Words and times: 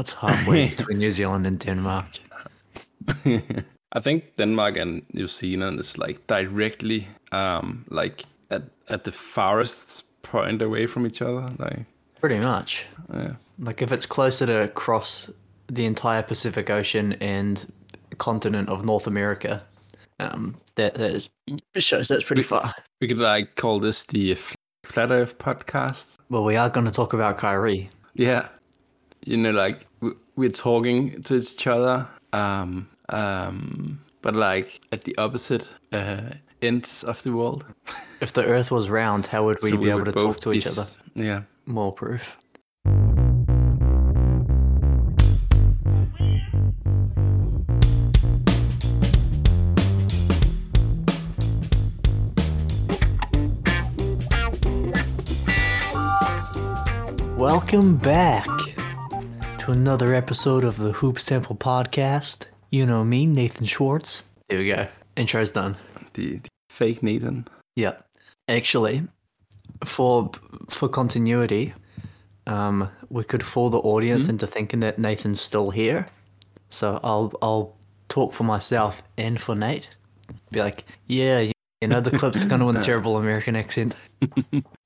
What's 0.00 0.12
halfway 0.12 0.68
between 0.76 0.96
New 0.96 1.10
Zealand 1.10 1.46
and 1.46 1.58
Denmark? 1.58 2.06
I 3.92 4.00
think 4.00 4.34
Denmark 4.36 4.78
and 4.78 5.02
New 5.12 5.28
Zealand 5.28 5.78
is 5.78 5.98
like 5.98 6.26
directly 6.26 7.06
um 7.32 7.84
like 7.90 8.24
at 8.50 8.62
at 8.88 9.04
the 9.04 9.12
farthest 9.12 10.04
point 10.22 10.62
away 10.62 10.86
from 10.86 11.06
each 11.06 11.20
other. 11.20 11.50
Like 11.58 11.84
Pretty 12.18 12.38
much. 12.38 12.86
yeah. 13.12 13.34
Like 13.58 13.82
if 13.82 13.92
it's 13.92 14.06
closer 14.06 14.46
to 14.46 14.68
cross 14.68 15.30
the 15.66 15.84
entire 15.84 16.22
Pacific 16.22 16.70
Ocean 16.70 17.12
and 17.20 17.70
continent 18.16 18.70
of 18.70 18.82
North 18.82 19.06
America, 19.06 19.62
um, 20.18 20.56
that, 20.76 20.94
that 20.94 21.10
is, 21.10 21.28
it 21.74 21.82
shows 21.82 22.08
that's 22.08 22.24
pretty 22.24 22.42
far. 22.42 22.72
We 23.02 23.08
could 23.08 23.18
like 23.18 23.56
call 23.56 23.80
this 23.80 24.06
the 24.06 24.34
Flat 24.86 25.10
Earth 25.10 25.36
podcast. 25.36 26.16
Well, 26.30 26.44
we 26.44 26.56
are 26.56 26.70
going 26.70 26.86
to 26.86 26.92
talk 26.92 27.12
about 27.12 27.36
Kyrie. 27.36 27.90
Yeah. 28.14 28.48
You 29.26 29.36
know, 29.36 29.50
like 29.50 29.86
we're 30.40 30.48
talking 30.48 31.22
to 31.22 31.34
each 31.36 31.66
other, 31.66 32.08
um, 32.32 32.88
um, 33.10 34.00
but 34.22 34.34
like 34.34 34.80
at 34.90 35.04
the 35.04 35.14
opposite 35.18 35.68
uh, 35.92 36.30
ends 36.62 37.04
of 37.04 37.22
the 37.22 37.30
world. 37.30 37.64
If 38.22 38.34
the 38.34 38.44
Earth 38.44 38.70
was 38.70 38.90
round, 38.90 39.24
how 39.24 39.44
would 39.46 39.62
we 39.62 39.70
So 39.70 39.76
be 39.78 39.88
able 39.88 40.04
to 40.04 40.12
talk 40.12 40.40
to 40.40 40.52
each 40.52 40.66
other? 40.66 40.84
Yeah. 41.14 41.42
More 41.64 41.90
proof. 41.90 42.36
Welcome 57.38 57.96
back 57.96 58.59
to 59.70 59.78
another 59.78 60.14
episode 60.14 60.64
of 60.64 60.78
the 60.78 60.92
Hoops 60.92 61.26
Temple 61.26 61.56
podcast. 61.56 62.46
You 62.70 62.86
know 62.86 63.04
me, 63.04 63.26
Nathan 63.26 63.66
Schwartz. 63.66 64.24
There 64.48 64.58
we 64.58 64.68
go. 64.68 64.88
Intro's 65.16 65.52
done. 65.52 65.76
The, 66.14 66.38
the 66.38 66.48
fake 66.70 67.02
Nathan. 67.02 67.46
Yeah. 67.76 67.96
Actually, 68.48 69.06
for 69.84 70.30
for 70.70 70.88
continuity, 70.88 71.74
um, 72.46 72.90
we 73.10 73.22
could 73.22 73.44
fool 73.44 73.70
the 73.70 73.78
audience 73.78 74.28
into 74.28 74.46
thinking 74.46 74.80
that 74.80 74.98
Nathan's 74.98 75.40
still 75.40 75.70
here. 75.70 76.08
So 76.68 76.98
I'll 77.04 77.32
I'll 77.40 77.76
talk 78.08 78.32
for 78.32 78.44
myself 78.44 79.02
and 79.16 79.40
for 79.40 79.54
Nate. 79.54 79.90
Be 80.50 80.60
like, 80.60 80.84
yeah, 81.06 81.40
you 81.40 81.52
you 81.80 81.88
know 81.88 82.00
the 82.00 82.16
clips 82.18 82.42
are 82.42 82.46
going 82.46 82.60
to 82.60 82.66
win 82.66 82.76
a 82.76 82.82
terrible 82.90 83.16
American 83.16 83.54
accent. 83.54 83.94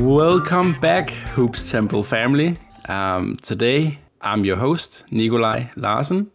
Welcome 0.00 0.78
back, 0.80 1.10
Hoops 1.10 1.70
Temple 1.72 2.04
family. 2.04 2.56
Um, 2.88 3.34
today, 3.42 3.98
I'm 4.20 4.44
your 4.44 4.56
host, 4.56 5.04
Nikolai 5.10 5.64
Larsen. 5.74 6.30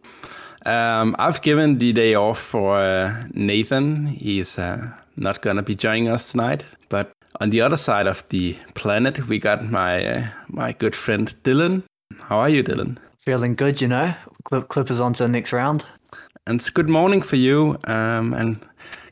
Um, 0.66 1.16
I've 1.18 1.42
given 1.42 1.78
the 1.78 1.94
day 1.94 2.14
off 2.14 2.40
for 2.40 2.78
uh, 2.78 3.24
Nathan. 3.34 4.06
He's 4.06 4.60
uh, 4.60 4.92
not 5.16 5.42
going 5.42 5.56
to 5.56 5.62
be 5.62 5.76
joining 5.76 6.10
us 6.10 6.32
tonight. 6.32 6.66
But 6.90 7.14
on 7.40 7.52
the 7.52 7.62
other 7.62 7.78
side 7.78 8.06
of 8.06 8.28
the 8.28 8.58
planet, 8.74 9.28
we 9.30 9.40
got 9.40 9.64
my, 9.64 10.06
uh, 10.06 10.28
my 10.50 10.74
good 10.74 10.96
friend 10.96 11.34
Dylan. 11.44 11.84
How 12.20 12.40
are 12.40 12.50
you, 12.50 12.64
Dylan? 12.64 12.98
Feeling 13.22 13.56
good, 13.56 13.80
you 13.82 13.88
know. 13.88 14.14
Clip 14.44 14.68
Clippers 14.68 15.00
on 15.00 15.14
to 15.14 15.24
the 15.24 15.30
next 15.30 15.54
round. 15.54 15.86
And 16.46 16.60
it's 16.60 16.70
good 16.70 16.90
morning 16.90 17.22
for 17.22 17.38
you, 17.38 17.78
um, 17.88 18.34
and 18.34 18.60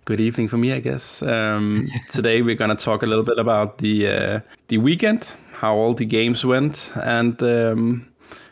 good 0.05 0.19
evening 0.19 0.47
for 0.47 0.57
me, 0.57 0.73
I 0.73 0.79
guess. 0.79 1.21
Um, 1.23 1.87
today 2.09 2.41
we're 2.41 2.55
gonna 2.55 2.75
talk 2.75 3.03
a 3.03 3.05
little 3.05 3.23
bit 3.23 3.39
about 3.39 3.77
the 3.79 4.07
uh, 4.07 4.39
the 4.67 4.77
weekend, 4.77 5.29
how 5.53 5.75
all 5.75 5.93
the 5.93 6.05
games 6.05 6.45
went, 6.45 6.91
and 7.03 7.41
um, 7.43 8.07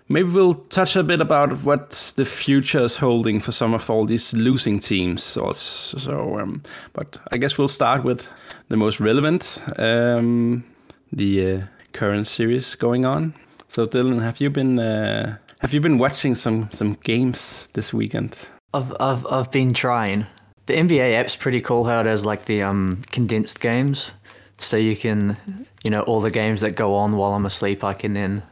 maybe 0.08 0.30
we'll 0.30 0.56
touch 0.70 0.96
a 0.96 1.04
bit 1.04 1.22
about 1.22 1.64
what 1.64 2.14
the 2.16 2.26
future 2.26 2.80
is 2.84 2.96
holding 2.96 3.40
for 3.40 3.52
some 3.52 3.74
of 3.74 3.90
all 3.90 4.06
these 4.06 4.34
losing 4.34 4.80
teams. 4.80 5.38
Or 5.38 5.50
s- 5.50 5.96
so, 5.98 6.40
um, 6.40 6.62
but 6.94 7.18
I 7.32 7.38
guess 7.38 7.58
we'll 7.58 7.68
start 7.68 8.04
with 8.04 8.28
the 8.70 8.78
most 8.78 9.00
relevant, 9.00 9.60
um, 9.78 10.64
the 11.12 11.54
uh, 11.54 11.62
current 11.94 12.28
series 12.28 12.76
going 12.76 13.06
on. 13.06 13.34
So, 13.68 13.86
Dylan, 13.86 14.22
have 14.22 14.40
you 14.42 14.50
been 14.50 14.80
uh, 14.80 15.38
have 15.60 15.74
you 15.74 15.82
been 15.82 15.98
watching 15.98 16.36
some 16.36 16.70
some 16.72 16.94
games 17.04 17.68
this 17.74 17.94
weekend? 17.94 18.36
I've 18.74 18.94
I've 19.00 19.26
I've 19.28 19.52
been 19.52 19.74
trying. 19.74 20.26
The 20.70 20.76
NBA 20.76 21.16
app's 21.16 21.36
pretty 21.36 21.62
cool 21.62 21.86
how 21.86 22.02
it 22.02 22.06
has 22.06 22.28
like 22.28 22.46
the 22.46 22.62
um 22.62 23.02
condensed 23.10 23.60
games. 23.60 24.12
So 24.60 24.78
you 24.78 24.96
can 24.96 25.36
you 25.84 25.90
know, 25.90 26.02
all 26.02 26.22
the 26.22 26.30
games 26.30 26.62
that 26.62 26.76
go 26.76 26.94
on 26.94 27.18
while 27.18 27.34
I'm 27.34 27.48
asleep 27.48 27.84
I 27.84 27.96
can 27.96 28.14
then 28.14 28.44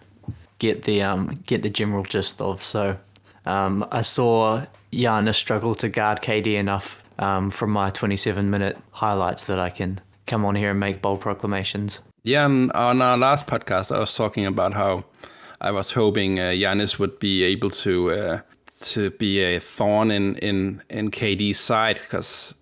get 0.58 0.82
the 0.82 1.04
um 1.04 1.40
get 1.46 1.62
the 1.62 1.70
general 1.70 2.02
gist 2.02 2.42
of. 2.42 2.64
So 2.64 2.98
um 3.46 3.86
I 3.92 4.02
saw 4.02 4.66
Giannis 4.92 5.36
struggle 5.36 5.76
to 5.76 5.90
guard 5.90 6.22
KD 6.22 6.56
enough 6.56 7.04
um 7.20 7.52
from 7.52 7.70
my 7.70 7.92
twenty 7.92 8.18
seven 8.18 8.50
minute 8.50 8.80
highlights 8.94 9.44
that 9.44 9.60
I 9.60 9.70
can 9.70 10.00
come 10.26 10.44
on 10.44 10.56
here 10.56 10.72
and 10.72 10.80
make 10.80 11.04
bold 11.04 11.22
proclamations. 11.22 12.00
Yeah, 12.24 12.46
and 12.46 12.72
on 12.72 13.00
our 13.00 13.20
last 13.20 13.46
podcast, 13.46 13.96
I 13.96 14.00
was 14.00 14.16
talking 14.16 14.48
about 14.48 14.74
how 14.74 15.06
I 15.62 15.70
was 15.70 15.92
hoping 15.92 16.40
uh, 16.40 16.46
Giannis 16.46 16.98
would 16.98 17.20
be 17.20 17.44
able 17.44 17.70
to 17.70 18.12
uh, 18.12 18.40
to 18.82 19.12
be 19.12 19.42
a 19.42 19.60
thorn 19.60 20.12
in 20.12 20.36
in 20.38 20.82
in 20.90 21.12
KD's 21.12 21.60
side 21.60 22.00
because 22.00 22.54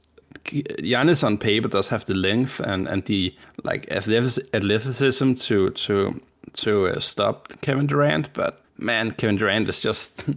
Giannis 0.46 1.24
on 1.24 1.38
paper 1.38 1.68
does 1.68 1.88
have 1.88 2.06
the 2.06 2.14
length 2.14 2.59
and 2.59 2.88
and 2.88 3.06
the 3.06 3.36
like 3.64 3.92
athleticism 3.92 5.34
to 5.34 5.70
to 5.72 6.22
to 6.53 6.88
uh, 6.88 7.00
stop 7.00 7.53
Kevin 7.62 7.88
Durant, 7.88 8.34
but 8.34 8.62
man, 8.78 9.12
Kevin 9.12 9.38
Durant 9.38 9.70
is 9.70 9.81
just. 9.81 10.26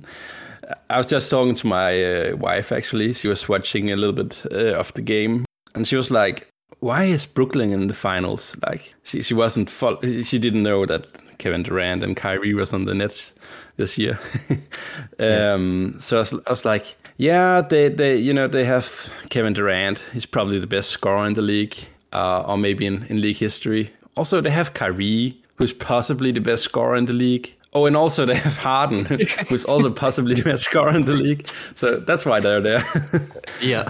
I 0.91 0.99
was 0.99 1.07
just 1.07 1.31
talking 1.31 1.55
to 1.55 1.67
my 1.67 2.05
uh, 2.05 2.37
wife 2.37 2.73
actually. 2.73 3.15
She 3.15 3.27
was 3.27 3.49
watching 3.49 3.91
a 3.91 3.97
little 3.97 4.13
bit 4.13 4.45
uh, 4.53 4.79
of 4.79 4.93
the 4.93 5.01
game, 5.01 5.47
and 5.75 5.89
she 5.89 5.97
was 5.97 6.11
like, 6.11 6.47
"Why 6.81 7.05
is 7.05 7.25
Brooklyn 7.25 7.73
in 7.73 7.87
the 7.87 7.95
finals?" 7.95 8.55
Like 8.67 8.95
she 9.03 9.23
she 9.23 9.33
wasn't 9.33 9.71
fol- 9.71 10.01
she 10.03 10.39
didn't 10.39 10.65
know 10.65 10.85
that 10.85 11.07
Kevin 11.39 11.63
Durant 11.63 12.03
and 12.03 12.17
Kyrie 12.17 12.55
was 12.55 12.73
on 12.73 12.85
the 12.85 12.95
Nets 12.95 13.33
this 13.77 13.97
year. 13.97 14.19
um, 15.19 15.95
So 15.99 16.17
I 16.17 16.21
was, 16.21 16.35
I 16.35 16.51
was 16.51 16.65
like, 16.65 16.97
"Yeah, 17.17 17.61
they 17.63 17.89
they 17.89 18.17
you 18.17 18.33
know 18.35 18.49
they 18.49 18.65
have 18.65 19.11
Kevin 19.31 19.53
Durant. 19.55 19.99
He's 20.13 20.27
probably 20.27 20.59
the 20.59 20.67
best 20.67 20.91
scorer 20.91 21.27
in 21.27 21.35
the 21.35 21.43
league, 21.43 21.77
uh, 22.13 22.43
or 22.43 22.59
maybe 22.59 22.87
in 22.87 23.05
in 23.09 23.21
league 23.21 23.37
history. 23.39 23.91
Also, 24.17 24.41
they 24.41 24.51
have 24.51 24.75
Kyrie, 24.75 25.41
who's 25.57 25.73
possibly 25.73 26.33
the 26.33 26.41
best 26.41 26.65
scorer 26.65 26.97
in 26.97 27.07
the 27.07 27.13
league." 27.15 27.55
Oh, 27.75 27.87
and 27.87 27.97
also 27.97 28.25
they 28.25 28.35
have 28.35 28.57
Harden, 28.57 29.05
who's 29.49 29.65
also 29.65 29.91
possibly 29.93 30.35
the 30.35 30.43
best 30.43 30.65
scorer 30.65 30.97
in 30.97 31.05
the 31.05 31.13
league. 31.13 31.49
So 31.75 32.01
that's 32.01 32.25
why 32.25 32.41
they're 32.41 32.63
there. 32.63 32.85
Yeah. 33.63 33.89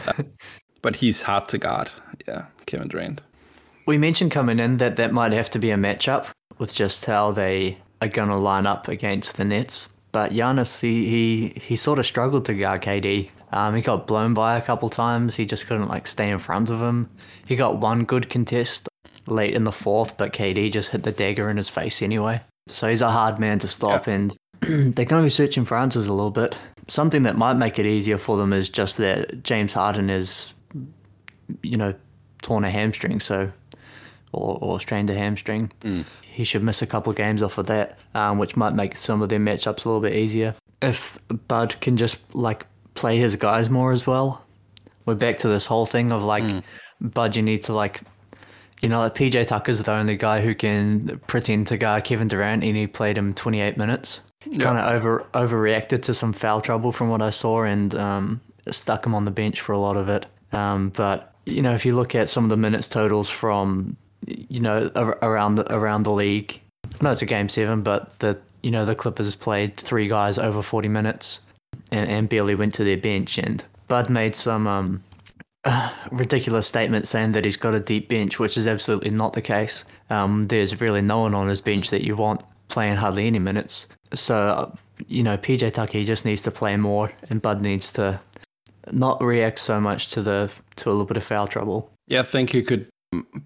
but 0.82 0.96
he's 0.96 1.22
hard 1.22 1.48
to 1.48 1.58
guard. 1.58 1.90
Yeah, 2.26 2.46
Kevin 2.66 2.88
Durant. 2.88 3.20
We 3.86 3.96
mentioned 3.98 4.32
coming 4.32 4.58
in 4.58 4.78
that 4.78 4.96
that 4.96 5.12
might 5.12 5.32
have 5.32 5.48
to 5.50 5.58
be 5.58 5.70
a 5.70 5.76
matchup 5.76 6.26
with 6.58 6.74
just 6.74 7.04
how 7.06 7.32
they 7.32 7.78
are 8.00 8.08
going 8.08 8.28
to 8.28 8.36
line 8.36 8.66
up 8.66 8.88
against 8.88 9.36
the 9.36 9.44
Nets. 9.44 9.88
But 10.12 10.32
Giannis, 10.32 10.80
he, 10.80 11.08
he, 11.08 11.60
he 11.60 11.76
sort 11.76 11.98
of 11.98 12.06
struggled 12.06 12.46
to 12.46 12.54
guard 12.54 12.82
KD. 12.82 13.30
Um, 13.52 13.74
he 13.74 13.82
got 13.82 14.06
blown 14.06 14.34
by 14.34 14.56
a 14.56 14.62
couple 14.62 14.90
times. 14.90 15.36
He 15.36 15.46
just 15.46 15.66
couldn't 15.66 15.88
like 15.88 16.06
stay 16.06 16.30
in 16.30 16.38
front 16.38 16.70
of 16.70 16.80
him. 16.80 17.08
He 17.46 17.56
got 17.56 17.78
one 17.78 18.04
good 18.04 18.28
contest 18.28 18.88
late 19.26 19.54
in 19.54 19.64
the 19.64 19.72
fourth, 19.72 20.16
but 20.16 20.32
KD 20.32 20.72
just 20.72 20.90
hit 20.90 21.02
the 21.02 21.12
dagger 21.12 21.48
in 21.48 21.56
his 21.56 21.68
face 21.68 22.02
anyway. 22.02 22.40
So 22.68 22.88
he's 22.88 23.02
a 23.02 23.10
hard 23.10 23.38
man 23.38 23.58
to 23.60 23.68
stop, 23.68 24.06
and 24.06 24.34
they're 24.60 25.04
going 25.04 25.22
to 25.22 25.22
be 25.22 25.30
searching 25.30 25.64
for 25.64 25.76
answers 25.76 26.06
a 26.06 26.12
little 26.12 26.30
bit. 26.30 26.54
Something 26.88 27.22
that 27.22 27.36
might 27.36 27.54
make 27.54 27.78
it 27.78 27.86
easier 27.86 28.18
for 28.18 28.36
them 28.36 28.52
is 28.52 28.68
just 28.68 28.98
that 28.98 29.42
James 29.42 29.74
Harden 29.74 30.10
is, 30.10 30.52
you 31.62 31.76
know, 31.76 31.94
torn 32.42 32.64
a 32.64 32.70
hamstring, 32.70 33.20
so 33.20 33.50
or, 34.32 34.58
or 34.60 34.80
strained 34.80 35.10
a 35.10 35.14
hamstring. 35.14 35.72
He 36.38 36.44
should 36.44 36.62
miss 36.62 36.82
a 36.82 36.86
couple 36.86 37.10
of 37.10 37.16
games 37.16 37.42
off 37.42 37.58
of 37.58 37.66
that, 37.66 37.98
um, 38.14 38.38
which 38.38 38.56
might 38.56 38.72
make 38.72 38.94
some 38.94 39.22
of 39.22 39.28
their 39.28 39.40
matchups 39.40 39.84
a 39.84 39.88
little 39.88 40.00
bit 40.00 40.14
easier. 40.14 40.54
If 40.80 41.18
Bud 41.48 41.80
can 41.80 41.96
just 41.96 42.16
like 42.32 42.64
play 42.94 43.18
his 43.18 43.34
guys 43.34 43.68
more 43.68 43.90
as 43.90 44.06
well, 44.06 44.44
we're 45.04 45.16
back 45.16 45.38
to 45.38 45.48
this 45.48 45.66
whole 45.66 45.84
thing 45.84 46.12
of 46.12 46.22
like 46.22 46.44
Bud, 47.00 47.34
you 47.34 47.42
need 47.42 47.64
to 47.64 47.72
like, 47.72 48.02
you 48.80 48.88
know, 48.88 49.00
like 49.00 49.16
PJ 49.16 49.48
Tucker's 49.48 49.82
the 49.82 49.90
only 49.90 50.14
guy 50.14 50.40
who 50.40 50.54
can 50.54 51.20
pretend 51.26 51.66
to 51.66 51.76
guard 51.76 52.04
Kevin 52.04 52.28
Durant, 52.28 52.62
and 52.62 52.76
he 52.76 52.86
played 52.86 53.18
him 53.18 53.34
28 53.34 53.76
minutes. 53.76 54.20
Kind 54.60 54.78
of 54.78 54.92
over 54.94 55.26
overreacted 55.34 56.02
to 56.02 56.14
some 56.14 56.32
foul 56.32 56.60
trouble 56.60 56.92
from 56.92 57.08
what 57.08 57.20
I 57.20 57.30
saw, 57.30 57.64
and 57.64 57.92
um, 57.96 58.40
stuck 58.70 59.04
him 59.04 59.12
on 59.12 59.24
the 59.24 59.32
bench 59.32 59.60
for 59.60 59.72
a 59.72 59.78
lot 59.78 59.96
of 59.96 60.08
it. 60.08 60.26
Um, 60.52 60.90
but 60.90 61.34
you 61.46 61.62
know, 61.62 61.74
if 61.74 61.84
you 61.84 61.96
look 61.96 62.14
at 62.14 62.28
some 62.28 62.44
of 62.44 62.50
the 62.50 62.56
minutes 62.56 62.86
totals 62.86 63.28
from 63.28 63.96
you 64.26 64.60
know 64.60 64.90
ar- 64.94 65.18
around 65.22 65.56
the 65.56 65.72
around 65.74 66.02
the 66.02 66.12
league, 66.12 66.60
I 67.00 67.04
know 67.04 67.10
it's 67.10 67.22
a 67.22 67.26
game 67.26 67.48
seven, 67.48 67.82
but 67.82 68.18
the 68.18 68.38
you 68.62 68.70
know, 68.70 68.84
the 68.84 68.94
Clippers 68.94 69.36
played 69.36 69.76
three 69.76 70.08
guys 70.08 70.38
over 70.38 70.62
40 70.62 70.88
minutes 70.88 71.40
and, 71.90 72.08
and 72.10 72.28
barely 72.28 72.54
went 72.54 72.74
to 72.74 72.84
their 72.84 72.96
bench. 72.96 73.38
And 73.38 73.64
Bud 73.86 74.10
made 74.10 74.34
some 74.34 74.66
um, 74.66 75.04
ridiculous 76.10 76.66
statement 76.66 77.06
saying 77.06 77.32
that 77.32 77.44
he's 77.44 77.56
got 77.56 77.74
a 77.74 77.80
deep 77.80 78.08
bench, 78.08 78.38
which 78.38 78.56
is 78.56 78.66
absolutely 78.66 79.10
not 79.10 79.32
the 79.32 79.42
case. 79.42 79.84
Um, 80.10 80.44
there's 80.48 80.80
really 80.80 81.02
no 81.02 81.20
one 81.20 81.34
on 81.34 81.48
his 81.48 81.60
bench 81.60 81.90
that 81.90 82.04
you 82.04 82.16
want 82.16 82.42
playing 82.68 82.96
hardly 82.96 83.26
any 83.26 83.38
minutes. 83.38 83.86
So, 84.14 84.76
you 85.06 85.22
know, 85.22 85.36
PJ 85.36 85.72
Tucker 85.72 86.04
just 86.04 86.24
needs 86.24 86.42
to 86.42 86.50
play 86.50 86.76
more, 86.76 87.12
and 87.30 87.40
Bud 87.40 87.62
needs 87.62 87.92
to 87.92 88.20
not 88.90 89.22
react 89.22 89.58
so 89.58 89.80
much 89.80 90.10
to 90.12 90.22
the 90.22 90.50
to 90.76 90.88
a 90.88 90.92
little 90.92 91.04
bit 91.04 91.16
of 91.16 91.24
foul 91.24 91.46
trouble. 91.46 91.90
Yeah, 92.06 92.20
I 92.20 92.24
think 92.24 92.54
you 92.54 92.62
could 92.62 92.88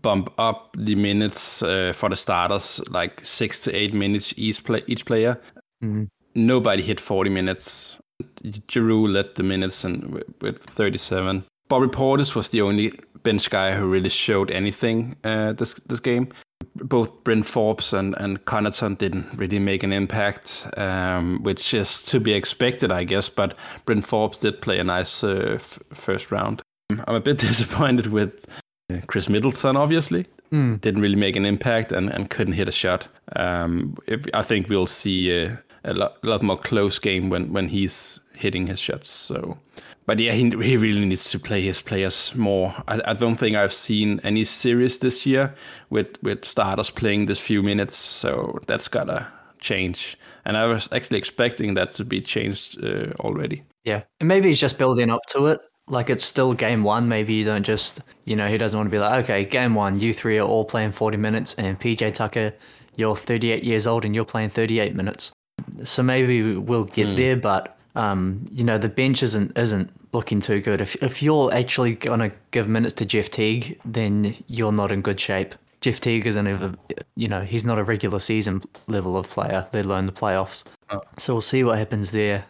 bump 0.02 0.32
up 0.38 0.74
the 0.76 0.94
minutes 0.94 1.62
uh, 1.62 1.92
for 1.94 2.08
the 2.08 2.16
starters, 2.16 2.80
like 2.90 3.24
six 3.24 3.60
to 3.62 3.74
eight 3.74 3.94
minutes 3.94 4.34
each 4.36 4.64
play 4.64 4.82
each 4.86 5.04
player. 5.04 5.40
Mm. 5.82 6.08
Nobody 6.34 6.82
hit 6.82 7.00
forty 7.00 7.30
minutes. 7.30 7.98
Jrue 8.42 9.12
led 9.12 9.34
the 9.34 9.42
minutes 9.42 9.84
and 9.84 10.22
with 10.40 10.58
thirty 10.64 10.98
seven. 10.98 11.44
Bobby 11.68 11.88
Portis 11.88 12.34
was 12.34 12.48
the 12.50 12.62
only 12.62 12.92
bench 13.22 13.48
guy 13.50 13.72
who 13.72 13.86
really 13.86 14.08
showed 14.08 14.50
anything 14.50 15.16
uh, 15.24 15.52
this 15.52 15.74
this 15.86 16.00
game. 16.00 16.28
Both 16.76 17.24
Bryn 17.24 17.42
Forbes 17.42 17.92
and, 17.92 18.14
and 18.18 18.44
Connaughton 18.44 18.96
didn't 18.96 19.26
really 19.34 19.58
make 19.58 19.82
an 19.82 19.92
impact, 19.92 20.66
um, 20.76 21.42
which 21.42 21.74
is 21.74 22.02
to 22.04 22.20
be 22.20 22.32
expected, 22.32 22.92
I 22.92 23.04
guess. 23.04 23.28
But 23.28 23.56
Bryn 23.84 24.02
Forbes 24.02 24.38
did 24.38 24.60
play 24.60 24.78
a 24.78 24.84
nice 24.84 25.24
uh, 25.24 25.56
f- 25.56 25.78
first 25.92 26.30
round. 26.30 26.62
I'm 26.90 27.16
a 27.16 27.20
bit 27.20 27.38
disappointed 27.48 28.06
with 28.06 28.46
Khris 29.02 29.28
Middleton, 29.28 29.76
obviously. 29.76 30.26
Mm. 30.52 30.80
Didn't 30.80 31.00
really 31.00 31.16
make 31.16 31.36
an 31.36 31.46
impact 31.46 31.92
and, 31.92 32.10
and 32.10 32.28
couldn't 32.28 32.52
hit 32.52 32.68
a 32.68 32.72
shot. 32.72 33.08
Um, 33.36 33.96
if, 34.06 34.26
I 34.34 34.42
think 34.42 34.68
we'll 34.68 34.86
see 34.86 35.44
uh, 35.44 35.56
a 35.84 35.94
lot, 35.94 36.18
a 36.22 36.26
lot 36.26 36.42
more 36.42 36.58
close 36.58 36.98
game 36.98 37.30
when, 37.30 37.52
when 37.52 37.68
he's 37.68 38.20
hitting 38.36 38.66
his 38.66 38.78
shots. 38.78 39.08
So 39.08 39.56
but 40.06 40.18
yeah, 40.18 40.32
he, 40.32 40.50
he 40.50 40.76
really 40.76 41.04
needs 41.04 41.30
to 41.30 41.38
play 41.38 41.62
his 41.62 41.80
players 41.80 42.34
more. 42.34 42.74
I, 42.88 43.00
I 43.06 43.14
don't 43.14 43.36
think 43.36 43.56
I've 43.56 43.72
seen 43.72 44.20
any 44.24 44.44
series 44.44 44.98
this 44.98 45.24
year 45.24 45.54
with, 45.90 46.20
with 46.22 46.44
starters 46.44 46.90
playing 46.90 47.26
this 47.26 47.38
few 47.38 47.62
minutes, 47.62 47.96
so 47.96 48.58
that's 48.66 48.88
gotta 48.88 49.28
change. 49.60 50.18
And 50.44 50.56
I 50.56 50.66
was 50.66 50.88
actually 50.92 51.18
expecting 51.18 51.74
that 51.74 51.92
to 51.92 52.04
be 52.04 52.20
changed 52.20 52.82
uh, 52.84 53.12
already. 53.20 53.62
Yeah, 53.84 54.02
and 54.18 54.28
maybe 54.28 54.48
he's 54.48 54.60
just 54.60 54.78
building 54.78 55.10
up 55.10 55.22
to 55.30 55.46
it. 55.46 55.60
Like 55.88 56.10
it's 56.10 56.24
still 56.24 56.54
game 56.54 56.84
one. 56.84 57.08
Maybe 57.08 57.34
you 57.34 57.44
don't 57.44 57.64
just, 57.64 58.00
you 58.24 58.36
know, 58.36 58.48
he 58.48 58.56
doesn't 58.56 58.78
want 58.78 58.88
to 58.88 58.90
be 58.90 58.98
like, 58.98 59.24
okay, 59.24 59.44
game 59.44 59.74
one, 59.74 59.98
you 59.98 60.12
three 60.12 60.38
are 60.38 60.46
all 60.46 60.64
playing 60.64 60.92
40 60.92 61.16
minutes, 61.16 61.54
and 61.54 61.78
PJ 61.78 62.14
Tucker, 62.14 62.54
you're 62.96 63.16
38 63.16 63.64
years 63.64 63.86
old 63.86 64.04
and 64.04 64.14
you're 64.14 64.24
playing 64.24 64.48
38 64.48 64.94
minutes. 64.94 65.32
So 65.84 66.02
maybe 66.02 66.56
we'll 66.56 66.84
get 66.84 67.08
mm. 67.08 67.16
there, 67.16 67.36
but 67.36 67.76
um, 67.94 68.46
you 68.50 68.64
know, 68.64 68.78
the 68.78 68.88
bench 68.88 69.22
isn't 69.22 69.56
isn't 69.56 69.90
looking 70.12 70.40
too 70.40 70.60
good. 70.60 70.80
If 70.80 70.96
if 71.02 71.22
you're 71.22 71.52
actually 71.52 71.94
gonna 71.94 72.32
give 72.50 72.68
minutes 72.68 72.94
to 72.94 73.04
Jeff 73.04 73.30
Teague, 73.30 73.78
then 73.84 74.34
you're 74.46 74.72
not 74.72 74.92
in 74.92 75.02
good 75.02 75.20
shape. 75.20 75.54
Jeff 75.80 76.00
Teague 76.00 76.26
isn't 76.26 76.46
ever, 76.46 76.74
you 77.16 77.26
know, 77.26 77.40
he's 77.40 77.66
not 77.66 77.78
a 77.78 77.84
regular 77.84 78.20
season 78.20 78.62
level 78.86 79.16
of 79.16 79.28
player, 79.28 79.66
let 79.72 79.84
alone 79.84 80.06
the 80.06 80.12
playoffs. 80.12 80.62
Oh. 80.90 80.98
So 81.18 81.34
we'll 81.34 81.40
see 81.40 81.64
what 81.64 81.76
happens 81.76 82.12
there. 82.12 82.44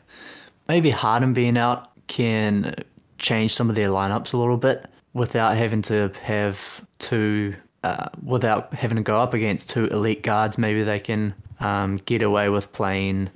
Maybe 0.69 0.91
Harden 0.91 1.33
being 1.33 1.57
out 1.57 1.91
can 2.09 2.75
change 3.23 3.55
some 3.55 3.71
of 3.71 3.77
their 3.77 3.89
lineups 3.89 4.35
a 4.35 4.37
little 4.37 4.59
bit 4.59 4.87
without 5.15 5.57
having 5.57 5.81
to 5.83 6.11
have 6.23 6.85
two, 6.99 7.55
uh, 7.85 8.09
without 8.23 8.75
having 8.75 8.97
to 8.97 9.03
go 9.03 9.17
up 9.17 9.33
against 9.33 9.71
two 9.71 9.87
elite 9.87 10.23
guards. 10.23 10.59
Maybe 10.59 10.83
they 10.83 11.01
can 11.01 11.35
um, 11.61 11.97
get 12.05 12.23
away 12.23 12.51
with 12.51 12.71
playing 12.73 13.31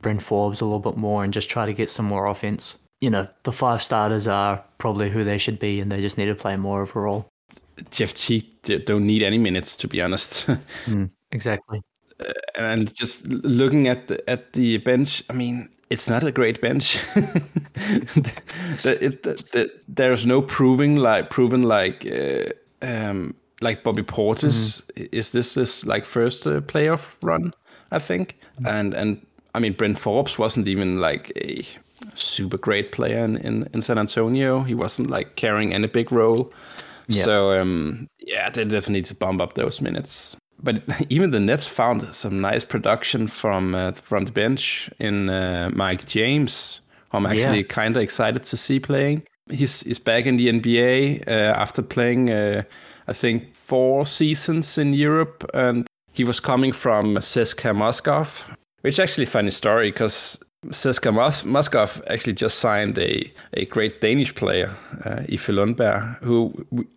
Bryn 0.00 0.18
Forbes 0.18 0.60
a 0.60 0.64
little 0.64 0.80
bit 0.80 0.96
more 0.96 1.22
and 1.22 1.32
just 1.32 1.48
try 1.48 1.66
to 1.66 1.72
get 1.72 1.90
some 1.90 2.06
more 2.06 2.26
offense. 2.26 2.78
You 3.00 3.10
know, 3.10 3.28
the 3.42 3.52
five 3.52 3.82
starters 3.82 4.26
are 4.26 4.64
probably 4.78 5.10
who 5.10 5.24
they 5.24 5.38
should 5.38 5.58
be, 5.58 5.80
and 5.80 5.92
they 5.92 6.00
just 6.00 6.16
need 6.16 6.26
to 6.26 6.34
play 6.34 6.56
more 6.56 6.82
overall. 6.82 7.28
Jeff 7.90 8.14
Teague 8.14 8.46
don't 8.86 9.06
need 9.06 9.22
any 9.22 9.36
minutes, 9.38 9.76
to 9.76 9.88
be 9.88 10.00
honest. 10.00 10.46
mm, 10.86 11.10
exactly. 11.32 11.80
Uh, 12.20 12.32
and 12.54 12.94
just 12.94 13.26
looking 13.26 13.88
at 13.88 14.08
the, 14.08 14.30
at 14.30 14.52
the 14.52 14.78
bench, 14.78 15.22
I 15.28 15.32
mean, 15.32 15.68
it's 15.90 16.08
not 16.08 16.24
a 16.24 16.32
great 16.32 16.60
bench. 16.60 16.98
the, 17.14 18.98
it, 19.00 19.22
the, 19.22 19.70
there's 19.88 20.26
no 20.26 20.42
proving 20.42 20.96
like 20.96 21.30
proven 21.30 21.62
like 21.62 22.06
uh, 22.06 22.50
um, 22.82 23.34
like 23.60 23.82
Bobby 23.82 24.02
Portis. 24.02 24.82
Mm. 24.92 25.08
Is 25.12 25.30
this 25.30 25.54
this 25.54 25.84
like 25.84 26.04
first 26.04 26.46
uh, 26.46 26.60
playoff 26.60 27.06
run? 27.22 27.52
I 27.90 27.98
think, 27.98 28.38
mm. 28.60 28.68
and 28.68 28.94
and 28.94 29.26
I 29.54 29.60
mean, 29.60 29.74
Bryn 29.74 29.94
Forbes 29.94 30.38
wasn't 30.38 30.66
even 30.66 31.00
like 31.00 31.32
a 31.36 31.64
super 32.14 32.58
great 32.58 32.92
player 32.92 33.24
in, 33.24 33.36
in, 33.38 33.68
in 33.72 33.82
San 33.82 33.98
Antonio. 33.98 34.62
He 34.62 34.74
wasn't 34.74 35.10
like 35.10 35.36
carrying 35.36 35.72
any 35.72 35.86
big 35.86 36.10
role. 36.10 36.52
Yeah. 37.08 37.24
So 37.24 37.60
um, 37.60 38.08
yeah, 38.18 38.50
they 38.50 38.64
definitely 38.64 38.94
need 38.94 39.04
to 39.06 39.14
bump 39.14 39.40
up 39.40 39.54
those 39.54 39.80
minutes. 39.80 40.36
But 40.62 40.82
even 41.10 41.30
the 41.30 41.40
Nets 41.40 41.66
found 41.66 42.14
some 42.14 42.40
nice 42.40 42.64
production 42.64 43.26
from 43.28 43.74
uh, 43.74 43.92
from 43.92 44.24
the 44.24 44.32
bench 44.32 44.90
in 44.98 45.28
uh, 45.28 45.70
Mike 45.72 46.06
James. 46.06 46.80
I'm 47.12 47.26
actually 47.26 47.58
yeah. 47.58 47.68
kind 47.68 47.96
of 47.96 48.02
excited 48.02 48.42
to 48.44 48.56
see 48.56 48.80
playing. 48.80 49.22
He's 49.50 49.80
he's 49.80 49.98
back 49.98 50.26
in 50.26 50.36
the 50.36 50.48
NBA 50.48 51.28
uh, 51.28 51.30
after 51.30 51.82
playing, 51.82 52.30
uh, 52.30 52.62
I 53.06 53.12
think, 53.12 53.54
four 53.54 54.06
seasons 54.06 54.78
in 54.78 54.94
Europe, 54.94 55.48
and 55.54 55.86
he 56.12 56.24
was 56.24 56.40
coming 56.40 56.72
from 56.72 57.16
CSKA 57.16 57.76
Moscow, 57.76 58.24
which 58.80 58.94
is 58.94 58.98
actually 58.98 59.24
a 59.24 59.30
funny 59.30 59.50
story 59.50 59.90
because 59.90 60.38
CSKA 60.70 61.44
Moscow 61.44 61.88
actually 62.08 62.32
just 62.32 62.58
signed 62.58 62.98
a, 62.98 63.32
a 63.54 63.64
great 63.66 64.00
Danish 64.00 64.34
player, 64.34 64.74
uh, 65.04 65.22
Iffe 65.28 65.52
Lundberg, 65.52 66.18
who 66.22 66.52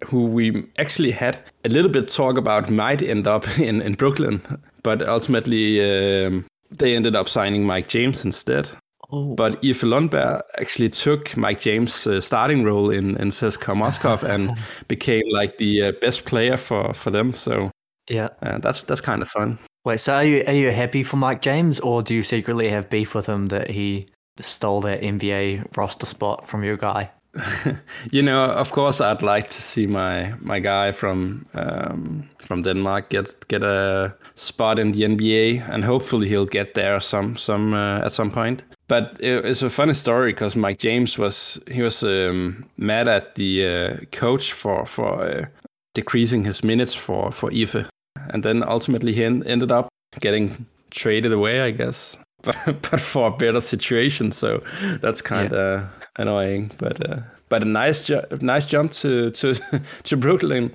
who 0.05 0.25
we 0.25 0.65
actually 0.77 1.11
had 1.11 1.39
a 1.65 1.69
little 1.69 1.91
bit 1.91 2.07
talk 2.07 2.37
about 2.37 2.69
might 2.69 3.01
end 3.01 3.27
up 3.27 3.47
in, 3.59 3.81
in 3.81 3.93
Brooklyn, 3.93 4.41
but 4.83 5.07
ultimately 5.07 5.81
um, 5.81 6.45
they 6.71 6.95
ended 6.95 7.15
up 7.15 7.29
signing 7.29 7.65
Mike 7.65 7.87
James 7.87 8.25
instead. 8.25 8.69
Oh. 9.09 9.35
But 9.35 9.61
Iffe 9.61 9.83
Lundberg 9.83 10.41
actually 10.59 10.89
took 10.89 11.37
Mike 11.37 11.61
James' 11.61 12.05
uh, 12.05 12.19
starting 12.19 12.63
role 12.63 12.89
in, 12.89 13.15
in 13.17 13.29
CSKA 13.29 13.75
Moscow 13.77 14.17
and 14.25 14.57
became 14.89 15.23
like 15.31 15.57
the 15.57 15.83
uh, 15.83 15.91
best 16.01 16.25
player 16.25 16.57
for, 16.57 16.93
for 16.93 17.09
them. 17.09 17.33
So 17.33 17.71
yeah, 18.09 18.30
uh, 18.42 18.57
that's 18.59 18.83
that's 18.83 19.01
kind 19.01 19.21
of 19.21 19.30
fun. 19.30 19.57
Wait, 19.86 20.00
so 20.00 20.13
are 20.15 20.24
you 20.24 20.44
are 20.48 20.54
you 20.54 20.71
happy 20.71 21.04
for 21.04 21.18
Mike 21.18 21.42
James, 21.42 21.80
or 21.80 22.01
do 22.01 22.15
you 22.15 22.24
secretly 22.24 22.69
have 22.69 22.89
beef 22.89 23.13
with 23.15 23.25
him 23.25 23.48
that 23.48 23.69
he 23.69 24.07
stole 24.39 24.81
that 24.81 25.02
NBA 25.02 25.78
roster 25.78 26.06
spot 26.06 26.47
from 26.47 26.64
your 26.64 26.78
guy? 26.78 27.09
you 28.11 28.21
know, 28.21 28.45
of 28.45 28.71
course, 28.71 29.02
I'd 29.02 29.21
like 29.21 29.49
to 29.49 29.61
see 29.61 29.87
my 29.87 30.33
my 30.40 30.59
guy 30.59 30.92
from 30.92 31.45
um, 31.54 32.30
from 32.40 32.61
Denmark 32.61 33.09
get 33.09 33.47
get 33.47 33.64
a 33.64 34.16
spot 34.35 34.80
in 34.80 34.92
the 34.92 35.02
NBA, 35.04 35.69
and 35.69 35.83
hopefully 35.83 36.28
he'll 36.28 36.45
get 36.45 36.73
there 36.73 36.99
some 36.99 37.35
some 37.37 37.73
uh, 37.73 38.06
at 38.06 38.11
some 38.11 38.31
point. 38.31 38.64
But 38.87 39.18
it's 39.19 39.61
a 39.61 39.69
funny 39.69 39.94
story 39.94 40.31
because 40.31 40.56
Mike 40.56 40.80
James 40.80 41.18
was 41.18 41.59
he 41.69 41.81
was 41.81 42.04
um, 42.04 42.66
mad 42.78 43.07
at 43.07 43.35
the 43.35 43.68
uh, 43.68 44.06
coach 44.11 44.54
for 44.54 44.85
for 44.85 45.23
uh, 45.23 45.45
decreasing 45.94 46.45
his 46.45 46.64
minutes 46.64 46.94
for 46.94 47.31
for 47.31 47.52
Iffe, 47.52 47.87
and 48.29 48.43
then 48.43 48.63
ultimately 48.63 49.13
he 49.13 49.23
ended 49.23 49.71
up 49.71 49.89
getting 50.19 50.65
traded 50.91 51.31
away, 51.31 51.61
I 51.61 51.71
guess, 51.71 52.17
but, 52.41 53.01
for 53.01 53.27
a 53.27 53.31
better 53.31 53.61
situation. 53.61 54.31
So 54.31 54.63
that's 55.01 55.21
kind 55.21 55.53
of 55.53 55.81
yeah. 55.81 55.87
annoying, 56.17 56.71
but 56.77 57.09
uh, 57.09 57.19
but 57.49 57.63
a 57.63 57.65
nice 57.65 58.03
ju- 58.03 58.23
nice 58.41 58.65
jump 58.65 58.91
to 58.93 59.31
to 59.31 59.55
to 60.03 60.17
Brooklyn. 60.17 60.71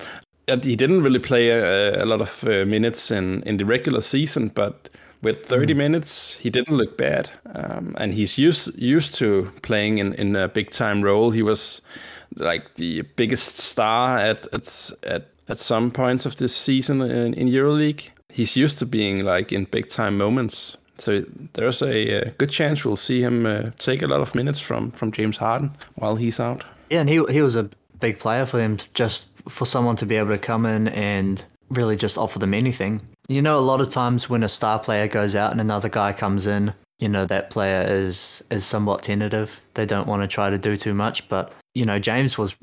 He 0.46 0.76
didn't 0.76 1.02
really 1.02 1.20
play 1.20 1.50
a, 1.50 2.02
a 2.02 2.06
lot 2.06 2.20
of 2.20 2.44
uh, 2.44 2.64
minutes 2.64 3.10
in 3.10 3.42
in 3.42 3.56
the 3.56 3.64
regular 3.64 4.00
season, 4.00 4.48
but 4.48 4.88
with 5.22 5.46
30 5.46 5.72
mm. 5.72 5.76
minutes, 5.76 6.36
he 6.36 6.50
didn't 6.50 6.76
look 6.76 6.98
bad, 6.98 7.30
um, 7.54 7.94
and 7.96 8.12
he's 8.12 8.36
used 8.36 8.76
used 8.76 9.14
to 9.14 9.50
playing 9.62 9.98
in 9.98 10.14
in 10.14 10.36
a 10.36 10.48
big 10.48 10.70
time 10.70 11.02
role. 11.02 11.30
He 11.30 11.42
was 11.42 11.80
like 12.36 12.74
the 12.74 13.02
biggest 13.16 13.58
star 13.58 14.18
at 14.18 14.46
at 14.52 14.90
at 15.04 15.31
at 15.48 15.58
some 15.58 15.90
points 15.90 16.26
of 16.26 16.36
this 16.36 16.54
season 16.54 17.02
in, 17.02 17.34
in 17.34 17.48
EuroLeague. 17.48 18.08
He's 18.28 18.56
used 18.56 18.78
to 18.78 18.86
being 18.86 19.24
like 19.24 19.52
in 19.52 19.64
big 19.64 19.88
time 19.88 20.16
moments. 20.16 20.76
So 20.98 21.24
there's 21.54 21.82
a, 21.82 22.28
a 22.28 22.30
good 22.32 22.50
chance 22.50 22.84
we'll 22.84 22.96
see 22.96 23.22
him 23.22 23.46
uh, 23.46 23.70
take 23.78 24.02
a 24.02 24.06
lot 24.06 24.20
of 24.20 24.34
minutes 24.34 24.60
from 24.60 24.90
from 24.92 25.10
James 25.10 25.36
Harden 25.36 25.70
while 25.96 26.16
he's 26.16 26.38
out. 26.38 26.64
Yeah, 26.90 27.00
and 27.00 27.08
he 27.08 27.24
he 27.30 27.42
was 27.42 27.56
a 27.56 27.68
big 28.00 28.18
player 28.18 28.46
for 28.46 28.60
him 28.60 28.78
Just 28.94 29.26
for 29.48 29.66
someone 29.66 29.96
to 29.96 30.06
be 30.06 30.16
able 30.16 30.30
to 30.30 30.38
come 30.38 30.66
in 30.66 30.88
and 30.88 31.44
really 31.70 31.96
just 31.96 32.18
offer 32.18 32.38
them 32.38 32.54
anything. 32.54 33.00
You 33.28 33.42
know, 33.42 33.56
a 33.56 33.60
lot 33.60 33.80
of 33.80 33.90
times 33.90 34.28
when 34.28 34.42
a 34.42 34.48
star 34.48 34.78
player 34.78 35.08
goes 35.08 35.34
out 35.34 35.52
and 35.52 35.60
another 35.60 35.88
guy 35.88 36.12
comes 36.12 36.46
in, 36.46 36.74
you 36.98 37.08
know 37.08 37.26
that 37.26 37.50
player 37.50 37.82
is 37.88 38.44
is 38.50 38.64
somewhat 38.64 39.02
tentative. 39.02 39.60
They 39.74 39.86
don't 39.86 40.06
want 40.06 40.22
to 40.22 40.28
try 40.28 40.50
to 40.50 40.58
do 40.58 40.76
too 40.76 40.94
much, 40.94 41.28
but 41.28 41.52
you 41.74 41.84
know 41.84 41.98
James 41.98 42.38
was 42.38 42.54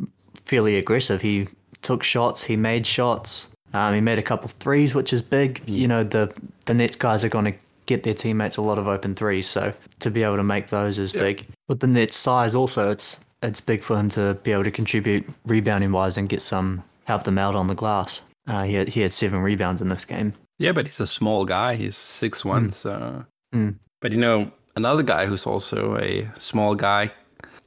fairly 0.46 0.78
aggressive. 0.78 1.22
He 1.22 1.48
took 1.82 2.04
shots, 2.04 2.44
he 2.44 2.56
made 2.56 2.86
shots. 2.86 3.50
Um, 3.74 3.94
he 3.94 4.02
made 4.02 4.18
a 4.20 4.24
couple 4.24 4.50
threes, 4.60 4.96
which 4.96 5.14
is 5.14 5.22
big. 5.22 5.62
You 5.68 5.88
know, 5.88 6.04
the 6.04 6.34
the 6.66 6.74
Nets 6.74 6.96
guys 6.96 7.24
are 7.24 7.30
going 7.30 7.46
to 7.46 7.54
get 7.86 8.04
their 8.04 8.14
teammates 8.14 8.58
a 8.58 8.62
lot 8.62 8.78
of 8.80 8.88
open 8.88 9.16
threes. 9.16 9.48
So 9.48 9.74
to 10.00 10.12
be 10.12 10.24
able 10.24 10.38
to 10.38 10.44
make 10.44 10.68
those 10.68 10.98
is 11.00 11.12
big. 11.14 11.46
With 11.68 11.80
the 11.80 11.88
Nets' 11.88 12.16
size, 12.18 12.56
also, 12.56 12.90
it's 12.90 13.20
it's 13.44 13.62
big 13.62 13.84
for 13.84 13.98
him 13.98 14.10
to 14.10 14.34
be 14.44 14.52
able 14.52 14.64
to 14.64 14.72
contribute 14.72 15.28
rebounding 15.46 15.92
wise 15.92 16.18
and 16.18 16.28
get 16.28 16.42
some 16.42 16.84
help 17.06 17.24
them 17.24 17.38
out 17.38 17.56
on 17.56 17.68
the 17.68 17.76
glass. 17.76 18.22
Uh, 18.48 18.64
he 18.64 18.74
had, 18.74 18.90
he 18.90 19.02
had 19.02 19.12
seven 19.12 19.40
rebounds 19.42 19.82
in 19.82 19.90
this 19.90 20.06
game. 20.06 20.34
Yeah, 20.58 20.72
but 20.72 20.88
he's 20.88 21.00
a 21.00 21.08
small 21.08 21.46
guy. 21.46 21.76
He's 21.76 21.96
six 21.98 22.44
one. 22.44 22.72
So, 22.74 23.26
Mm. 23.56 23.76
but 24.02 24.12
you 24.12 24.18
know, 24.20 24.52
another 24.76 25.02
guy 25.04 25.26
who's 25.26 25.46
also 25.48 25.98
a 25.98 26.28
small 26.40 26.76
guy, 26.76 27.12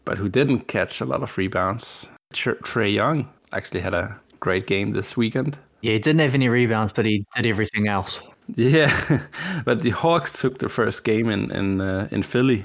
but 0.05 0.19
who 0.19 0.29
didn't 0.29 0.69
catch 0.69 1.01
a 1.01 1.05
lot 1.05 1.23
of 1.23 1.37
rebounds. 1.39 2.09
Tr- 2.33 2.53
Trae 2.63 2.93
Young 2.93 3.29
actually 3.53 3.81
had 3.81 3.95
a 3.95 4.19
great 4.41 4.67
game 4.67 4.93
this 4.93 5.17
weekend. 5.17 5.57
Yeah, 5.83 5.93
he 5.93 5.99
didn't 5.99 6.21
have 6.21 6.35
any 6.35 6.49
rebounds, 6.49 6.93
but 6.95 7.05
he 7.05 7.25
did 7.37 7.47
everything 7.47 7.89
else. 7.89 8.23
Yeah, 8.57 9.21
but 9.65 9.81
the 9.81 9.91
Hawks 9.91 10.41
took 10.41 10.59
the 10.59 10.69
first 10.69 11.05
game 11.05 11.29
in 11.31 11.51
in 11.51 11.81
uh, 11.81 12.09
in 12.11 12.23
Philly. 12.23 12.65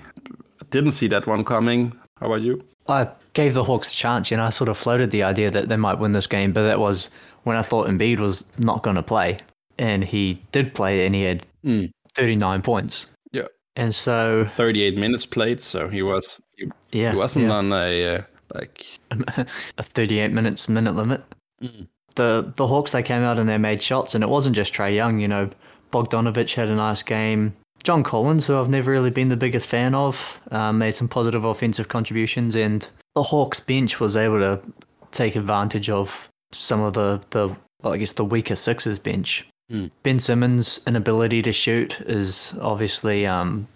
Didn't 0.69 0.91
see 0.91 1.07
that 1.07 1.27
one 1.27 1.43
coming. 1.43 1.93
How 2.19 2.27
about 2.27 2.41
you? 2.41 2.61
I 2.89 3.09
gave 3.33 3.53
the 3.53 3.63
Hawks 3.63 3.93
a 3.93 3.95
chance. 3.95 4.31
You 4.31 4.37
know, 4.37 4.45
I 4.45 4.49
sort 4.49 4.69
of 4.69 4.77
floated 4.77 5.11
the 5.11 5.23
idea 5.23 5.51
that 5.51 5.69
they 5.69 5.77
might 5.77 5.99
win 5.99 6.13
this 6.13 6.27
game, 6.27 6.53
but 6.53 6.63
that 6.63 6.79
was 6.79 7.09
when 7.43 7.57
I 7.57 7.61
thought 7.61 7.87
Embiid 7.87 8.19
was 8.19 8.45
not 8.57 8.81
going 8.83 8.95
to 8.95 9.03
play, 9.03 9.37
and 9.77 10.03
he 10.03 10.41
did 10.51 10.73
play, 10.73 11.05
and 11.05 11.13
he 11.15 11.23
had 11.23 11.45
Mm. 11.65 11.91
39 12.15 12.61
points. 12.61 13.07
Yeah, 13.33 13.47
And 13.75 13.93
so, 13.93 14.45
38 14.47 14.97
minutes 14.97 15.25
played, 15.25 15.61
so 15.61 15.89
he 15.89 16.01
was 16.01 16.41
he, 16.55 16.69
yeah, 16.91 17.11
he 17.11 17.17
wasn't 17.17 17.47
yeah. 17.47 17.51
on 17.53 17.73
a 17.73 18.15
uh, 18.15 18.21
like 18.53 18.85
a 19.11 19.83
38 19.83 20.31
minutes 20.31 20.69
minute 20.69 20.95
limit. 20.95 21.23
Mm. 21.61 21.87
The 22.15 22.51
the 22.55 22.67
Hawks 22.67 22.91
they 22.91 23.03
came 23.03 23.21
out 23.21 23.37
and 23.37 23.47
they 23.47 23.57
made 23.57 23.81
shots, 23.81 24.15
and 24.15 24.23
it 24.23 24.29
wasn't 24.29 24.55
just 24.55 24.73
Trae 24.73 24.95
Young. 24.95 25.19
You 25.19 25.27
know, 25.27 25.49
Bogdanovich 25.91 26.55
had 26.55 26.69
a 26.69 26.75
nice 26.75 27.03
game. 27.03 27.53
John 27.83 28.03
Collins, 28.03 28.45
who 28.45 28.57
I've 28.57 28.69
never 28.69 28.91
really 28.91 29.11
been 29.11 29.29
the 29.29 29.37
biggest 29.37 29.67
fan 29.67 29.93
of, 29.93 30.39
um, 30.51 30.79
made 30.79 30.95
some 30.95 31.07
positive 31.07 31.43
offensive 31.43 31.89
contributions, 31.89 32.55
and 32.55 32.87
the 33.15 33.23
Hawks 33.23 33.59
bench 33.59 33.99
was 33.99 34.17
able 34.17 34.39
to 34.39 34.59
take 35.11 35.35
advantage 35.35 35.89
of 35.89 36.27
some 36.51 36.81
of 36.81 36.93
the 36.93 37.21
the 37.29 37.55
well, 37.83 37.93
I 37.93 37.97
guess 37.97 38.13
the 38.13 38.25
weaker 38.25 38.55
Sixers 38.55 38.99
bench. 38.99 39.47
Mm. 39.71 39.91
Ben 40.03 40.19
Simmons' 40.19 40.81
inability 40.87 41.41
to 41.41 41.51
shoot 41.51 41.99
is 42.01 42.53
obviously 42.61 43.27
um, 43.27 43.67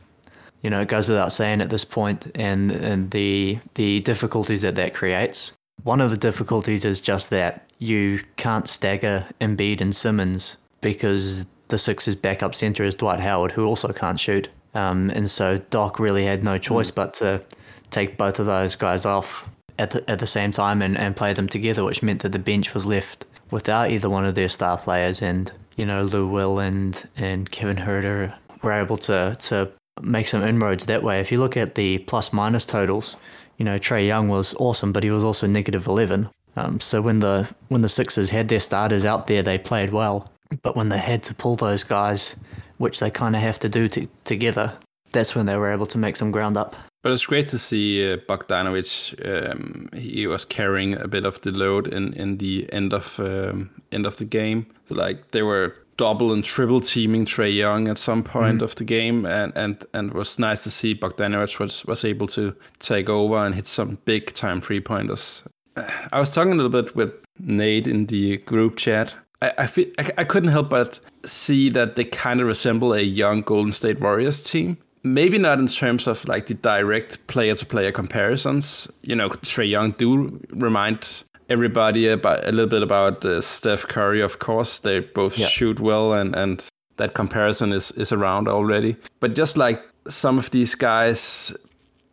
you 0.62 0.70
know, 0.70 0.82
it 0.82 0.88
goes 0.88 1.08
without 1.08 1.34
saying 1.34 1.62
at 1.62 1.70
this 1.70 1.86
point, 1.86 2.32
and 2.36 2.72
and 2.72 3.12
the 3.12 3.60
the 3.76 4.02
difficulties 4.02 4.62
that 4.62 4.76
that 4.76 4.94
creates. 4.94 5.54
One 5.84 6.02
of 6.02 6.12
the 6.12 6.18
difficulties 6.18 6.86
is 6.86 7.00
just 7.00 7.32
that 7.32 7.66
you 7.80 8.24
can't 8.38 8.68
stagger 8.68 9.26
Embiid 9.40 9.82
and 9.82 9.96
Simmons 9.96 10.58
because 10.82 11.46
the 11.70 11.80
Sixers' 11.80 12.14
backup 12.16 12.54
center 12.54 12.84
is 12.84 12.96
Dwight 12.96 13.20
Howard, 13.20 13.52
who 13.52 13.66
also 13.66 13.92
can't 13.92 14.20
shoot. 14.20 14.50
Um, 14.76 15.10
and 15.10 15.30
so 15.30 15.58
Doc 15.70 16.00
really 16.00 16.24
had 16.26 16.44
no 16.44 16.58
choice 16.58 16.92
but 16.92 17.14
to 17.16 17.42
take 17.90 18.18
both 18.18 18.40
of 18.40 18.46
those 18.46 18.76
guys 18.76 19.06
off 19.06 19.50
at 19.80 19.92
the, 19.92 20.10
at 20.10 20.20
the 20.20 20.28
same 20.28 20.52
time 20.52 20.82
and, 20.82 20.98
and 20.98 21.16
play 21.16 21.34
them 21.34 21.48
together, 21.48 21.84
which 21.84 22.04
meant 22.04 22.22
that 22.22 22.32
the 22.32 22.40
bench 22.40 22.74
was 22.74 22.86
left 22.86 23.26
without 23.50 23.90
either 23.90 24.10
one 24.10 24.26
of 24.26 24.36
their 24.36 24.50
star 24.50 24.78
players. 24.78 25.22
And 25.22 25.52
you 25.76 25.86
know, 25.86 26.04
Lou 26.04 26.28
Will 26.28 26.60
and 26.60 27.08
and 27.18 27.50
Kevin 27.50 27.78
Huerter 27.78 28.34
were 28.62 28.74
able 28.74 28.98
to 29.00 29.36
to 29.40 29.72
make 30.02 30.28
some 30.28 30.44
inroads 30.44 30.86
that 30.86 31.04
way. 31.04 31.20
If 31.20 31.32
you 31.32 31.40
look 31.40 31.58
at 31.58 31.76
the 31.76 32.00
plus 32.00 32.34
minus 32.34 32.66
totals, 32.66 33.18
you 33.58 33.66
know 33.66 33.80
Trae 33.80 34.06
Young 34.06 34.28
was 34.28 34.54
awesome, 34.56 34.92
but 34.92 35.04
he 35.04 35.12
was 35.12 35.24
also 35.24 35.48
negative 35.48 35.88
eleven. 35.88 36.30
Um, 36.56 36.80
so 36.80 37.02
when 37.02 37.20
the 37.20 37.48
when 37.70 37.82
the 37.82 37.90
Sixers 37.90 38.30
had 38.30 38.48
their 38.48 38.60
starters 38.60 39.06
out 39.06 39.28
there, 39.28 39.44
they 39.44 39.58
played 39.58 39.92
well. 39.92 40.30
But 40.62 40.76
when 40.76 40.90
they 40.90 40.98
had 40.98 41.24
to 41.24 41.34
pull 41.34 41.56
those 41.56 41.84
guys, 41.84 42.36
which 42.78 43.00
they 43.00 43.10
kind 43.10 43.36
of 43.36 43.42
have 43.42 43.60
to 43.60 43.70
do 43.70 43.88
to, 43.90 44.08
together, 44.26 44.74
that's 45.12 45.34
when 45.34 45.46
they 45.46 45.56
were 45.56 45.72
able 45.72 45.88
to 45.88 45.98
make 45.98 46.18
some 46.18 46.32
ground 46.32 46.58
up. 46.58 46.76
But 47.04 47.14
it's 47.14 47.26
great 47.26 47.48
to 47.48 47.58
see 47.58 48.12
uh, 48.12 48.18
Bogdanovich. 48.18 49.16
Um, 49.26 49.90
he 49.94 50.28
was 50.28 50.46
carrying 50.46 50.96
a 50.96 51.08
bit 51.08 51.26
of 51.26 51.42
the 51.42 51.52
load 51.52 51.88
in, 51.88 52.14
in 52.14 52.38
the 52.38 52.72
end 52.72 52.94
of 52.94 53.20
um, 53.20 53.70
end 53.92 54.06
of 54.06 54.18
the 54.18 54.26
game. 54.26 54.68
So 54.88 54.96
like 54.96 55.32
they 55.32 55.42
were 55.42 55.76
double 56.02 56.34
and 56.34 56.44
triple 56.44 56.82
teaming 56.82 57.26
Trae 57.26 57.56
Young 57.56 57.88
at 57.88 58.00
some 58.00 58.24
point 58.24 58.62
mm. 58.62 58.64
of 58.64 58.74
the 58.74 58.84
game, 58.84 59.24
and, 59.28 59.54
and 59.56 59.86
and 59.94 60.10
it 60.10 60.16
was 60.16 60.40
nice 60.40 60.64
to 60.64 60.72
see 60.72 60.96
Bogdanovich 60.96 61.60
was 61.60 61.86
was 61.86 62.04
able 62.04 62.26
to 62.30 62.56
take 62.80 63.08
over 63.08 63.38
and 63.38 63.54
hit 63.54 63.68
some 63.68 64.00
big 64.06 64.34
time 64.34 64.62
three 64.62 64.82
pointers. 64.82 65.44
I 66.12 66.20
was 66.20 66.34
talking 66.34 66.54
a 66.54 66.56
little 66.56 66.72
bit 66.72 66.96
with 66.96 67.14
Nate 67.38 67.86
in 67.86 68.08
the 68.08 68.38
group 68.38 68.78
chat. 68.78 69.14
I 69.44 69.54
I, 69.60 69.68
feel, 69.68 69.86
I, 70.00 70.12
I 70.18 70.24
couldn't 70.24 70.50
help 70.50 70.72
but 70.72 71.00
see 71.24 71.70
that 71.70 71.96
they 71.98 72.06
kind 72.06 72.42
of 72.42 72.48
resemble 72.48 72.96
a 72.96 73.02
young 73.02 73.44
Golden 73.44 73.72
State 73.72 74.00
Warriors 74.00 74.44
team. 74.44 74.80
Maybe 75.04 75.38
not 75.38 75.60
in 75.60 75.68
terms 75.68 76.08
of 76.08 76.28
like 76.28 76.48
the 76.48 76.56
direct 76.56 77.28
player 77.28 77.54
to 77.54 77.66
player 77.66 77.92
comparisons. 77.92 78.88
You 79.04 79.16
know, 79.16 79.30
Trae 79.30 79.70
Young 79.70 79.92
do 79.92 80.40
remind 80.50 81.24
everybody 81.52 82.08
about 82.08 82.48
a 82.48 82.52
little 82.52 82.70
bit 82.70 82.84
about 82.84 83.26
uh, 83.26 83.42
Steph 83.42 83.88
Curry. 83.88 84.22
Of 84.22 84.40
course, 84.40 84.80
they 84.80 85.00
both 85.00 85.38
Yeah. 85.38 85.48
shoot 85.50 85.80
well, 85.80 86.14
and 86.14 86.36
and 86.36 86.64
that 86.98 87.14
comparison 87.14 87.74
is 87.74 87.92
is 87.92 88.12
around 88.12 88.48
already. 88.48 88.96
But 89.20 89.38
just 89.38 89.58
like 89.58 89.82
some 90.08 90.40
of 90.40 90.50
these 90.50 90.76
guys 90.76 91.54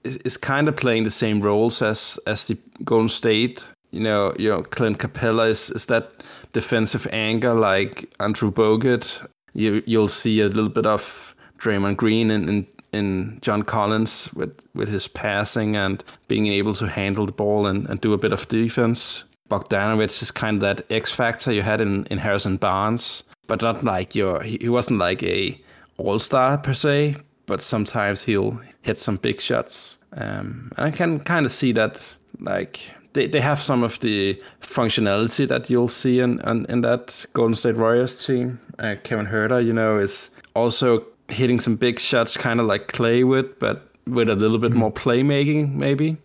is, 0.05 0.17
is 0.25 0.37
kind 0.39 0.69
of 0.69 0.77
playing 0.77 1.05
the 1.05 1.11
same 1.11 1.41
roles 1.41 1.83
as 1.83 2.19
as 2.27 2.47
the 2.47 2.57
Golden 2.85 3.09
State. 3.09 3.65
You 3.91 4.01
know, 4.01 4.35
you 4.39 4.51
know, 4.51 4.63
Clint 4.63 4.99
Capela 4.99 5.49
is 5.51 5.71
is 5.71 5.87
that 5.87 6.05
defensive 6.53 7.07
anchor 7.13 7.55
like 7.55 8.09
Andrew 8.21 8.51
Bogut. 8.51 9.27
You 9.55 9.83
you'll 9.87 10.09
see 10.09 10.41
a 10.43 10.49
little 10.49 10.69
bit 10.71 10.87
of 10.87 11.35
Draymond 11.59 11.97
Green 11.97 12.31
and. 12.31 12.49
and 12.49 12.67
in 12.93 13.39
John 13.43 13.65
Collins 13.65 14.31
with, 14.35 14.51
with 14.75 14.89
his 14.89 15.09
passing 15.09 15.77
and 15.77 16.03
being 16.27 16.47
able 16.47 16.73
to 16.75 16.87
handle 16.87 17.27
the 17.27 17.33
ball 17.33 17.67
and, 17.67 17.87
and 17.91 18.01
do 18.01 18.15
a 18.15 18.19
bit 18.19 18.33
of 18.33 18.49
defense. 18.49 19.25
Bogdanovich 19.51 20.23
is 20.23 20.31
kind 20.31 20.57
of 20.57 20.61
that 20.63 20.87
X 20.91 21.13
factor 21.13 21.53
you 21.53 21.63
had 21.63 21.81
in, 21.81 22.05
in 22.07 22.19
Harrison 22.19 22.57
Barnes, 22.57 23.23
but 23.47 23.63
not 23.63 23.83
like 23.85 24.15
your 24.15 24.43
he 24.43 24.69
wasn't 24.69 24.99
like 24.99 25.23
a 25.23 25.59
all 25.97 26.19
star 26.19 26.59
per 26.59 26.75
se, 26.75 27.17
but 27.47 27.63
sometimes 27.63 28.23
he'll 28.23 28.61
hit 28.83 28.99
some 28.99 29.17
big 29.17 29.41
shots. 29.41 29.97
Um, 30.13 30.73
and 30.77 30.87
I 30.87 30.91
can 30.91 31.21
kind 31.21 31.47
of 31.47 31.53
see 31.53 31.73
that 31.73 32.17
like 32.41 32.81
they, 33.13 33.27
they 33.27 33.41
have 33.41 33.61
some 33.61 33.83
of 33.83 33.99
the 34.01 34.41
functionality 34.61 35.49
that 35.49 35.69
you'll 35.69 35.89
see 35.89 36.21
in, 36.21 36.41
in, 36.47 36.67
in 36.67 36.83
that 36.83 37.25
Golden 37.33 37.55
State 37.55 37.77
Warriors 37.77 38.25
team. 38.25 38.61
Uh, 38.79 38.95
Kevin 39.03 39.27
Huerter, 39.27 39.65
you 39.65 39.73
know, 39.73 39.99
is 39.99 40.31
also 40.55 41.05
hitting 41.29 41.61
some 41.61 41.77
big 41.77 41.99
shots, 41.99 42.37
kind 42.37 42.61
of 42.61 42.67
like 42.67 42.89
Clay 42.89 43.25
would, 43.25 43.59
but 43.59 43.89
with 44.07 44.29
a 44.29 44.37
little 44.37 44.59
bit 44.59 44.73
more 44.73 44.93
playmaking, 44.93 45.75
maybe. 45.75 46.17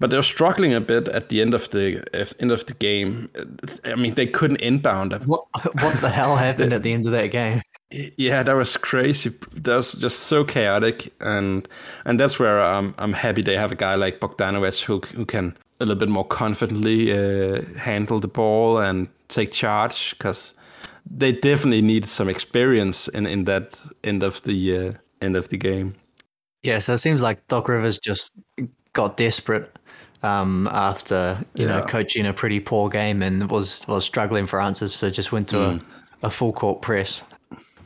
But 0.00 0.10
they're 0.10 0.22
struggling 0.22 0.74
a 0.74 0.80
bit 0.80 1.08
at 1.08 1.28
the 1.28 1.40
end 1.40 1.54
of 1.54 1.70
the 1.70 2.02
end 2.40 2.50
of 2.50 2.66
the 2.66 2.74
game. 2.74 3.30
I 3.84 3.94
mean, 3.94 4.14
they 4.14 4.26
couldn't 4.26 4.60
inbound. 4.60 5.12
What 5.24 5.46
what 5.80 6.00
the 6.00 6.10
hell 6.10 6.36
happened 6.36 6.72
at 6.72 6.82
the 6.82 6.92
end 6.92 7.06
of 7.06 7.12
that 7.12 7.30
game? 7.30 7.62
Yeah, 7.90 8.42
that 8.42 8.56
was 8.56 8.76
crazy. 8.76 9.30
That 9.52 9.76
was 9.76 9.92
just 9.92 10.20
so 10.20 10.44
chaotic, 10.44 11.12
and 11.20 11.68
and 12.04 12.18
that's 12.18 12.38
where 12.38 12.60
I'm 12.60 12.94
I'm 12.98 13.12
happy 13.12 13.42
they 13.42 13.56
have 13.56 13.72
a 13.72 13.76
guy 13.76 13.94
like 13.94 14.20
Bogdanovich 14.20 14.82
who 14.82 15.00
who 15.14 15.24
can 15.24 15.56
a 15.80 15.84
little 15.84 15.98
bit 15.98 16.08
more 16.08 16.26
confidently 16.26 17.12
uh, 17.12 17.62
handle 17.78 18.20
the 18.20 18.28
ball 18.28 18.78
and 18.78 19.08
take 19.28 19.52
charge 19.52 20.16
because 20.18 20.54
they 21.10 21.32
definitely 21.32 21.82
need 21.82 22.06
some 22.06 22.28
experience 22.28 23.08
in 23.08 23.26
in 23.26 23.44
that 23.44 23.78
end 24.02 24.22
of 24.22 24.42
the 24.42 24.76
uh, 24.76 24.92
end 25.20 25.36
of 25.36 25.48
the 25.48 25.56
game. 25.56 25.94
Yeah, 26.62 26.78
so 26.78 26.94
it 26.94 26.98
seems 26.98 27.22
like 27.22 27.46
Doc 27.48 27.68
Rivers 27.68 27.98
just 27.98 28.32
got 28.94 29.16
desperate 29.18 29.76
um, 30.22 30.66
after 30.72 31.44
you 31.54 31.66
know 31.66 31.82
coaching 31.82 32.26
a 32.26 32.32
pretty 32.32 32.58
poor 32.60 32.88
game 32.88 33.22
and 33.22 33.50
was 33.50 33.86
was 33.86 34.04
struggling 34.04 34.46
for 34.46 34.60
answers, 34.60 34.94
so 34.94 35.10
just 35.10 35.30
went 35.32 35.48
to 35.48 35.62
a, 35.62 35.80
a 36.22 36.30
full 36.30 36.52
court 36.52 36.80
press, 36.80 37.22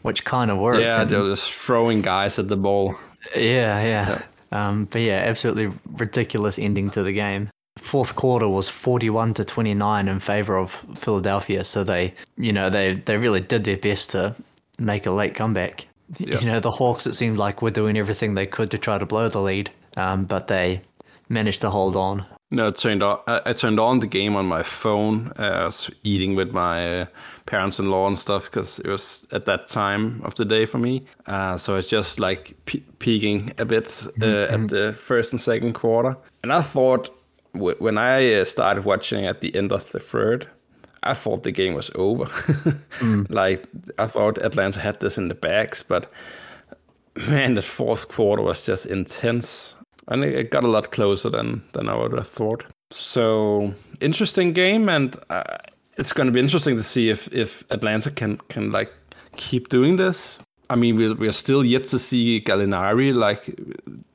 which 0.03 0.25
kind 0.25 0.51
of 0.51 0.59
worked. 0.59 0.81
Yeah, 0.81 1.01
and- 1.03 1.11
they 1.11 1.17
were 1.17 1.25
just 1.29 1.51
throwing 1.53 2.01
guys 2.03 2.39
at 2.39 2.47
the 2.49 2.57
ball. 2.57 2.95
yeah, 3.35 3.83
yeah. 3.83 4.23
Um, 4.53 4.87
but 4.87 5.03
yeah, 5.03 5.19
absolutely 5.27 5.71
ridiculous 5.99 6.59
ending 6.59 6.89
to 6.91 7.03
the 7.03 7.13
game. 7.13 7.51
Fourth 7.77 8.15
quarter 8.17 8.49
was 8.49 8.69
forty-one 8.69 9.35
to 9.35 9.45
twenty-nine 9.45 10.09
in 10.09 10.19
favor 10.21 10.57
of 10.57 10.73
Philadelphia, 10.97 11.65
so 11.65 11.85
they, 11.85 12.15
you 12.37 12.53
know, 12.53 12.71
they 12.71 12.95
they 12.95 13.17
really 13.17 13.41
did 13.41 13.65
their 13.65 13.77
best 13.77 14.11
to 14.13 14.35
make 14.79 15.07
a 15.07 15.11
late 15.11 15.35
comeback. 15.35 15.87
Yeah. 16.17 16.41
You 16.41 16.47
know, 16.47 16.61
the 16.61 16.71
Hawks, 16.71 17.07
it 17.07 17.15
seemed 17.15 17.37
like 17.37 17.61
were 17.61 17.71
doing 17.71 17.99
everything 17.99 18.35
they 18.35 18.47
could 18.47 18.71
to 18.71 18.79
try 18.79 18.97
to 18.97 19.05
blow 19.05 19.29
the 19.29 19.41
lead, 19.41 19.71
um, 19.97 20.25
but 20.25 20.47
they 20.49 20.81
managed 21.29 21.61
to 21.63 21.71
hold 21.71 21.97
on. 21.97 22.25
No, 22.51 22.69
I 22.69 22.71
turned 22.71 23.03
on. 23.03 23.19
I 23.27 23.41
I 23.47 23.53
turned 23.53 23.79
on 23.79 24.01
the 24.01 24.07
game 24.07 24.35
on 24.37 24.47
my 24.47 24.63
phone. 24.63 25.33
Uh, 25.39 25.43
I 25.43 25.65
was 25.65 25.91
eating 26.03 26.35
with 26.35 26.51
my 26.53 27.01
uh, 27.03 27.07
parents-in-law 27.45 28.07
and 28.07 28.19
stuff 28.19 28.45
because 28.45 28.79
it 28.79 28.89
was 28.89 29.27
at 29.33 29.45
that 29.45 29.69
time 29.69 30.23
of 30.25 30.35
the 30.35 30.45
day 30.47 30.67
for 30.67 30.79
me. 30.79 31.05
Uh, 31.27 31.59
so 31.59 31.77
it's 31.77 31.89
just 31.89 32.19
like 32.21 32.55
pe- 32.65 32.83
peaking 32.99 33.53
a 33.59 33.65
bit 33.67 34.07
uh, 34.23 34.55
at 34.55 34.69
the 34.69 34.95
first 34.99 35.33
and 35.33 35.41
second 35.41 35.75
quarter. 35.75 36.17
And 36.43 36.53
I 36.53 36.63
thought 36.63 37.11
w- 37.53 37.77
when 37.81 37.99
I 37.99 38.41
uh, 38.41 38.45
started 38.47 38.85
watching 38.85 39.27
at 39.27 39.41
the 39.43 39.55
end 39.55 39.71
of 39.73 39.91
the 39.93 40.01
third, 40.01 40.49
I 41.03 41.13
thought 41.15 41.43
the 41.43 41.53
game 41.53 41.75
was 41.75 41.91
over. 41.95 42.27
Like 43.29 43.67
I 43.99 44.07
thought 44.07 44.39
Atlanta 44.39 44.81
had 44.81 45.01
this 45.01 45.19
in 45.19 45.29
the 45.29 45.35
bags, 45.35 45.83
but 45.83 46.11
man, 47.29 47.55
that 47.55 47.65
fourth 47.65 48.09
quarter 48.09 48.43
was 48.43 48.65
just 48.67 48.87
intense, 48.87 49.75
and 50.09 50.25
it 50.25 50.51
got 50.51 50.65
a 50.65 50.69
lot 50.69 50.91
closer 50.91 51.31
than 51.31 51.63
than 51.73 51.89
I 51.89 51.97
would 51.97 52.13
have 52.13 52.29
thought. 52.29 52.65
So 52.91 53.73
interesting 54.01 54.53
game, 54.53 54.89
and 54.89 55.17
uh, 55.31 55.59
it's 55.97 56.13
going 56.13 56.27
to 56.27 56.33
be 56.33 56.41
interesting 56.41 56.77
to 56.77 56.83
see 56.83 57.11
if 57.11 57.29
if 57.33 57.65
Atlanta 57.71 58.11
can 58.11 58.39
can 58.49 58.73
like 58.73 58.93
keep 59.37 59.69
doing 59.69 59.97
this. 59.97 60.39
I 60.71 60.77
mean, 60.77 60.97
we're 60.97 61.15
we're 61.15 61.33
still 61.33 61.65
yet 61.65 61.85
to 61.89 61.99
see 61.99 62.41
Gallinari 62.41 63.15
like 63.15 63.59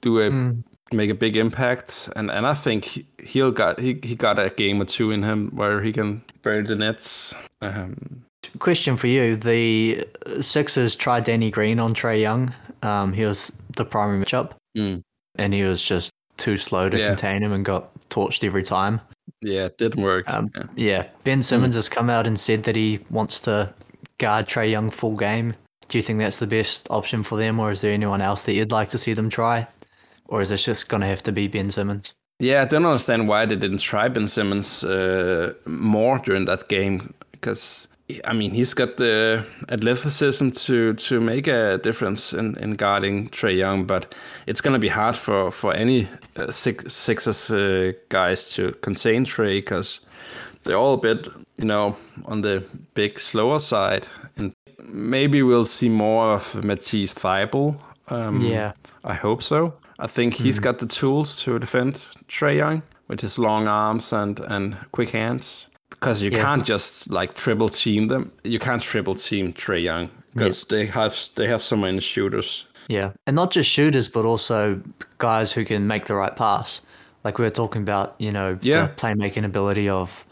do 0.01 0.19
a 0.19 0.29
mm. 0.29 0.63
make 0.91 1.09
a 1.09 1.15
big 1.15 1.37
impact, 1.37 2.09
and 2.15 2.31
and 2.31 2.45
I 2.45 2.53
think 2.53 3.05
he'll 3.23 3.51
got 3.51 3.79
he 3.79 3.99
he 4.03 4.15
got 4.15 4.39
a 4.39 4.49
game 4.49 4.81
or 4.81 4.85
two 4.85 5.11
in 5.11 5.23
him 5.23 5.49
where 5.55 5.81
he 5.81 5.91
can 5.91 6.23
bury 6.41 6.63
the 6.63 6.75
nets. 6.75 7.35
Um, 7.61 8.23
Question 8.59 8.97
for 8.97 9.07
you: 9.07 9.35
The 9.35 10.05
Sixers 10.41 10.95
tried 10.95 11.25
Danny 11.25 11.49
Green 11.49 11.79
on 11.79 11.93
Trae 11.93 12.19
Young. 12.19 12.53
Um, 12.83 13.13
he 13.13 13.25
was 13.25 13.51
the 13.77 13.85
primary 13.85 14.23
matchup, 14.23 14.51
mm. 14.77 15.01
And 15.35 15.53
he 15.53 15.63
was 15.63 15.81
just 15.81 16.11
too 16.37 16.57
slow 16.57 16.89
to 16.89 16.97
yeah. 16.97 17.07
contain 17.07 17.41
him 17.41 17.51
and 17.51 17.65
got 17.65 17.89
torched 18.09 18.43
every 18.43 18.63
time. 18.63 19.01
Yeah, 19.41 19.65
it 19.65 19.77
didn't 19.77 20.01
work. 20.01 20.29
Um, 20.29 20.51
yeah. 20.55 20.63
yeah. 20.75 21.07
Ben 21.23 21.41
Simmons 21.41 21.75
mm. 21.75 21.77
has 21.77 21.89
come 21.89 22.09
out 22.09 22.27
and 22.27 22.39
said 22.39 22.63
that 22.63 22.75
he 22.75 22.99
wants 23.09 23.39
to 23.41 23.73
guard 24.17 24.47
Trae 24.47 24.69
Young 24.69 24.89
full 24.89 25.15
game. 25.15 25.53
Do 25.89 25.97
you 25.97 26.01
think 26.01 26.19
that's 26.19 26.39
the 26.39 26.47
best 26.47 26.89
option 26.89 27.23
for 27.23 27.37
them, 27.37 27.59
or 27.59 27.71
is 27.71 27.81
there 27.81 27.91
anyone 27.91 28.21
else 28.21 28.43
that 28.45 28.53
you'd 28.53 28.71
like 28.71 28.89
to 28.89 28.97
see 28.97 29.13
them 29.13 29.29
try? 29.29 29.67
Or 30.27 30.41
is 30.41 30.49
this 30.49 30.63
just 30.63 30.87
going 30.89 31.01
to 31.01 31.07
have 31.07 31.23
to 31.23 31.31
be 31.31 31.47
Ben 31.47 31.69
Simmons? 31.69 32.13
Yeah, 32.39 32.61
I 32.61 32.65
don't 32.65 32.85
understand 32.85 33.27
why 33.27 33.45
they 33.45 33.55
didn't 33.55 33.79
try 33.79 34.07
Ben 34.07 34.27
Simmons 34.27 34.83
uh, 34.83 35.53
more 35.65 36.19
during 36.19 36.45
that 36.45 36.67
game 36.69 37.13
because 37.31 37.87
I 38.25 38.33
mean, 38.33 38.51
he's 38.51 38.73
got 38.73 38.97
the 38.97 39.45
athleticism 39.69 40.49
to 40.49 40.93
to 40.93 41.21
make 41.21 41.47
a 41.47 41.77
difference 41.77 42.33
in, 42.33 42.57
in 42.57 42.73
guarding 42.73 43.29
Trae 43.29 43.57
Young, 43.57 43.85
but 43.85 44.13
it's 44.45 44.59
going 44.59 44.73
to 44.73 44.79
be 44.79 44.89
hard 44.89 45.15
for 45.15 45.51
for 45.51 45.73
any 45.73 46.09
uh, 46.35 46.51
six, 46.51 46.93
Sixers 46.93 47.49
uh, 47.49 47.93
guys 48.09 48.51
to 48.55 48.73
contain 48.81 49.25
Trae 49.25 49.59
because 49.59 50.01
they're 50.63 50.77
all 50.77 50.95
a 50.95 50.97
bit, 50.97 51.27
you 51.57 51.65
know, 51.65 51.95
on 52.25 52.41
the 52.41 52.63
big 52.93 53.19
slower 53.19 53.59
side. 53.59 54.07
And 54.35 54.51
maybe 54.79 55.41
we'll 55.41 55.65
see 55.65 55.89
more 55.89 56.33
of 56.33 56.55
Matisse 56.63 57.13
Thybulle. 57.13 57.79
Um, 58.09 58.41
yeah, 58.41 58.73
I 59.05 59.13
hope 59.13 59.41
so. 59.41 59.73
I 59.99 60.07
think 60.07 60.33
he's 60.33 60.59
mm. 60.59 60.63
got 60.63 60.79
the 60.79 60.87
tools 60.87 61.41
to 61.43 61.57
defend 61.57 62.05
Trae 62.27 62.57
Young 62.57 62.83
with 63.07 63.21
his 63.21 63.39
long 63.39 63.67
arms 63.67 64.11
and 64.11 64.41
and 64.41 64.75
quick 64.91 65.11
hands 65.11 65.69
because 66.03 66.21
you 66.21 66.31
yeah. 66.31 66.41
can't 66.41 66.65
just 66.65 67.09
like 67.09 67.33
triple 67.33 67.69
team 67.69 68.07
them. 68.07 68.31
You 68.43 68.59
can't 68.59 68.81
triple 68.81 69.15
team 69.15 69.53
Trae 69.53 69.81
Young 69.81 70.09
because 70.33 70.63
yeah. 70.63 70.77
they 70.77 70.85
have 70.87 71.29
they 71.35 71.47
have 71.47 71.63
so 71.63 71.77
many 71.77 72.01
shooters. 72.01 72.65
Yeah, 72.89 73.13
and 73.25 73.35
not 73.35 73.51
just 73.51 73.69
shooters, 73.69 74.09
but 74.09 74.25
also 74.25 74.81
guys 75.17 75.53
who 75.53 75.63
can 75.63 75.87
make 75.87 76.05
the 76.05 76.15
right 76.15 76.35
pass. 76.35 76.81
Like 77.23 77.37
we 77.37 77.45
were 77.45 77.51
talking 77.51 77.81
about, 77.81 78.15
you 78.19 78.31
know, 78.31 78.57
yeah. 78.61 78.87
the 78.87 78.93
playmaking 78.93 79.45
ability 79.45 79.87
of 79.87 80.25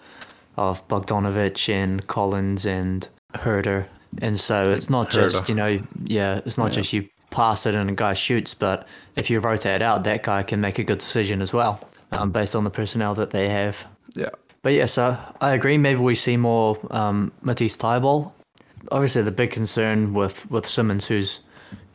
of 0.58 0.86
Bogdanovich 0.90 1.70
and 1.74 2.06
Collins 2.08 2.66
and 2.66 3.08
Huerter. 3.36 3.88
And 4.22 4.38
so 4.38 4.70
it's 4.72 4.90
not 4.90 5.10
just, 5.10 5.48
you 5.48 5.56
know, 5.56 5.82
yeah, 6.04 6.42
it's 6.46 6.58
not 6.58 6.66
yeah. 6.66 6.82
just 6.82 6.92
you 6.92 7.08
pass 7.30 7.66
it 7.66 7.76
and 7.76 7.90
a 7.90 7.94
guy 7.94 8.14
shoots, 8.14 8.54
but 8.54 8.86
if 9.16 9.30
you 9.30 9.40
rotate 9.40 9.82
out, 9.82 10.04
that 10.04 10.24
guy 10.24 10.44
can 10.44 10.60
make 10.60 10.80
a 10.80 10.84
good 10.84 10.98
decision 10.98 11.42
as 11.42 11.54
well, 11.54 11.80
um, 12.12 12.30
based 12.30 12.58
on 12.58 12.66
the 12.66 12.70
personnel 12.70 13.16
that 13.16 13.30
they 13.30 13.48
have. 13.48 13.86
Yeah. 14.14 14.32
But 14.64 14.74
yeah, 14.74 14.86
so 14.86 15.18
I 15.40 15.52
agree. 15.54 15.78
Maybe 15.78 16.00
we 16.00 16.16
see 16.16 16.38
more 16.38 16.78
um, 16.92 17.32
Matisse 17.42 17.78
Thybulle. 17.78 18.32
Obviously, 18.92 19.22
the 19.22 19.32
big 19.32 19.52
concern 19.52 20.14
with, 20.14 20.50
with 20.52 20.68
Simmons, 20.68 21.06
who's, 21.06 21.40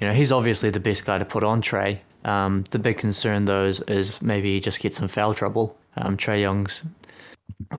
you 0.01 0.07
know, 0.07 0.13
he's 0.13 0.33
obviously 0.33 0.71
the 0.71 0.81
best 0.81 1.05
guy 1.05 1.19
to 1.19 1.25
put 1.25 1.45
on 1.45 1.63
Trae. 1.63 1.99
Um, 2.25 2.65
the 2.71 2.79
big 2.79 2.99
concern, 2.99 3.45
though, 3.45 3.67
is, 3.67 3.81
is 3.83 4.21
maybe 4.21 4.55
he 4.55 4.61
just 4.61 4.81
gets 4.81 4.99
some 4.99 5.09
foul 5.09 5.33
trouble. 5.35 5.77
Um, 5.97 6.17
Trae 6.17 6.41
Young's 6.41 6.83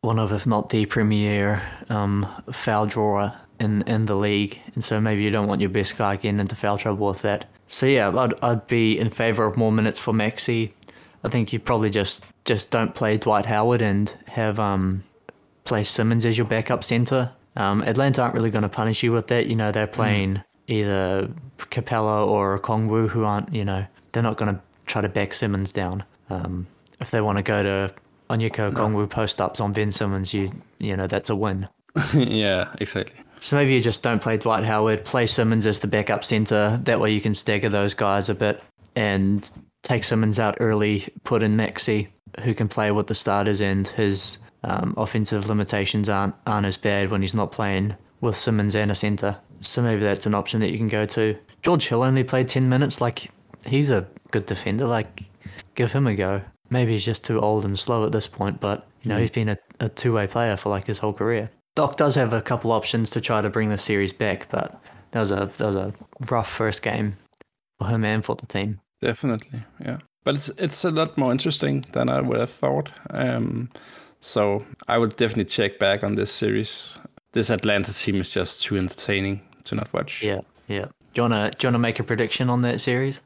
one 0.02 0.20
of, 0.20 0.32
if 0.32 0.48
not 0.48 0.70
the 0.70 0.86
premier 0.86 1.62
um, 1.90 2.26
foul 2.52 2.86
drawer 2.86 3.34
in, 3.60 3.82
in 3.84 4.06
the 4.06 4.16
league. 4.16 4.60
And 4.74 4.84
so 4.84 5.00
maybe 5.00 5.22
you 5.22 5.30
don't 5.30 5.48
want 5.48 5.62
your 5.62 5.70
best 5.70 5.98
guy 5.98 6.16
getting 6.16 6.40
into 6.40 6.56
foul 6.56 6.78
trouble 6.78 7.08
with 7.08 7.22
that. 7.22 7.50
So 7.68 7.86
yeah, 7.86 8.16
I'd, 8.18 8.34
I'd 8.44 8.68
be 8.68 8.98
in 8.98 9.10
favor 9.10 9.46
of 9.46 9.58
more 9.58 9.72
minutes 9.72 10.00
for 10.00 10.14
Maxey. 10.14 10.74
I 11.24 11.30
think 11.30 11.52
you 11.54 11.60
probably 11.60 11.90
just 11.90 12.24
just 12.46 12.72
don't 12.72 12.94
play 12.96 13.18
Dwight 13.18 13.46
Howard 13.46 13.82
and 13.82 14.10
have 14.28 14.60
um 14.60 15.04
play 15.64 15.84
Simmons 15.84 16.26
as 16.26 16.38
your 16.38 16.48
backup 16.48 16.84
center. 16.84 17.32
Um, 17.56 17.82
Atlanta 17.84 18.22
aren't 18.22 18.36
really 18.36 18.52
going 18.52 18.64
to 18.64 18.70
punish 18.70 19.04
you 19.04 19.12
with 19.12 19.28
that. 19.28 19.48
You 19.48 19.56
know, 19.56 19.72
they're 19.72 19.88
playing 19.88 20.36
mm. 20.36 20.44
either 20.68 21.30
Capela 21.58 22.26
or 22.26 22.60
Kongwu, 22.60 23.10
who 23.10 23.26
aren't, 23.26 23.54
you 23.54 23.66
know, 23.66 23.86
they're 24.12 24.24
not 24.24 24.38
going 24.38 24.56
to 24.56 24.62
try 24.86 25.02
to 25.02 25.10
back 25.10 25.34
Simmons 25.34 25.72
down. 25.72 26.04
Um, 26.30 26.68
if 27.00 27.12
they 27.12 27.20
want 27.20 27.38
to 27.38 27.44
go 27.44 27.64
to 27.64 27.94
Onyeka 28.30 28.72
no. 28.74 28.80
Kongwu 28.80 29.10
post 29.10 29.42
ups 29.42 29.60
on 29.60 29.74
Ben 29.74 29.92
Simmons, 29.92 30.34
you 30.34 30.50
you 30.80 30.96
know 30.96 31.08
that's 31.08 31.30
a 31.30 31.36
win. 31.36 31.68
yeah, 32.14 32.74
exactly. 32.80 33.20
So 33.40 33.56
maybe 33.56 33.74
you 33.74 33.82
just 33.82 34.02
don't 34.02 34.22
play 34.22 34.38
Dwight 34.38 34.64
Howard, 34.64 35.06
play 35.06 35.28
Simmons 35.28 35.68
as 35.68 35.80
the 35.80 35.88
backup 35.88 36.26
center. 36.26 36.80
That 36.84 37.00
way 37.00 37.12
you 37.12 37.22
can 37.22 37.34
stagger 37.34 37.70
those 37.70 37.94
guys 37.94 38.30
a 38.30 38.36
bit 38.36 38.64
and 38.96 39.48
take 39.84 40.04
Simmons 40.04 40.40
out 40.40 40.58
early, 40.60 41.08
put 41.24 41.44
in 41.44 41.56
Maxey, 41.56 42.10
who 42.44 42.54
can 42.54 42.68
play 42.68 42.92
with 42.92 43.08
the 43.08 43.16
starters, 43.16 43.62
and 43.62 43.88
his 43.88 44.38
um, 44.64 44.94
offensive 44.98 45.48
limitations 45.48 46.10
aren't 46.10 46.36
aren't 46.46 46.66
as 46.66 46.78
bad 46.78 47.10
when 47.10 47.22
he's 47.22 47.36
not 47.36 47.52
playing 47.52 47.96
with 48.22 48.38
Simmons 48.38 48.76
and 48.76 48.92
a 48.92 48.96
centre. 48.96 49.38
So 49.62 49.82
maybe 49.82 50.02
that's 50.02 50.26
an 50.26 50.36
option 50.36 50.60
that 50.60 50.72
you 50.72 50.78
can 50.78 50.88
go 50.88 51.06
to. 51.08 51.36
George 51.62 51.88
Hill 51.88 52.04
only 52.04 52.24
played 52.24 52.48
ten 52.48 52.70
minutes. 52.70 53.02
Like 53.02 53.32
he's 53.66 53.90
a 53.90 54.08
good 54.32 54.46
defender. 54.46 54.86
Like 54.86 55.24
give 55.76 55.92
him 55.92 56.08
a 56.08 56.16
go. 56.16 56.42
Maybe 56.70 56.92
he's 56.92 57.06
just 57.06 57.24
too 57.24 57.40
old 57.40 57.66
and 57.66 57.78
slow 57.80 58.06
at 58.06 58.12
this 58.12 58.28
point, 58.28 58.60
but 58.60 58.88
you 59.04 59.10
know 59.10 59.18
mm. 59.18 59.22
he's 59.22 59.32
been 59.32 59.50
a, 59.50 59.58
a 59.80 59.90
two 59.90 60.14
way 60.14 60.28
player 60.28 60.58
for 60.58 60.70
like 60.70 60.88
his 60.88 61.00
whole 61.00 61.14
career. 61.14 61.50
Doc 61.76 61.96
does 61.96 62.16
have 62.16 62.34
a 62.34 62.42
couple 62.42 62.72
options 62.72 63.10
to 63.12 63.22
try 63.22 63.42
to 63.42 63.50
bring 63.50 63.70
the 63.70 63.78
series 63.78 64.12
back, 64.12 64.48
but 64.50 64.82
that 65.12 65.20
was 65.20 65.32
a 65.32 65.50
that 65.58 65.66
was 65.66 65.76
a 65.76 65.94
rough 66.30 66.50
first 66.50 66.82
game 66.82 67.16
for 67.80 67.88
him 67.88 68.04
and 68.04 68.26
for 68.26 68.36
the 68.36 68.46
team. 68.46 68.80
Definitely, 69.02 69.64
yeah. 69.80 69.98
But 70.24 70.36
it's 70.36 70.50
it's 70.58 70.84
a 70.84 70.92
lot 70.92 71.18
more 71.18 71.32
interesting 71.32 71.86
than 71.94 72.10
I 72.10 72.22
would 72.22 72.40
have 72.40 72.52
thought. 72.52 72.92
Um, 73.12 73.70
so 74.20 74.66
I 74.88 74.98
would 74.98 75.16
definitely 75.16 75.46
check 75.46 75.80
back 75.80 76.04
on 76.04 76.16
this 76.16 76.32
series. 76.32 76.98
This 77.34 77.50
Atlanta 77.50 77.94
team 77.94 78.16
is 78.16 78.30
just 78.30 78.62
too 78.62 78.78
entertaining 78.78 79.42
to 79.66 79.76
not 79.76 79.94
watch. 79.94 80.24
Yeah, 80.24 80.42
yeah. 80.68 80.86
Do 81.14 81.22
you 81.22 81.22
wanna 81.24 81.52
do 81.52 81.68
you 81.68 81.68
wanna 81.68 81.80
make 81.80 82.00
a 82.00 82.04
prediction 82.04 82.50
on 82.50 82.62
that 82.62 82.82
series? 82.82 83.22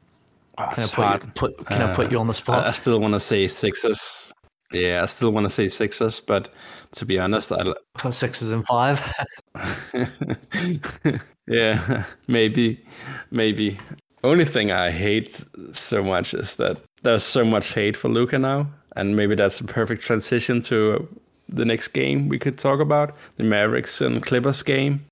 Oh, 0.58 0.66
can 0.66 0.84
I 0.84 0.86
put, 0.86 1.24
you, 1.24 1.30
put 1.34 1.66
Can 1.66 1.82
uh, 1.82 1.88
I 1.88 1.94
put 1.94 2.12
you 2.12 2.18
on 2.18 2.26
the 2.26 2.34
spot? 2.34 2.64
I, 2.64 2.68
I 2.68 2.72
still 2.72 3.00
want 3.00 3.14
to 3.14 3.20
say 3.20 3.48
Sixers. 3.48 4.32
Yeah, 4.70 5.02
I 5.02 5.06
still 5.06 5.30
want 5.30 5.44
to 5.44 5.50
say 5.50 5.68
Sixers, 5.68 6.20
but 6.20 6.52
to 6.92 7.06
be 7.06 7.18
honest, 7.18 7.52
I 7.52 7.64
Sixers 8.10 8.48
and 8.48 8.64
five. 8.66 9.12
yeah, 11.46 12.04
maybe, 12.28 12.84
maybe. 13.30 13.78
Only 14.24 14.44
thing 14.44 14.70
I 14.70 14.90
hate 14.90 15.44
so 15.72 16.02
much 16.02 16.34
is 16.34 16.56
that 16.56 16.78
there's 17.02 17.24
so 17.24 17.44
much 17.44 17.72
hate 17.72 17.96
for 17.96 18.08
Luka 18.08 18.38
now, 18.38 18.68
and 18.96 19.16
maybe 19.16 19.34
that's 19.34 19.60
a 19.60 19.64
perfect 19.64 20.02
transition 20.02 20.60
to 20.62 21.08
the 21.48 21.64
next 21.64 21.88
game 21.88 22.28
we 22.28 22.38
could 22.38 22.58
talk 22.58 22.80
about 22.80 23.14
the 23.36 23.44
Mavericks 23.44 24.00
and 24.00 24.22
Clippers 24.22 24.62
game. 24.62 25.04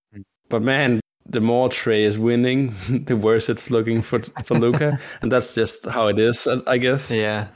But 0.49 0.63
man, 0.63 1.01
the 1.27 1.41
more 1.41 1.69
Trae 1.69 2.01
is 2.01 2.19
winning, 2.19 2.75
the 3.07 3.17
worse 3.17 3.49
it's 3.49 3.71
looking 3.71 4.03
for 4.03 4.21
for 4.45 4.59
Luka, 4.59 4.99
and 5.23 5.31
that's 5.31 5.55
just 5.55 5.87
how 5.87 6.09
it 6.09 6.19
is, 6.19 6.47
I 6.67 6.79
guess. 6.79 7.11
Yeah. 7.11 7.49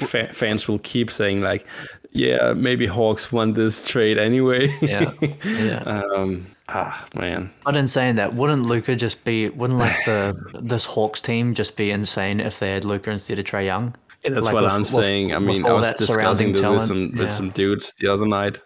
F- 0.00 0.36
fans 0.36 0.68
will 0.68 0.78
keep 0.80 1.10
saying 1.10 1.40
like, 1.40 1.66
"Yeah, 2.12 2.52
maybe 2.52 2.86
Hawks 2.86 3.32
won 3.32 3.54
this 3.54 3.84
trade 3.84 4.18
anyway." 4.18 4.74
yeah. 4.80 5.12
Yeah. 5.44 5.82
um, 5.84 6.46
Ah 6.68 7.06
man. 7.14 7.50
But 7.64 7.76
in 7.76 7.86
saying 7.86 8.16
that, 8.16 8.34
wouldn't 8.34 8.64
Luka 8.64 8.96
just 8.96 9.22
be 9.24 9.50
wouldn't 9.50 9.78
like 9.78 10.04
the 10.04 10.34
this 10.62 10.84
Hawks 10.84 11.20
team 11.20 11.54
just 11.54 11.76
be 11.76 11.90
insane 11.90 12.40
if 12.40 12.58
they 12.58 12.72
had 12.72 12.84
Luka 12.84 13.10
instead 13.10 13.38
of 13.38 13.44
Trae 13.44 13.66
Young? 13.66 13.94
Yeah, 14.22 14.30
that's 14.30 14.46
like 14.46 14.54
what 14.54 14.62
with, 14.64 14.72
I'm 14.72 14.84
saying. 14.84 15.34
I 15.34 15.38
mean, 15.38 15.66
I 15.66 15.72
was 15.72 15.92
discussing 15.94 16.52
this 16.52 16.62
with 16.62 16.82
some 16.82 17.12
with 17.16 17.32
some 17.32 17.50
dudes 17.50 17.94
the 17.98 18.08
other 18.08 18.26
night. 18.26 18.58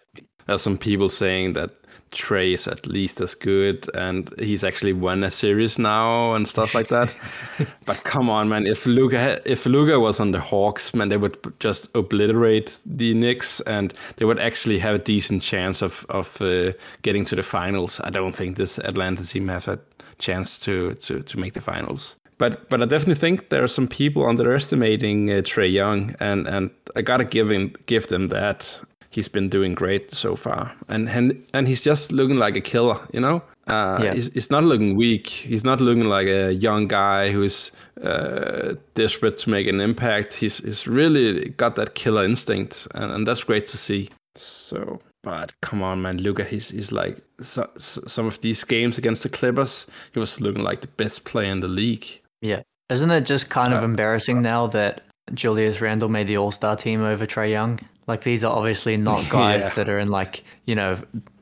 There's 0.47 0.61
some 0.61 0.77
people 0.77 1.09
saying 1.09 1.53
that 1.53 1.71
Trae 2.11 2.53
is 2.53 2.67
at 2.67 2.87
least 2.87 3.21
as 3.21 3.35
good, 3.35 3.89
and 3.93 4.33
he's 4.39 4.63
actually 4.63 4.93
won 4.93 5.23
a 5.23 5.31
series 5.31 5.77
now 5.77 6.33
and 6.33 6.47
stuff 6.47 6.73
like 6.73 6.87
that. 6.87 7.13
but 7.85 8.03
come 8.03 8.29
on, 8.29 8.49
man! 8.49 8.65
If 8.65 8.85
Luka 8.85 9.41
if 9.45 9.65
Luka 9.65 9.99
was 9.99 10.19
on 10.19 10.31
the 10.31 10.39
Hawks, 10.39 10.93
man, 10.93 11.09
they 11.09 11.17
would 11.17 11.37
just 11.59 11.89
obliterate 11.95 12.79
the 12.85 13.13
Knicks, 13.13 13.59
and 13.61 13.93
they 14.17 14.25
would 14.25 14.39
actually 14.39 14.79
have 14.79 14.95
a 14.95 14.99
decent 14.99 15.43
chance 15.43 15.81
of 15.81 16.05
of 16.09 16.41
uh, 16.41 16.71
getting 17.01 17.25
to 17.25 17.35
the 17.35 17.43
finals. 17.43 18.01
I 18.03 18.09
don't 18.09 18.35
think 18.35 18.57
this 18.57 18.79
Atlanta 18.79 19.25
team 19.25 19.47
have 19.47 19.67
a 19.67 19.79
chance 20.17 20.59
to 20.59 20.95
to 20.95 21.21
to 21.21 21.39
make 21.39 21.53
the 21.53 21.61
finals. 21.61 22.15
But 22.39 22.69
but 22.69 22.81
I 22.81 22.85
definitely 22.85 23.15
think 23.15 23.49
there 23.49 23.63
are 23.63 23.67
some 23.67 23.87
people 23.87 24.25
underestimating 24.25 25.29
uh, 25.29 25.41
Trae 25.41 25.71
Young, 25.71 26.15
and 26.19 26.47
and 26.47 26.71
I 26.95 27.01
gotta 27.01 27.25
give 27.25 27.51
him 27.51 27.73
give 27.85 28.07
them 28.07 28.29
that 28.29 28.79
he's 29.09 29.27
been 29.27 29.49
doing 29.49 29.73
great 29.73 30.11
so 30.11 30.35
far, 30.35 30.71
and 30.87 31.09
and 31.09 31.43
and 31.53 31.67
he's 31.67 31.83
just 31.83 32.11
looking 32.11 32.37
like 32.37 32.55
a 32.57 32.61
killer, 32.61 32.99
you 33.13 33.19
know. 33.19 33.41
Uh, 33.67 33.99
Yeah. 34.03 34.13
he's, 34.15 34.33
he's 34.33 34.49
not 34.49 34.63
looking 34.63 34.95
weak. 34.97 35.27
He's 35.27 35.63
not 35.63 35.79
looking 35.79 36.05
like 36.05 36.27
a 36.27 36.51
young 36.53 36.87
guy 36.87 37.31
who's 37.31 37.71
uh, 38.03 38.73
desperate 38.95 39.37
to 39.37 39.49
make 39.49 39.67
an 39.67 39.79
impact. 39.81 40.33
He's 40.33 40.57
he's 40.59 40.87
really 40.87 41.49
got 41.49 41.75
that 41.75 41.93
killer 41.95 42.23
instinct, 42.25 42.87
and, 42.95 43.11
and 43.11 43.27
that's 43.27 43.43
great 43.43 43.65
to 43.67 43.77
see. 43.77 44.09
So, 44.35 44.99
but 45.23 45.53
come 45.61 45.83
on, 45.83 46.01
man, 46.01 46.17
Luka, 46.17 46.43
he's 46.43 46.69
he's 46.69 46.91
like 46.91 47.17
so, 47.41 47.69
so- 47.77 48.01
some 48.07 48.25
of 48.27 48.41
these 48.41 48.63
games 48.63 48.97
against 48.97 49.23
the 49.23 49.29
Clippers, 49.29 49.85
he 50.13 50.19
was 50.19 50.39
looking 50.41 50.63
like 50.63 50.81
the 50.81 50.87
best 50.97 51.25
player 51.25 51.51
in 51.51 51.59
the 51.59 51.67
league. 51.67 52.07
Yeah. 52.41 52.61
Isn't 52.89 53.11
it 53.11 53.25
just 53.27 53.49
kind 53.51 53.71
of 53.73 53.83
embarrassing 53.83 54.41
now 54.41 54.65
that 54.67 55.01
Julius 55.35 55.79
Randle 55.79 56.09
made 56.09 56.27
the 56.27 56.37
All 56.37 56.51
Star 56.51 56.75
team 56.75 57.03
over 57.03 57.27
Trae 57.27 57.51
Young? 57.51 57.79
Like 58.09 58.23
these 58.23 58.43
are 58.43 58.51
obviously 58.53 58.97
not 59.11 59.29
guys 59.29 59.61
Yeah. 59.63 59.73
that 59.75 59.89
are 59.89 59.99
in 59.99 60.09
like 60.09 60.43
you 60.65 60.75
know 60.75 60.97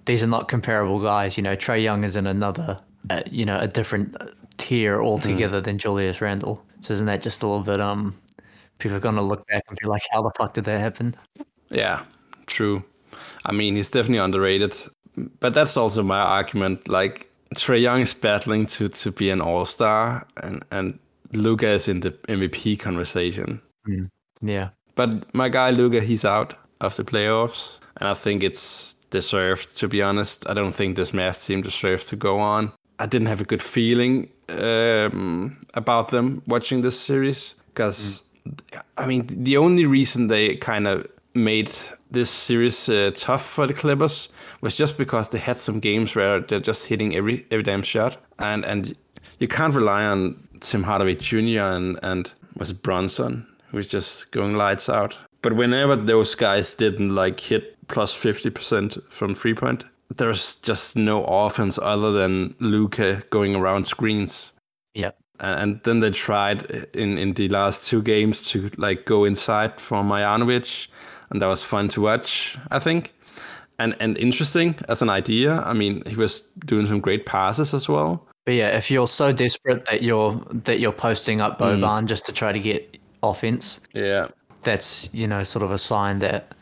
these 0.06 0.22
are 0.22 0.28
not 0.28 0.48
comparable 0.48 1.00
guys. 1.00 1.38
You 1.38 1.44
know 1.44 1.56
Trae 1.56 1.82
Young 1.84 2.04
is 2.04 2.16
in 2.16 2.28
another 2.28 2.78
uh, 3.10 3.22
you 3.32 3.46
know 3.46 3.58
a 3.58 3.68
different 3.68 4.16
uh, 4.22 4.26
tier 4.58 5.02
altogether 5.02 5.62
than 5.62 5.78
Julius 5.80 6.22
Randle. 6.22 6.62
So 6.82 6.94
isn't 6.94 7.08
that 7.08 7.22
just 7.24 7.42
a 7.44 7.48
little 7.48 7.64
bit 7.64 7.80
um 7.82 8.14
people 8.80 8.96
are 8.98 9.02
gonna 9.02 9.24
look 9.24 9.48
back 9.48 9.64
and 9.70 9.78
be 9.82 9.88
like 9.88 10.04
how 10.12 10.22
the 10.22 10.32
fuck 10.38 10.54
did 10.54 10.66
that 10.66 10.80
happen? 10.80 11.16
Yeah, 11.72 12.04
true. 12.46 12.84
I 13.46 13.52
mean, 13.52 13.76
he's 13.76 13.90
definitely 13.90 14.20
underrated, 14.20 14.76
but 15.40 15.54
that's 15.54 15.78
also 15.78 16.04
my 16.04 16.20
argument. 16.20 16.88
Like 16.88 17.30
Trae 17.56 17.82
Young 17.82 18.02
is 18.02 18.14
battling 18.14 18.66
to 18.68 18.90
to 18.90 19.12
be 19.12 19.30
an 19.30 19.42
All 19.42 19.66
Star, 19.66 20.28
and 20.44 20.64
and 20.72 21.00
Luka 21.34 21.70
is 21.70 21.88
in 21.88 22.02
the 22.02 22.12
MVP 22.30 22.78
conversation. 22.80 23.62
Yeah. 24.42 24.70
But 24.98 25.34
my 25.34 25.48
guy 25.48 25.70
Luka, 25.70 26.02
he's 26.02 26.26
out 26.26 26.56
of 26.82 26.96
the 26.98 27.04
playoffs, 27.04 27.80
and 27.98 28.10
I 28.10 28.16
think 28.16 28.44
it's 28.44 28.96
deserved. 29.12 29.78
To 29.78 29.88
be 29.88 30.02
honest, 30.02 30.50
I 30.50 30.54
don't 30.54 30.74
think 30.74 30.98
this 30.98 31.12
Mavs 31.12 31.46
team 31.46 31.62
deserves 31.62 32.08
to 32.08 32.16
go 32.16 32.40
on. 32.40 32.74
I 33.00 33.06
didn't 33.06 33.28
have 33.28 33.40
a 33.40 33.46
good 33.46 33.62
feeling 33.62 34.28
um, 34.50 35.56
about 35.76 36.10
them 36.10 36.42
watching 36.48 36.82
this 36.82 37.00
series 37.00 37.54
because, 37.68 38.24
I 38.98 39.06
mean, 39.06 39.28
the 39.28 39.58
only 39.58 39.86
reason 39.86 40.30
they 40.30 40.56
kind 40.56 40.88
of 40.88 41.06
made 41.36 41.72
this 42.10 42.32
series 42.32 42.90
uh, 42.90 43.12
tough 43.14 43.46
for 43.46 43.68
the 43.68 43.74
Clippers 43.74 44.30
was 44.62 44.76
just 44.76 44.98
because 44.98 45.30
they 45.30 45.38
had 45.38 45.60
some 45.60 45.80
games 45.80 46.16
where 46.16 46.40
they're 46.40 46.60
just 46.60 46.88
hitting 46.88 47.16
every 47.16 47.46
every 47.52 47.64
damn 47.64 47.84
shot, 47.84 48.18
and 48.40 48.66
and 48.66 48.98
you 49.38 49.48
can't 49.48 49.76
rely 49.76 50.04
on 50.06 50.48
Tim 50.62 50.82
Hardaway 50.82 51.14
Jr. 51.14 51.62
and 51.62 52.00
and 52.02 52.32
was 52.56 52.74
Brunson 52.74 53.46
who's 53.78 53.90
just 53.90 54.32
going 54.32 54.56
lights 54.56 54.90
out. 54.90 55.18
But 55.42 55.56
whenever 55.56 55.96
those 55.96 56.36
guys 56.36 56.76
didn't 56.76 57.16
like 57.16 57.40
hit 57.40 57.78
plus 57.88 58.14
fifty 58.14 58.50
percent 58.50 58.98
from 59.10 59.36
three 59.36 59.54
point, 59.54 59.86
there's 60.16 60.56
just 60.56 60.96
no 60.96 61.24
offense 61.24 61.80
other 61.82 62.12
than 62.12 62.56
Luka 62.60 63.22
going 63.30 63.56
around 63.56 63.88
screens. 63.88 64.54
Yeah. 64.94 65.12
And 65.40 65.80
then 65.84 66.00
they 66.00 66.10
tried 66.10 66.88
in, 66.94 67.18
in 67.20 67.34
the 67.34 67.48
last 67.50 67.88
two 67.88 68.02
games 68.02 68.50
to 68.50 68.72
like 68.78 69.06
go 69.06 69.24
inside 69.26 69.80
for 69.80 70.02
Marjanovic, 70.02 70.88
and 71.30 71.42
that 71.42 71.48
was 71.48 71.62
fun 71.62 71.90
to 71.90 72.02
watch, 72.02 72.58
I 72.72 72.80
think. 72.80 73.14
And 73.78 73.96
and 74.00 74.18
interesting 74.18 74.74
as 74.90 75.04
an 75.04 75.10
idea. 75.10 75.62
I 75.62 75.74
mean, 75.74 76.02
he 76.08 76.16
was 76.16 76.42
doing 76.66 76.88
some 76.88 77.00
great 77.00 77.28
passes 77.28 77.76
as 77.76 77.88
well. 77.88 78.28
But 78.46 78.56
yeah, 78.56 78.76
if 78.76 78.90
you're 78.90 79.08
so 79.08 79.32
desperate 79.32 79.86
that 79.86 80.02
you're 80.02 80.42
that 80.64 80.80
you're 80.80 80.92
posting 80.92 81.42
up 81.42 81.60
mm. 81.60 81.80
Boban 81.80 82.06
just 82.06 82.26
to 82.26 82.32
try 82.32 82.52
to 82.52 82.60
get 82.60 82.98
offense, 83.32 83.80
Yeah. 83.94 84.28
that's 84.64 85.10
you 85.14 85.28
know 85.28 85.44
sort 85.44 85.64
of 85.64 85.72
a 85.72 85.78
sign 85.78 86.20
that 86.20 86.54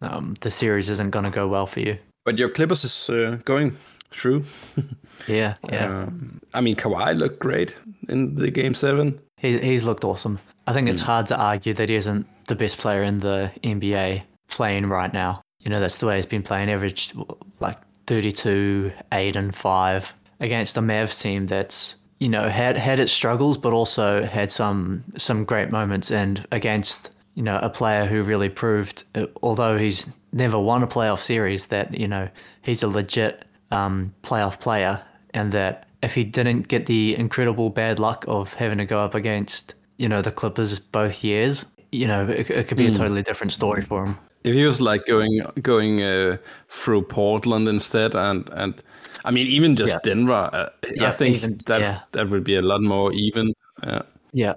um, 0.00 0.34
the 0.40 0.50
series 0.50 0.90
isn't 0.90 1.10
going 1.10 1.24
to 1.24 1.30
go 1.30 1.48
well 1.48 1.66
for 1.66 1.80
you. 1.80 1.98
But 2.24 2.38
your 2.38 2.50
Clippers 2.50 2.84
is 2.84 3.10
uh, 3.10 3.38
going 3.44 3.76
through. 4.10 4.44
Yeah, 5.26 5.54
yeah. 5.68 6.02
Um, 6.04 6.40
I 6.54 6.60
mean, 6.60 6.76
Kawhi 6.76 7.18
looked 7.18 7.40
great 7.40 7.74
in 8.08 8.36
the 8.36 8.50
game 8.52 8.72
seven. 8.72 9.18
He, 9.36 9.58
he's 9.58 9.82
looked 9.84 10.04
awesome. 10.04 10.38
I 10.68 10.72
think 10.72 10.88
it's 10.88 11.00
hard 11.02 11.26
to 11.26 11.36
argue 11.36 11.74
that 11.74 11.88
he 11.90 11.96
isn't 11.96 12.24
the 12.46 12.54
best 12.54 12.78
player 12.78 13.02
in 13.02 13.18
the 13.18 13.50
NBA 13.64 14.22
playing 14.48 14.86
right 14.86 15.12
now. 15.12 15.42
You 15.64 15.70
know, 15.70 15.80
that's 15.80 15.98
the 15.98 16.06
way 16.06 16.16
he's 16.16 16.24
been 16.26 16.44
playing, 16.44 16.70
average 16.70 17.12
like 17.58 17.78
32, 18.06 18.92
8, 19.12 19.36
and 19.36 19.54
5 19.54 20.14
against 20.40 20.76
a 20.76 20.80
Mavs 20.80 21.20
team 21.20 21.46
that's, 21.46 21.96
you 22.18 22.28
know, 22.28 22.48
had 22.48 22.76
had 22.76 22.98
its 22.98 23.12
struggles, 23.12 23.58
but 23.58 23.72
also 23.72 24.24
had 24.24 24.50
some 24.50 25.04
some 25.16 25.44
great 25.44 25.70
moments. 25.70 26.10
And 26.10 26.46
against, 26.52 27.10
you 27.34 27.42
know, 27.42 27.58
a 27.62 27.70
player 27.70 28.06
who 28.06 28.22
really 28.22 28.48
proved, 28.48 29.04
uh, 29.14 29.26
although 29.42 29.78
he's 29.78 30.10
never 30.32 30.58
won 30.58 30.82
a 30.82 30.86
playoff 30.86 31.20
series, 31.20 31.66
that, 31.66 31.98
you 31.98 32.08
know, 32.08 32.28
he's 32.62 32.82
a 32.82 32.88
legit 32.88 33.44
um, 33.70 34.14
playoff 34.22 34.60
player 34.60 35.02
and 35.34 35.52
that 35.52 35.86
if 36.02 36.14
he 36.14 36.24
didn't 36.24 36.68
get 36.68 36.86
the 36.86 37.16
incredible 37.16 37.70
bad 37.70 37.98
luck 37.98 38.24
of 38.28 38.54
having 38.54 38.78
to 38.78 38.84
go 38.84 39.00
up 39.00 39.14
against, 39.14 39.74
you 39.96 40.08
know, 40.08 40.22
the 40.22 40.30
Clippers 40.30 40.78
both 40.78 41.24
years, 41.24 41.64
you 41.92 42.06
know, 42.06 42.28
it, 42.28 42.50
it 42.50 42.68
could 42.68 42.78
be 42.78 42.86
a 42.86 42.90
totally 42.90 43.22
different 43.22 43.52
story 43.52 43.82
for 43.82 44.04
him. 44.04 44.18
If 44.44 44.54
he 44.54 44.64
was 44.64 44.80
like 44.80 45.04
going 45.06 45.42
going 45.62 46.02
uh, 46.02 46.36
through 46.68 47.02
Portland 47.02 47.68
instead, 47.68 48.14
and 48.14 48.48
and 48.50 48.80
I 49.24 49.30
mean 49.30 49.46
even 49.46 49.76
just 49.76 49.94
Yeah. 49.94 50.00
Denver, 50.14 50.50
uh, 50.52 50.68
I 51.00 51.10
think 51.10 51.36
even- 51.36 51.58
that 51.66 51.80
yeah. 51.80 52.00
that 52.12 52.28
would 52.30 52.44
be 52.44 52.56
a 52.56 52.62
lot 52.62 52.82
more 52.82 53.12
even. 53.12 53.52
Yeah. 53.84 54.02
Yeah. 54.32 54.54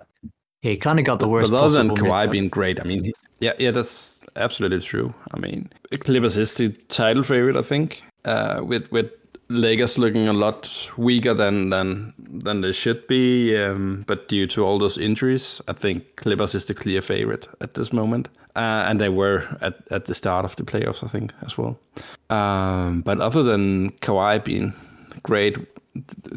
He 0.62 0.78
kind 0.78 1.00
of 1.00 1.06
got 1.06 1.19
the 1.19 1.28
worst 1.28 1.52
But 1.52 1.63
other 1.63 1.76
than 1.76 1.89
Kawhi 1.95 2.28
matchup. 2.28 2.32
being 2.32 2.50
great, 2.50 2.80
I 2.80 2.84
mean, 2.84 3.04
he- 3.06 3.13
yeah, 3.39 3.54
yeah, 3.58 3.71
that's 3.71 4.19
absolutely 4.36 4.80
true. 4.82 5.13
I 5.34 5.39
mean, 5.39 5.69
Clippers 6.00 6.38
is 6.38 6.54
the 6.54 6.69
title 6.89 7.24
favorite, 7.24 7.56
I 7.58 7.63
think, 7.63 8.04
uh, 8.26 8.62
with 8.63 8.91
with 8.91 9.10
Lakers 9.51 9.97
looking 9.97 10.27
a 10.27 10.33
lot 10.33 10.89
weaker 10.97 11.33
than 11.33 11.69
than 11.69 12.13
than 12.43 12.61
they 12.61 12.71
should 12.71 13.05
be, 13.07 13.57
um, 13.57 14.03
but 14.07 14.27
due 14.27 14.47
to 14.47 14.65
all 14.65 14.79
those 14.79 14.97
injuries, 14.97 15.61
I 15.67 15.73
think 15.73 16.15
Clippers 16.15 16.55
is 16.55 16.65
the 16.65 16.73
clear 16.73 17.01
favorite 17.01 17.47
at 17.59 17.73
this 17.73 17.91
moment, 17.91 18.29
uh, 18.55 18.85
and 18.87 18.99
they 18.99 19.09
were 19.09 19.43
at 19.61 19.75
at 19.91 20.05
the 20.05 20.13
start 20.13 20.45
of 20.45 20.55
the 20.55 20.63
playoffs, 20.63 21.03
I 21.03 21.07
think, 21.07 21.33
as 21.45 21.57
well. 21.57 21.77
Um, 22.29 23.01
but 23.01 23.19
other 23.19 23.43
than 23.43 23.91
Kawhi 24.01 24.43
being 24.43 24.73
great. 25.23 25.57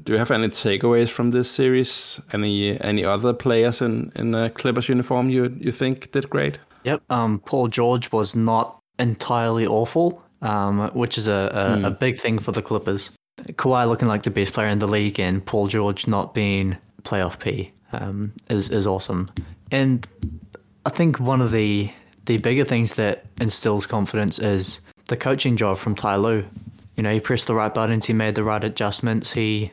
Do 0.03 0.13
you 0.13 0.19
have 0.19 0.33
any 0.33 0.49
takeaways 0.49 1.11
from 1.11 1.31
this 1.31 1.49
series? 1.49 2.21
Any 2.33 2.81
any 2.81 3.05
other 3.05 3.33
players 3.33 3.81
in 3.81 4.11
in 4.17 4.35
a 4.35 4.51
Clippers 4.51 4.89
uniform 4.89 5.31
you 5.31 5.57
you 5.61 5.71
think 5.71 6.11
did 6.11 6.29
great? 6.29 6.59
Yep. 6.85 7.03
Um, 7.09 7.39
Paul 7.39 7.69
George 7.69 8.11
was 8.13 8.35
not 8.35 8.81
entirely 8.99 9.67
awful, 9.67 10.23
um, 10.45 10.91
which 10.91 11.19
is 11.19 11.27
a, 11.27 11.81
a, 11.85 11.89
a 11.89 11.91
big 11.91 12.19
thing 12.19 12.39
for 12.39 12.53
the 12.53 12.63
Clippers. 12.63 13.11
Kawhi 13.41 13.89
looking 13.89 14.07
like 14.07 14.23
the 14.23 14.31
best 14.31 14.53
player 14.53 14.69
in 14.69 14.79
the 14.79 14.87
league, 14.87 15.19
and 15.19 15.45
Paul 15.45 15.67
George 15.67 16.07
not 16.07 16.35
being 16.35 16.77
playoff 17.03 17.41
P 17.41 17.73
um, 17.93 18.33
is 18.49 18.69
is 18.69 18.87
awesome. 18.87 19.29
And 19.73 20.07
I 20.87 20.91
think 20.91 21.19
one 21.19 21.41
of 21.41 21.51
the 21.51 21.91
the 22.27 22.39
bigger 22.39 22.65
things 22.65 22.95
that 22.95 23.25
instills 23.41 23.87
confidence 23.87 24.39
is 24.39 24.81
the 25.09 25.17
coaching 25.17 25.57
job 25.57 25.79
from 25.79 25.95
Ty 25.95 26.17
Lue. 26.17 26.47
You 26.97 27.03
know, 27.03 27.13
he 27.13 27.21
pressed 27.21 27.49
the 27.49 27.55
right 27.55 27.75
buttons, 27.75 28.07
he 28.07 28.13
made 28.13 28.37
the 28.37 28.45
right 28.45 28.63
adjustments, 28.63 29.33
he 29.33 29.73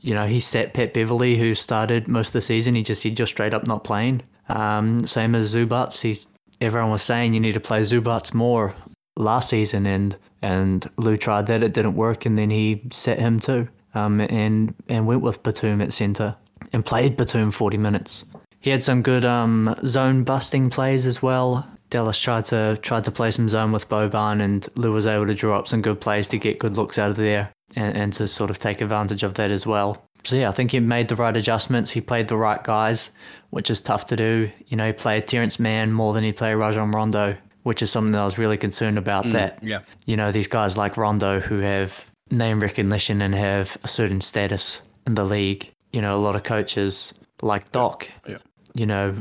you 0.00 0.14
know, 0.14 0.26
he 0.26 0.40
set 0.40 0.74
Pat 0.74 0.94
Beverley, 0.94 1.36
who 1.36 1.54
started 1.54 2.06
most 2.06 2.28
of 2.28 2.34
the 2.34 2.40
season. 2.40 2.74
He 2.74 2.82
just 2.82 3.02
he 3.02 3.10
just 3.10 3.32
straight 3.32 3.52
up 3.52 3.66
not 3.66 3.84
playing. 3.84 4.22
Um, 4.48 5.06
same 5.06 5.34
as 5.34 5.54
Zubac. 5.54 6.00
He's 6.00 6.26
everyone 6.60 6.90
was 6.90 7.02
saying 7.02 7.34
you 7.34 7.40
need 7.40 7.54
to 7.54 7.60
play 7.60 7.82
Zubac 7.82 8.32
more 8.32 8.74
last 9.18 9.50
season, 9.50 9.86
and 9.86 10.16
and 10.40 10.88
Lue 10.96 11.16
tried 11.16 11.46
that. 11.46 11.62
It 11.62 11.74
didn't 11.74 11.94
work, 11.94 12.24
and 12.26 12.38
then 12.38 12.50
he 12.50 12.82
set 12.90 13.18
him 13.18 13.40
too. 13.40 13.68
Um, 13.94 14.20
and 14.20 14.74
and 14.88 15.06
went 15.06 15.22
with 15.22 15.42
Batum 15.42 15.80
at 15.80 15.92
center 15.92 16.36
and 16.72 16.84
played 16.84 17.16
Batum 17.16 17.50
forty 17.50 17.76
minutes. 17.76 18.24
He 18.60 18.70
had 18.70 18.82
some 18.82 19.02
good 19.02 19.24
um, 19.24 19.74
zone 19.84 20.24
busting 20.24 20.70
plays 20.70 21.06
as 21.06 21.22
well. 21.22 21.68
Dallas 21.90 22.18
tried 22.18 22.44
to 22.46 22.78
tried 22.82 23.04
to 23.04 23.10
play 23.10 23.30
some 23.30 23.48
zone 23.48 23.72
with 23.72 23.88
Boban, 23.88 24.42
and 24.42 24.68
Lue 24.76 24.92
was 24.92 25.06
able 25.06 25.26
to 25.26 25.34
draw 25.34 25.58
up 25.58 25.68
some 25.68 25.82
good 25.82 26.00
plays 26.00 26.28
to 26.28 26.38
get 26.38 26.58
good 26.58 26.76
looks 26.76 26.98
out 26.98 27.10
of 27.10 27.16
there 27.16 27.50
and, 27.76 27.96
and 27.96 28.12
to 28.14 28.26
sort 28.26 28.50
of 28.50 28.58
take 28.58 28.80
advantage 28.80 29.22
of 29.22 29.34
that 29.34 29.50
as 29.50 29.66
well. 29.66 30.04
So 30.24 30.36
yeah, 30.36 30.48
I 30.48 30.52
think 30.52 30.72
he 30.72 30.80
made 30.80 31.08
the 31.08 31.16
right 31.16 31.34
adjustments. 31.36 31.90
He 31.90 32.00
played 32.00 32.28
the 32.28 32.36
right 32.36 32.62
guys, 32.62 33.10
which 33.50 33.70
is 33.70 33.80
tough 33.80 34.06
to 34.06 34.16
do. 34.16 34.50
You 34.66 34.76
know, 34.76 34.86
he 34.86 34.92
played 34.92 35.26
Terance 35.26 35.58
Mann 35.58 35.92
more 35.92 36.12
than 36.12 36.24
he 36.24 36.32
played 36.32 36.54
Rajon 36.54 36.90
Rondo, 36.90 37.36
which 37.62 37.82
is 37.82 37.90
something 37.90 38.12
that 38.12 38.20
I 38.20 38.24
was 38.24 38.38
really 38.38 38.56
concerned 38.56 38.98
about. 38.98 39.30
that 39.30 39.58
yeah. 39.62 39.80
you 40.06 40.16
know 40.16 40.32
these 40.32 40.48
guys 40.48 40.76
like 40.76 40.96
Rondo 40.96 41.40
who 41.40 41.58
have 41.60 42.06
name 42.30 42.60
recognition 42.60 43.22
and 43.22 43.34
have 43.34 43.76
a 43.84 43.88
certain 43.88 44.20
status 44.20 44.82
in 45.06 45.14
the 45.14 45.24
league. 45.24 45.72
You 45.92 46.02
know, 46.02 46.14
a 46.16 46.20
lot 46.20 46.36
of 46.36 46.42
coaches 46.42 47.14
like 47.40 47.72
Doc, 47.72 48.08
Yeah. 48.26 48.38
you 48.74 48.84
know, 48.84 49.14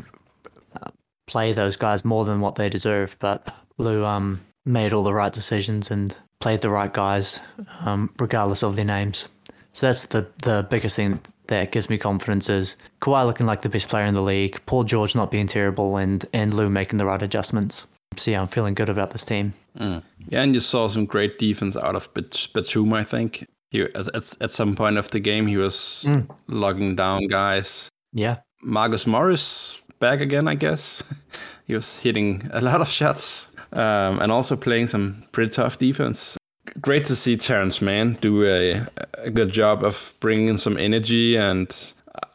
uh, 0.82 0.90
play 1.28 1.54
those 1.54 1.78
guys 1.78 2.04
more 2.04 2.26
than 2.26 2.42
what 2.42 2.56
they 2.56 2.68
deserve. 2.70 3.16
But 3.20 3.54
Lue 3.78 4.04
um, 4.06 4.42
made 4.66 4.92
all 4.94 5.04
the 5.04 5.14
right 5.14 5.32
decisions 5.32 5.90
and 5.92 6.16
played 6.40 6.60
the 6.60 6.70
right 6.70 6.94
guys, 6.94 7.40
um, 7.82 8.14
regardless 8.20 8.64
of 8.64 8.76
their 8.76 8.86
names. 8.86 9.30
So 9.72 9.88
that's 9.88 10.08
the 10.08 10.28
the 10.44 10.66
biggest 10.70 10.96
thing 10.96 11.20
that 11.48 11.72
gives 11.72 11.90
me 11.90 11.98
confidence 11.98 12.50
is 12.50 12.76
Kawhi 13.02 13.26
looking 13.26 13.46
like 13.46 13.62
the 13.62 13.70
best 13.70 13.88
player 13.88 14.06
in 14.06 14.14
the 14.16 14.22
league, 14.22 14.60
Paul 14.66 14.84
George 14.84 15.16
not 15.16 15.32
being 15.32 15.48
terrible, 15.48 15.96
and 15.98 16.26
and 16.34 16.54
Lue 16.54 16.70
making 16.70 16.98
the 16.98 17.06
right 17.06 17.22
adjustments. 17.22 17.86
So 18.20 18.32
yeah, 18.32 18.42
I'm 18.42 18.48
feeling 18.48 18.74
good 18.74 18.90
about 18.90 19.12
this 19.12 19.24
team. 19.26 19.54
Yeah, 19.80 20.02
and 20.32 20.54
you 20.56 20.60
saw 20.60 20.88
some 20.88 21.06
great 21.06 21.38
defense 21.40 21.78
out 21.78 21.96
of 21.96 22.12
Bat- 22.14 22.48
Batum, 22.54 22.94
I 22.94 23.04
think. 23.04 23.46
he 23.70 23.82
at, 23.82 24.08
at 24.42 24.52
some 24.52 24.76
point 24.76 24.98
of 24.98 25.10
the 25.12 25.20
game 25.20 25.46
he 25.48 25.58
was 25.58 26.06
Mm. 26.08 26.26
logging 26.48 26.96
down 26.96 27.28
guys. 27.28 27.90
Yeah. 28.14 28.38
Marcus 28.64 29.06
Morris 29.06 29.80
back 30.00 30.20
again, 30.22 30.48
I 30.48 30.56
guess. 30.56 31.04
he 31.68 31.76
was 31.76 31.96
hitting 31.98 32.50
a 32.54 32.62
lot 32.62 32.82
of 32.82 32.88
shots 32.90 33.50
um, 33.74 34.20
and 34.22 34.32
also 34.32 34.56
playing 34.56 34.88
some 34.88 35.24
pretty 35.32 35.50
tough 35.52 35.78
defense. 35.78 36.38
Great 36.82 37.06
to 37.06 37.16
see 37.16 37.38
Terance 37.38 37.82
Mann 37.82 38.18
do 38.22 38.44
a, 38.46 38.86
a 39.18 39.30
good 39.30 39.52
job 39.52 39.84
of 39.84 40.14
bringing 40.20 40.48
in 40.48 40.58
some 40.58 40.78
energy, 40.78 41.36
and 41.38 41.68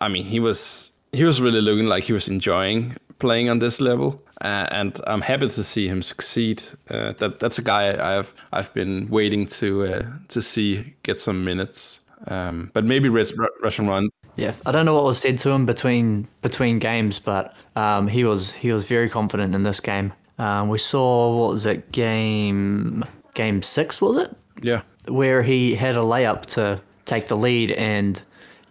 I 0.01 0.09
mean 0.09 0.25
he 0.25 0.41
was 0.41 0.91
he 1.13 1.25
was 1.25 1.41
really 1.41 1.61
looking 1.61 1.87
like 1.87 2.05
he 2.05 2.13
was 2.13 2.29
enjoying 2.29 2.97
playing 3.19 3.49
on 3.51 3.59
this 3.61 3.81
level, 3.81 4.21
uh, 4.43 4.67
and 4.71 5.01
I'm 5.07 5.21
happy 5.21 5.49
to 5.49 5.65
see 5.65 5.89
him 5.89 6.03
succeed. 6.03 6.63
Uh, 6.91 7.13
that 7.19 7.41
that's 7.41 7.59
a 7.59 7.63
guy 7.63 8.19
I've 8.19 8.33
I've 8.53 8.73
been 8.75 9.09
waiting 9.09 9.47
to 9.59 9.85
uh, 9.85 10.07
to 10.29 10.43
see 10.43 10.95
get 11.03 11.19
some 11.21 11.45
minutes. 11.45 12.01
Um, 12.29 12.71
but 12.73 12.85
maybe 12.85 13.09
Res- 13.09 13.37
Ru- 13.37 13.49
Russian 13.63 13.89
Run 13.89 14.09
Yeah, 14.37 14.55
I 14.65 14.71
don't 14.71 14.87
know 14.87 14.95
what 14.95 15.03
was 15.03 15.19
said 15.19 15.39
to 15.39 15.51
him 15.51 15.67
between 15.67 16.29
between 16.41 16.79
games, 16.79 17.19
but 17.19 17.55
um, 17.77 18.07
he 18.09 18.25
was 18.25 18.53
he 18.53 18.73
was 18.73 18.85
very 18.85 19.09
confident 19.09 19.55
in 19.55 19.63
this 19.63 19.81
game. 19.81 20.13
Um, 20.39 20.69
we 20.69 20.79
saw 20.79 21.37
what 21.37 21.53
was 21.53 21.67
it 21.67 21.93
game 21.93 23.05
game 23.35 23.63
six 23.63 24.01
was 24.01 24.17
it 24.17 24.37
yeah. 24.63 24.83
where 25.07 25.43
he 25.43 25.75
had 25.75 25.97
a 25.97 26.01
layup 26.01 26.47
to 26.47 26.81
take 27.05 27.29
the 27.29 27.37
lead 27.37 27.73
and 27.73 28.23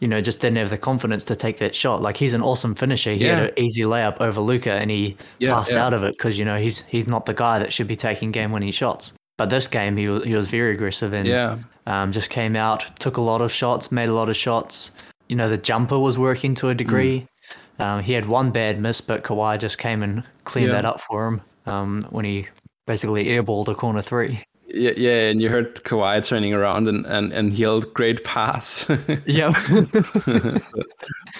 you 0.01 0.07
know 0.09 0.19
just 0.19 0.41
didn't 0.41 0.57
have 0.57 0.69
the 0.71 0.77
confidence 0.77 1.23
to 1.25 1.35
take 1.35 1.57
that 1.59 1.73
shot. 1.73 2.01
Like 2.01 2.17
he's 2.17 2.33
an 2.33 2.41
awesome 2.41 2.75
finisher. 2.75 3.11
He 3.13 3.23
had 3.23 3.39
an 3.39 3.51
easy 3.57 3.83
layup 3.83 4.19
over 4.19 4.41
Luka 4.41 4.73
and 4.73 4.91
he 4.91 5.15
Yeah, 5.39 5.53
passed 5.53 5.71
yeah. 5.71 5.85
out 5.85 5.93
of 5.93 6.03
it 6.03 6.11
because 6.17 6.37
you 6.37 6.43
know 6.43 6.57
he's 6.57 6.81
he's 6.81 7.07
not 7.07 7.25
the 7.25 7.33
guy 7.33 7.59
that 7.59 7.71
should 7.71 7.87
be 7.87 7.95
taking 7.95 8.31
game 8.31 8.51
winning 8.51 8.71
shots. 8.71 9.13
But 9.37 9.49
this 9.49 9.67
game 9.67 9.95
he 9.95 10.07
was 10.09 10.25
he 10.25 10.35
was 10.35 10.47
very 10.47 10.73
aggressive 10.73 11.13
and 11.13 11.27
Yeah. 11.27 11.59
um, 11.87 12.11
just 12.11 12.29
came 12.29 12.55
out, 12.57 12.83
took 12.99 13.15
a 13.17 13.21
lot 13.21 13.41
of 13.41 13.51
shots, 13.51 13.91
made 13.91 14.09
a 14.09 14.13
lot 14.13 14.27
of 14.29 14.35
shots. 14.35 14.91
You 15.29 15.35
know, 15.37 15.47
the 15.47 15.57
jumper 15.57 15.97
was 15.97 16.17
working 16.17 16.53
to 16.55 16.69
a 16.69 16.75
degree. 16.75 17.25
Um, 17.79 18.01
he 18.03 18.13
had 18.13 18.25
one 18.25 18.51
bad 18.51 18.79
miss, 18.81 19.01
but 19.01 19.23
Kawhi 19.23 19.57
just 19.57 19.77
came 19.77 20.03
and 20.03 20.23
cleaned 20.43 20.67
Yeah. 20.69 20.75
that 20.75 20.85
up 20.85 20.99
for 21.01 21.25
him 21.27 21.41
um, 21.65 22.05
when 22.09 22.25
he 22.25 22.47
basically 22.85 23.25
airballed 23.25 23.67
a 23.69 23.73
corner 23.75 24.01
three. 24.01 24.41
Yeah, 24.73 24.91
yeah, 24.95 25.29
and 25.29 25.41
you 25.41 25.49
heard 25.49 25.75
Kawhi 25.83 26.23
turning 26.25 26.53
around 26.53 26.87
and, 26.87 27.05
and, 27.05 27.33
and 27.33 27.53
yelled, 27.53 27.93
"Great 27.93 28.23
pass!" 28.23 28.89
Yeah. 29.25 29.51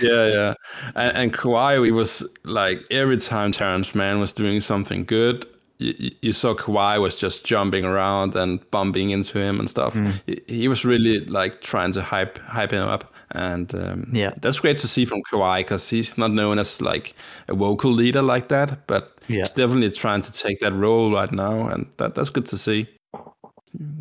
yeah, 0.02 0.28
yeah, 0.28 0.54
and, 0.96 1.18
and 1.18 1.34
Kawhi, 1.34 1.84
he 1.86 1.92
was 1.92 2.28
like 2.44 2.80
every 2.92 3.18
time 3.18 3.52
Terance 3.52 3.94
Mann 3.96 4.20
was 4.20 4.34
doing 4.34 4.62
something 4.62 5.06
good, 5.06 5.46
you, 5.80 6.12
you 6.22 6.32
saw 6.34 6.54
Kawhi 6.54 7.00
was 7.02 7.16
just 7.16 7.46
jumping 7.46 7.86
around 7.86 8.36
and 8.36 8.60
bumping 8.72 9.10
into 9.12 9.40
him 9.40 9.60
and 9.60 9.70
stuff. 9.70 9.96
He, 10.28 10.42
he 10.48 10.68
was 10.68 10.86
really 10.86 11.26
like 11.26 11.62
trying 11.62 11.92
to 11.94 12.02
hype 12.02 12.38
hype 12.40 12.72
him 12.72 12.84
up, 12.88 13.14
and 13.32 13.74
um, 13.76 14.10
Yeah. 14.14 14.34
that's 14.42 14.60
great 14.60 14.78
to 14.80 14.88
see 14.88 15.06
from 15.06 15.22
Kawhi 15.32 15.60
because 15.60 15.90
he's 15.90 16.18
not 16.18 16.32
known 16.32 16.60
as 16.60 16.82
like 16.82 17.16
a 17.48 17.54
vocal 17.56 17.92
leader 17.92 18.22
like 18.22 18.50
that, 18.50 18.88
but 18.88 19.20
Yeah. 19.28 19.40
he's 19.40 19.52
definitely 19.52 19.92
trying 19.92 20.22
to 20.22 20.32
take 20.34 20.60
that 20.60 20.74
role 20.74 21.12
right 21.14 21.32
now, 21.32 21.68
and 21.70 21.86
that 21.98 22.16
that's 22.16 22.30
good 22.30 22.46
to 22.48 22.58
see. 22.58 22.88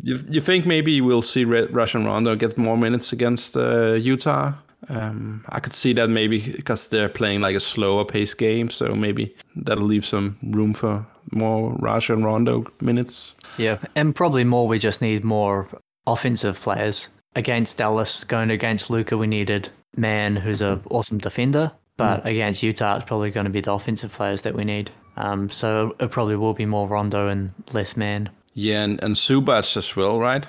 You, 0.03 0.19
you 0.29 0.41
think 0.41 0.65
maybe 0.65 1.01
we'll 1.01 1.21
see 1.21 1.45
Red 1.45 1.73
Rajon 1.73 2.05
Rondo 2.05 2.35
get 2.35 2.57
more 2.57 2.77
minutes 2.77 3.13
against 3.13 3.55
uh, 3.55 3.93
Utah? 3.93 4.53
Um, 4.89 5.45
I 5.49 5.59
could 5.59 5.73
see 5.73 5.93
that 5.93 6.09
maybe 6.09 6.39
because 6.39 6.87
they're 6.87 7.09
playing 7.09 7.41
like 7.41 7.55
a 7.55 7.59
slower 7.59 8.03
pace 8.03 8.33
game, 8.33 8.69
so 8.69 8.95
maybe 8.95 9.35
that'll 9.55 9.85
leave 9.85 10.05
some 10.05 10.37
room 10.43 10.73
for 10.73 11.05
more 11.31 11.75
Rajon 11.79 12.23
Rondo 12.23 12.65
minutes. 12.81 13.35
yeah. 13.57 13.77
And 13.95 14.15
probably 14.15 14.43
more, 14.43 14.67
we 14.67 14.79
just 14.79 15.01
need 15.01 15.23
more 15.23 15.67
offensive 16.07 16.59
players. 16.59 17.09
Against 17.35 17.77
Dallas, 17.77 18.23
going 18.25 18.51
against 18.51 18.89
Luka, 18.89 19.17
we 19.17 19.27
needed 19.27 19.69
Mann, 19.95 20.35
who's 20.35 20.61
an 20.61 20.81
awesome 20.89 21.19
defender. 21.19 21.71
But 21.97 22.25
against 22.25 22.63
Utah, 22.63 22.95
it's 22.95 23.05
probably 23.05 23.29
going 23.29 23.43
to 23.43 23.51
be 23.51 23.61
the 23.61 23.71
offensive 23.71 24.11
players 24.11 24.41
that 24.41 24.55
we 24.55 24.63
need. 24.63 24.89
Um, 25.17 25.49
so 25.49 25.95
it 25.99 26.09
probably 26.09 26.35
will 26.35 26.55
be 26.55 26.65
more 26.65 26.87
Rondo 26.87 27.27
and 27.27 27.53
less 27.73 27.95
Mann. 27.95 28.29
Yeah, 28.53 28.83
and, 28.83 29.01
and 29.03 29.15
Zubac 29.15 29.77
as 29.77 29.95
well, 29.95 30.19
right? 30.19 30.45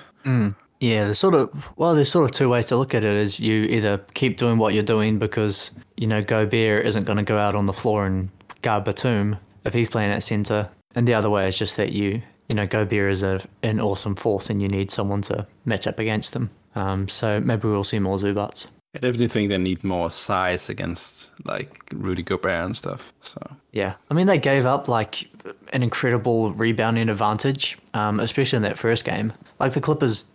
Yeah, 0.79 1.05
there's 1.05 1.19
sort 1.19 1.35
of 1.35 1.49
well, 1.77 1.95
there's 1.95 2.11
sort 2.11 2.25
of 2.25 2.31
two 2.31 2.49
ways 2.49 2.67
to 2.67 2.75
look 2.75 2.93
at 2.93 3.03
it. 3.05 3.15
Is 3.15 3.39
you 3.39 3.63
either 3.63 3.99
keep 4.15 4.35
doing 4.35 4.57
what 4.57 4.73
you're 4.73 4.83
doing 4.83 5.17
because 5.17 5.71
you 5.95 6.07
know 6.07 6.21
Gobert 6.21 6.85
isn't 6.85 7.05
going 7.05 7.17
to 7.17 7.23
go 7.23 7.37
out 7.37 7.55
on 7.55 7.67
the 7.67 7.73
floor 7.73 8.05
and 8.05 8.29
guard 8.61 8.83
Batum 8.83 9.37
if 9.63 9.73
he's 9.73 9.89
playing 9.89 10.11
at 10.11 10.23
center, 10.23 10.69
and 10.95 11.07
the 11.07 11.13
other 11.13 11.29
way 11.29 11.47
is 11.47 11.57
just 11.57 11.77
that 11.77 11.93
you 11.93 12.21
you 12.49 12.55
know 12.55 12.67
Gobert 12.67 13.11
is 13.11 13.23
a, 13.23 13.41
an 13.61 13.79
awesome 13.79 14.15
force 14.15 14.49
and 14.49 14.61
you 14.61 14.67
need 14.67 14.91
someone 14.91 15.21
to 15.23 15.47
match 15.63 15.87
up 15.87 15.99
against 15.99 16.33
them. 16.33 16.49
Um, 16.75 17.07
so 17.07 17.39
maybe 17.39 17.69
we'll 17.69 17.85
see 17.85 17.99
more 17.99 18.17
Zubac. 18.17 18.67
I 18.95 18.99
definitely 18.99 19.27
think 19.29 19.49
they 19.49 19.57
need 19.57 19.83
more 19.83 20.11
size 20.11 20.69
against 20.69 21.31
like 21.45 21.89
Rudy 21.93 22.23
Gobert 22.23 22.65
and 22.65 22.77
stuff. 22.77 23.13
So 23.21 23.39
Yeah, 23.71 23.93
I 24.11 24.13
mean 24.13 24.27
they 24.27 24.37
gave 24.37 24.65
up 24.65 24.87
like 24.87 25.29
an 25.73 25.83
incredible 25.83 26.51
rebounding 26.53 27.09
advantage, 27.09 27.77
um, 27.93 28.19
especially 28.19 28.57
in 28.57 28.63
that 28.63 28.77
first 28.77 29.03
game. 29.05 29.33
Like 29.59 29.73
the 29.73 29.81
Clippers, 29.81 30.27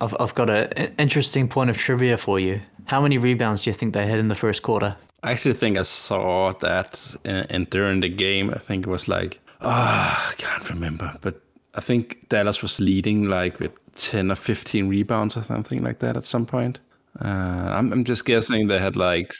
I've 0.00 0.14
I've 0.20 0.34
got 0.34 0.50
a- 0.50 0.76
an 0.78 0.94
interesting 0.98 1.48
point 1.48 1.70
of 1.70 1.76
trivia 1.78 2.16
for 2.16 2.38
you. 2.40 2.60
How 2.86 3.00
many 3.00 3.18
rebounds 3.18 3.62
do 3.62 3.70
you 3.70 3.74
think 3.74 3.94
they 3.94 4.06
had 4.06 4.18
in 4.18 4.28
the 4.28 4.34
first 4.34 4.62
quarter? 4.62 4.96
I 5.22 5.32
actually 5.32 5.54
think 5.54 5.78
I 5.78 5.82
saw 5.84 6.52
that 6.60 7.00
in, 7.24 7.36
in 7.50 7.64
during 7.66 8.00
the 8.00 8.08
game. 8.08 8.50
I 8.50 8.58
think 8.58 8.86
it 8.86 8.90
was 8.90 9.06
like, 9.08 9.38
ah, 9.60 10.30
I 10.30 10.34
can't 10.34 10.68
remember, 10.70 11.16
but 11.20 11.40
I 11.74 11.80
think 11.80 12.28
Dallas 12.28 12.62
was 12.62 12.80
leading 12.80 13.28
like 13.28 13.60
with 13.60 13.72
10 13.94 14.30
or 14.32 14.34
15 14.34 14.88
rebounds 14.88 15.36
or 15.36 15.42
something 15.42 15.82
like 15.84 15.98
that 16.00 16.16
at 16.16 16.24
some 16.24 16.46
point. 16.46 16.80
Uh, 17.22 17.28
I'm, 17.28 17.92
I'm 17.92 18.04
just 18.04 18.24
guessing 18.24 18.68
they 18.68 18.78
had 18.78 18.96
like 18.96 19.32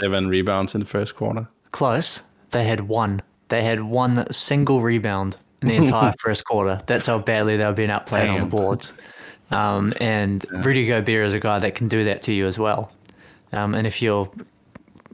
seven 0.00 0.28
rebounds 0.28 0.74
in 0.74 0.80
the 0.80 0.86
first 0.86 1.14
quarter. 1.14 1.46
Close. 1.72 2.22
They 2.50 2.64
had 2.64 2.88
one. 2.88 3.20
They 3.48 3.62
had 3.62 3.82
one 3.82 4.30
single 4.32 4.80
rebound 4.80 5.36
in 5.62 5.68
the 5.68 5.74
entire 5.76 6.12
first 6.20 6.44
quarter. 6.44 6.78
That's 6.86 7.06
how 7.06 7.18
badly 7.18 7.56
they 7.56 7.64
were 7.64 7.72
being 7.72 7.90
outplayed 7.90 8.28
on 8.28 8.40
the 8.40 8.46
boards. 8.46 8.92
Um, 9.50 9.94
and 10.00 10.44
Rudy 10.50 10.86
Gobert 10.86 11.26
is 11.26 11.34
a 11.34 11.40
guy 11.40 11.58
that 11.58 11.74
can 11.74 11.88
do 11.88 12.04
that 12.04 12.22
to 12.22 12.32
you 12.32 12.46
as 12.46 12.58
well. 12.58 12.92
Um, 13.52 13.74
and 13.74 13.86
if 13.86 14.02
you're 14.02 14.30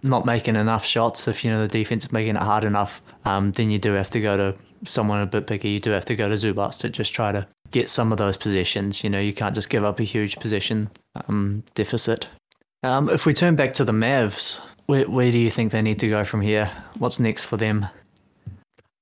not 0.03 0.27
making 0.27 0.57
enough 0.57 0.85
shots, 0.85 1.29
if 1.29 1.44
you 1.44 1.51
know 1.51 1.61
the 1.62 1.68
defense 1.68 2.05
is 2.05 2.12
making 2.12 2.37
it 2.37 2.42
hard 2.42 2.64
enough, 2.64 3.01
um, 3.25 3.53
then 3.53 3.70
you 3.70 3.79
do 3.79 3.92
have 3.92 4.11
to 4.11 4.20
go 4.20 4.37
to 4.37 4.55
someone 4.85 5.20
a 5.20 5.27
bit 5.27 5.47
bigger. 5.47 5.68
You 5.68 5.81
do 5.81 5.90
have 5.90 6.05
to 6.07 6.16
go 6.16 6.29
to 6.29 6.35
Zubac 6.35 6.79
to 6.81 6.88
just 6.88 7.14
try 7.14 7.33
to 7.33 7.47
get 7.70 7.88
some 7.88 8.12
of 8.12 8.18
those 8.18 8.37
possessions. 8.37 9.03
You 9.03 9.11
know, 9.11 9.20
you 9.20 9.33
can't 9.33 9.55
just 9.55 9.70
give 9.70 9.85
up 9.85 10.01
a 10.01 10.05
huge 10.05 10.37
possession 10.37 10.90
um, 11.29 11.62
deficit. 11.75 12.29
Um, 12.83 13.09
if 13.09 13.25
we 13.25 13.33
turn 13.33 13.57
back 13.57 13.73
to 13.75 13.85
the 13.85 13.92
Mavs, 13.92 14.61
where, 14.87 15.09
where 15.09 15.33
do 15.33 15.38
you 15.38 15.51
think 15.51 15.73
they 15.73 15.81
need 15.81 15.99
to 16.01 16.09
go 16.09 16.25
from 16.25 16.42
here? 16.42 16.70
What's 16.99 17.18
next 17.18 17.44
for 17.44 17.57
them? 17.57 17.87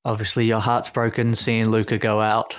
Obviously, 0.05 0.45
your 0.47 0.61
heart's 0.61 0.91
broken 0.91 1.35
seeing 1.35 1.71
Luka 1.71 1.99
go 1.99 2.21
out. 2.21 2.57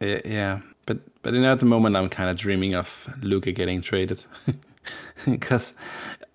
Yeah, 0.00 0.60
but 0.86 0.98
but 1.22 1.34
you 1.34 1.40
know, 1.40 1.52
at 1.52 1.60
the 1.60 1.66
moment, 1.66 1.96
I'm 1.96 2.08
kind 2.08 2.28
of 2.28 2.36
dreaming 2.36 2.74
of 2.74 3.08
Luka 3.22 3.52
getting 3.52 3.80
traded 3.82 4.22
because 5.24 5.74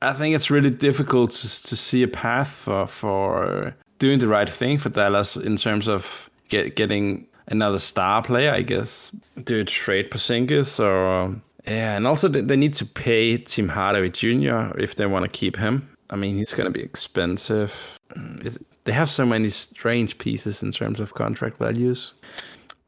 I 0.02 0.14
think 0.14 0.36
it's 0.36 0.50
really 0.50 0.70
difficult 0.70 1.32
to, 1.32 1.64
to 1.64 1.76
see 1.76 2.04
a 2.04 2.08
path 2.08 2.50
for 2.50 2.88
for 2.88 3.76
doing 4.00 4.20
the 4.20 4.28
right 4.28 4.50
thing 4.50 4.78
for 4.78 4.90
Dallas 4.90 5.36
in 5.36 5.58
terms 5.58 5.90
of 5.90 6.30
get, 6.50 6.76
getting 6.76 7.28
another 7.48 7.80
star 7.80 8.24
player. 8.24 8.54
I 8.54 8.62
guess 8.62 9.12
do 9.44 9.60
it 9.60 9.68
trade 9.68 10.12
Porzingis 10.12 10.80
or 10.80 11.36
yeah, 11.66 11.98
and 11.98 12.08
also 12.08 12.30
they 12.30 12.56
need 12.56 12.74
to 12.76 12.86
pay 12.86 13.38
Tim 13.38 13.68
Hardaway 13.68 14.10
Jr. 14.10 14.78
if 14.80 14.96
they 14.96 15.06
want 15.06 15.26
to 15.26 15.30
keep 15.30 15.58
him. 15.58 15.90
I 16.10 16.16
mean, 16.16 16.38
he's 16.38 16.54
going 16.54 16.72
to 16.72 16.72
be 16.72 16.82
expensive. 16.82 17.74
Mm, 18.16 18.46
it, 18.46 18.58
they 18.88 18.94
have 18.94 19.12
so 19.12 19.26
many 19.26 19.50
strange 19.50 20.18
pieces 20.18 20.64
in 20.64 20.72
terms 20.72 21.02
of 21.02 21.14
contract 21.14 21.58
values. 21.58 22.14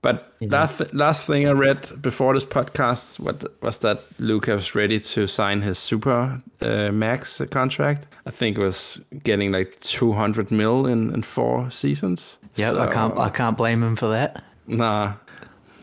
But 0.01 0.33
last 0.39 0.93
last 0.93 1.27
thing 1.27 1.45
I 1.45 1.51
read 1.51 1.91
before 2.01 2.33
this 2.33 2.45
podcast 2.45 3.19
what 3.19 3.43
was 3.61 3.79
that 3.79 3.99
Luka 4.17 4.55
was 4.55 4.73
ready 4.73 4.97
to 4.97 5.27
sign 5.27 5.61
his 5.61 5.77
super 5.77 6.41
uh, 6.61 6.91
max 6.93 7.41
contract. 7.51 8.07
I 8.25 8.31
think 8.31 8.57
it 8.57 8.61
was 8.61 9.01
getting 9.23 9.51
like 9.51 9.77
200 9.81 10.51
mil 10.51 10.87
in, 10.87 11.13
in 11.13 11.21
four 11.21 11.69
seasons. 11.69 12.37
Yeah, 12.55 12.71
I 12.77 12.87
can't 12.87 13.17
I 13.17 13.29
can't 13.29 13.57
blame 13.57 13.83
him 13.83 13.97
for 13.97 14.07
that. 14.07 14.41
Nah, 14.67 15.15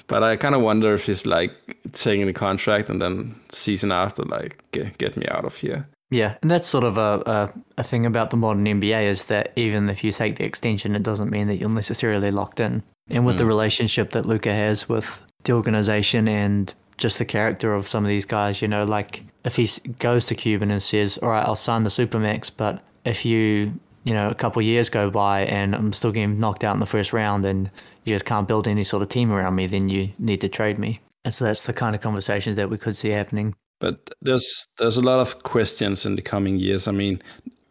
but 0.06 0.22
I 0.22 0.36
kind 0.36 0.54
of 0.54 0.62
wonder 0.62 0.94
if 0.94 1.04
he's 1.04 1.26
like 1.26 1.76
taking 1.92 2.26
the 2.26 2.32
contract 2.32 2.88
and 2.88 3.02
then 3.02 3.38
season 3.50 3.92
after 3.92 4.22
like 4.22 4.62
get, 4.72 4.96
get 4.96 5.16
me 5.18 5.26
out 5.28 5.44
of 5.44 5.56
here. 5.56 5.86
Yeah, 6.10 6.36
and 6.40 6.50
that's 6.50 6.66
sort 6.66 6.84
of 6.84 6.98
a, 6.98 7.22
a 7.26 7.52
a 7.78 7.82
thing 7.82 8.06
about 8.06 8.30
the 8.30 8.36
modern 8.36 8.64
NBA 8.64 9.06
is 9.06 9.24
that 9.24 9.52
even 9.56 9.88
if 9.88 10.04
you 10.04 10.12
take 10.12 10.36
the 10.36 10.44
extension, 10.44 10.94
it 10.94 11.02
doesn't 11.02 11.30
mean 11.30 11.48
that 11.48 11.56
you're 11.56 11.68
necessarily 11.68 12.30
locked 12.30 12.60
in. 12.60 12.82
And 13.08 13.26
with 13.26 13.38
the 13.38 13.44
mm. 13.44 13.48
relationship 13.48 14.10
that 14.12 14.26
Luka 14.26 14.52
has 14.52 14.88
with 14.88 15.20
the 15.44 15.52
organization 15.52 16.28
and 16.28 16.72
just 16.96 17.18
the 17.18 17.24
character 17.24 17.74
of 17.74 17.88
some 17.88 18.04
of 18.04 18.08
these 18.08 18.24
guys, 18.24 18.62
you 18.62 18.68
know, 18.68 18.84
like 18.84 19.22
if 19.44 19.56
he 19.56 19.68
goes 19.98 20.26
to 20.26 20.34
Cuban 20.34 20.70
and 20.70 20.82
says, 20.82 21.18
"All 21.18 21.30
right, 21.30 21.44
I'll 21.44 21.56
sign 21.56 21.82
the 21.82 21.90
supermax," 21.90 22.50
but 22.56 22.82
if 23.04 23.24
you 23.24 23.72
you 24.04 24.14
know 24.14 24.30
a 24.30 24.34
couple 24.34 24.60
of 24.60 24.66
years 24.66 24.88
go 24.88 25.10
by 25.10 25.40
and 25.46 25.74
I'm 25.74 25.92
still 25.92 26.12
getting 26.12 26.38
knocked 26.38 26.62
out 26.62 26.74
in 26.74 26.80
the 26.80 26.86
first 26.86 27.12
round 27.12 27.44
and 27.44 27.68
you 28.04 28.14
just 28.14 28.24
can't 28.24 28.46
build 28.46 28.68
any 28.68 28.84
sort 28.84 29.02
of 29.02 29.08
team 29.08 29.32
around 29.32 29.56
me, 29.56 29.66
then 29.66 29.88
you 29.88 30.10
need 30.20 30.40
to 30.42 30.48
trade 30.48 30.78
me. 30.78 31.00
And 31.24 31.34
so 31.34 31.44
that's 31.44 31.64
the 31.64 31.72
kind 31.72 31.96
of 31.96 32.00
conversations 32.00 32.54
that 32.54 32.70
we 32.70 32.78
could 32.78 32.96
see 32.96 33.08
happening. 33.08 33.54
But 33.78 34.14
there's 34.22 34.68
there's 34.78 34.96
a 34.96 35.02
lot 35.02 35.20
of 35.20 35.42
questions 35.42 36.06
in 36.06 36.14
the 36.16 36.22
coming 36.22 36.56
years. 36.56 36.88
I 36.88 36.92
mean, 36.92 37.22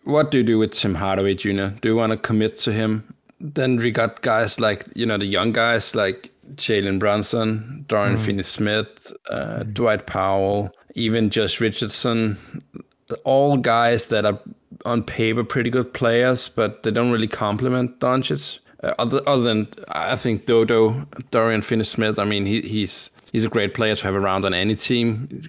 what 0.03 0.31
do 0.31 0.37
you 0.37 0.43
do 0.43 0.59
with 0.59 0.71
Tim 0.71 0.95
Hardaway 0.95 1.33
Jr.? 1.33 1.67
Do 1.81 1.89
you 1.89 1.95
want 1.95 2.11
to 2.11 2.17
commit 2.17 2.57
to 2.57 2.71
him? 2.71 3.13
Then 3.39 3.77
we 3.77 3.91
got 3.91 4.21
guys 4.21 4.59
like 4.59 4.85
you 4.95 5.05
know 5.05 5.17
the 5.17 5.25
young 5.25 5.51
guys 5.51 5.95
like 5.95 6.31
Jalen 6.55 6.99
Brunson, 6.99 7.85
Dorian 7.87 8.17
mm. 8.17 8.25
Finney-Smith, 8.25 9.13
uh, 9.29 9.59
mm. 9.59 9.73
Dwight 9.73 10.05
Powell, 10.05 10.71
even 10.93 11.29
Josh 11.29 11.59
Richardson. 11.59 12.37
All 13.23 13.57
guys 13.57 14.07
that 14.07 14.25
are 14.25 14.39
on 14.85 15.03
paper 15.03 15.43
pretty 15.43 15.69
good 15.69 15.93
players, 15.93 16.47
but 16.47 16.83
they 16.83 16.91
don't 16.91 17.11
really 17.11 17.27
complement 17.27 17.99
Doncic. 17.99 18.59
Uh, 18.83 18.93
other, 18.99 19.21
other 19.27 19.43
than 19.43 19.67
I 19.89 20.15
think 20.15 20.45
Dodo, 20.45 21.07
Dorian 21.31 21.61
Finney-Smith. 21.61 22.19
I 22.19 22.25
mean, 22.25 22.45
he, 22.45 22.61
he's 22.61 23.09
he's 23.31 23.43
a 23.43 23.49
great 23.49 23.73
player 23.73 23.95
to 23.95 24.03
have 24.03 24.15
around 24.15 24.45
on 24.45 24.53
any 24.53 24.75
team, 24.75 25.41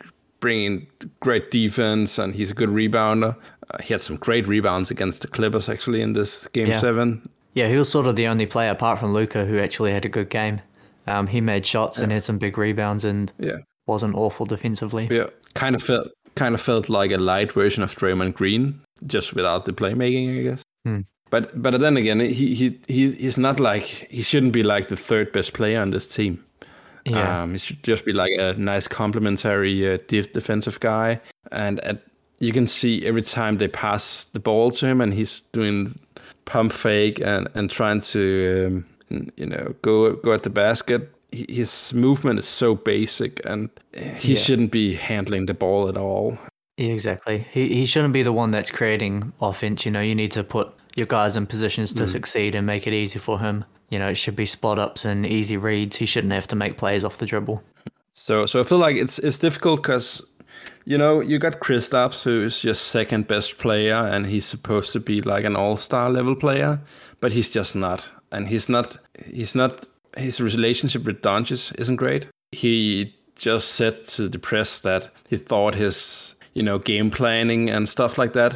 bringing 0.47 0.87
great 1.19 1.51
defense, 1.51 2.21
and 2.21 2.33
he's 2.33 2.53
a 2.53 2.55
good 2.55 2.69
rebounder. 2.69 3.35
Uh, 3.69 3.83
he 3.83 3.93
had 3.93 4.01
some 4.01 4.15
great 4.15 4.47
rebounds 4.47 4.93
against 4.93 5.23
the 5.23 5.27
Clippers 5.27 5.69
actually 5.69 6.01
in 6.01 6.13
this 6.13 6.47
game 6.49 6.69
yeah. 6.69 6.79
seven. 6.79 7.29
Yeah, 7.55 7.67
he 7.67 7.75
was 7.75 7.89
sort 7.89 8.07
of 8.07 8.15
the 8.15 8.29
only 8.29 8.47
player 8.47 8.71
apart 8.71 9.01
from 9.01 9.13
Luka 9.13 9.45
who 9.45 9.59
actually 9.59 9.93
had 9.93 10.05
a 10.05 10.09
good 10.09 10.31
game. 10.31 10.61
Um, 11.09 11.27
he 11.27 11.41
made 11.41 11.67
shots 11.67 11.99
yeah. 11.99 12.05
and 12.05 12.13
had 12.13 12.23
some 12.23 12.39
big 12.39 12.59
rebounds 12.59 13.05
and 13.05 13.33
yeah. 13.41 13.57
wasn't 13.89 14.15
awful 14.15 14.47
defensively. 14.47 15.09
Yeah, 15.11 15.27
kind 15.55 15.75
of 15.75 15.83
felt 15.83 16.13
kind 16.37 16.55
of 16.55 16.61
felt 16.61 16.89
like 16.89 17.11
a 17.11 17.19
light 17.19 17.51
version 17.51 17.83
of 17.83 17.93
Draymond 17.97 18.35
Green, 18.35 18.81
just 19.05 19.35
without 19.35 19.65
the 19.65 19.73
playmaking, 19.73 20.39
I 20.39 20.43
guess. 20.45 20.63
Hmm. 20.85 21.01
But 21.31 21.61
but 21.61 21.81
then 21.81 21.97
again, 21.97 22.21
he 22.21 22.55
he 22.55 22.79
he 22.87 23.11
he's 23.11 23.37
not 23.37 23.59
like 23.59 23.83
he 23.83 24.23
shouldn't 24.23 24.53
be 24.53 24.63
like 24.63 24.87
the 24.87 24.97
third 24.97 25.33
best 25.33 25.55
player 25.55 25.81
on 25.81 25.91
this 25.91 26.07
team. 26.07 26.45
Yeah. 27.07 27.43
Um, 27.43 27.53
he 27.53 27.59
should 27.59 27.83
just 27.83 28.05
be 28.05 28.13
like 28.13 28.33
a 28.39 28.55
nice 28.55 28.89
complementary 28.89 29.95
uh, 29.95 29.99
defensive 30.09 30.81
guy, 30.81 31.21
and 31.53 31.81
at, 31.81 32.03
you 32.41 32.53
can 32.53 32.67
see 32.67 33.07
every 33.07 33.23
time 33.23 33.59
they 33.59 33.69
pass 33.69 34.25
the 34.25 34.41
ball 34.41 34.71
to 34.73 34.87
him, 34.87 35.01
and 35.01 35.15
he's 35.15 35.41
doing 35.41 35.99
pump 36.45 36.73
fake 36.73 37.21
and 37.21 37.49
and 37.55 37.71
trying 37.71 38.01
to 38.01 38.85
um, 39.11 39.33
you 39.37 39.47
know 39.47 39.75
go 39.83 40.15
go 40.15 40.33
at 40.33 40.43
the 40.43 40.51
basket. 40.51 41.13
His 41.33 41.93
movement 41.93 42.39
is 42.39 42.47
so 42.47 42.75
basic, 42.75 43.45
and 43.45 43.69
he 43.93 44.35
yeah. 44.35 44.39
shouldn't 44.39 44.71
be 44.71 44.95
handling 44.95 45.47
the 45.47 45.55
ball 45.55 45.89
at 45.89 45.97
all. 45.97 46.39
Exactly. 46.79 47.47
He 47.51 47.69
he 47.69 47.87
shouldn't 47.87 48.13
be 48.13 48.23
the 48.23 48.33
one 48.33 48.51
that's 48.51 48.71
creating 48.71 49.33
offense. 49.41 49.85
You 49.85 49.93
know, 49.93 50.01
you 50.01 50.15
need 50.15 50.33
to 50.33 50.45
put 50.45 50.75
your 50.95 51.07
guys 51.07 51.37
in 51.37 51.47
positions 51.47 51.93
to 51.95 52.05
mm. 52.05 52.09
succeed 52.09 52.55
and 52.55 52.67
make 52.67 52.87
it 52.87 52.93
easy 52.93 53.19
for 53.19 53.39
him. 53.39 53.65
You 53.89 53.99
know, 53.99 54.09
it 54.09 54.17
should 54.17 54.37
be 54.37 54.47
spot 54.47 54.79
ups 54.79 55.05
and 55.05 55.25
easy 55.25 55.57
reads. 55.57 55.97
He 55.97 56.07
shouldn't 56.07 56.33
have 56.33 56.47
to 56.49 56.57
make 56.57 56.77
plays 56.77 57.05
off 57.05 57.19
the 57.19 57.27
dribble. 57.27 57.63
So, 58.13 58.47
so 58.47 58.61
I 58.61 58.65
feel 58.65 58.79
like 58.79 58.97
it's 58.97 59.19
it's 59.19 59.39
difficult 59.39 59.83
because, 59.83 60.23
you 60.85 60.99
know, 60.99 61.21
you 61.21 61.39
got 61.39 61.61
Kristaps, 61.61 62.25
who's 62.25 62.65
your 62.65 62.75
second 62.75 63.29
best 63.29 63.59
player, 63.59 63.95
and 63.95 64.27
he's 64.27 64.47
supposed 64.47 64.93
to 64.95 65.01
be 65.01 65.21
like 65.21 65.45
an 65.45 65.55
all 65.55 65.77
star 65.77 66.11
level 66.11 66.35
player, 66.35 66.81
but 67.21 67.33
he's 67.33 67.53
just 67.53 67.77
not. 67.77 68.09
And 68.33 68.49
he's 68.49 68.69
not. 68.69 68.97
He's 69.27 69.55
not. 69.55 69.87
His 70.17 70.41
relationship 70.41 71.05
with 71.05 71.21
Doncic 71.21 71.79
isn't 71.79 71.97
great. 71.97 72.27
He 72.53 73.15
just 73.37 73.73
said 73.73 74.05
to 74.05 74.29
the 74.29 74.39
press 74.39 74.81
that 74.81 75.11
he 75.29 75.37
thought 75.37 75.75
his, 75.75 76.35
you 76.55 76.63
know, 76.63 76.79
game 76.79 77.11
planning 77.11 77.69
and 77.69 77.89
stuff 77.89 78.17
like 78.17 78.33
that 78.33 78.55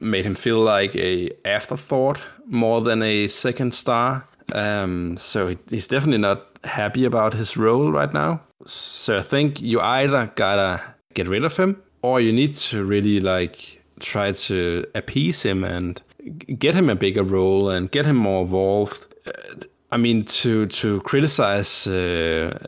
made 0.00 0.26
him 0.26 0.34
feel 0.34 0.60
like 0.60 0.94
a 0.96 1.30
afterthought 1.44 2.20
more 2.46 2.80
than 2.80 3.02
a 3.02 3.28
second 3.28 3.74
star. 3.74 4.26
Um, 4.54 5.16
so 5.18 5.56
he's 5.68 5.88
definitely 5.88 6.18
not 6.18 6.46
happy 6.64 7.04
about 7.04 7.34
his 7.34 7.56
role 7.56 7.92
right 7.92 8.12
now. 8.12 8.40
So 8.64 9.18
I 9.18 9.22
think 9.22 9.60
you 9.60 9.80
either 9.80 10.32
gotta 10.34 10.82
get 11.14 11.28
rid 11.28 11.44
of 11.44 11.56
him, 11.56 11.82
or 12.02 12.20
you 12.20 12.32
need 12.32 12.54
to 12.54 12.84
really 12.84 13.20
like 13.20 13.82
try 14.00 14.32
to 14.32 14.84
appease 14.94 15.42
him 15.42 15.64
and 15.64 16.00
get 16.58 16.74
him 16.74 16.90
a 16.90 16.94
bigger 16.94 17.22
role 17.24 17.70
and 17.70 17.90
get 17.90 18.06
him 18.06 18.16
more 18.16 18.42
involved. 18.42 19.06
Uh, 19.26 19.64
I 19.90 19.96
mean, 19.96 20.24
to 20.24 20.66
to 20.66 21.00
criticize 21.00 21.86
uh, 21.86 22.58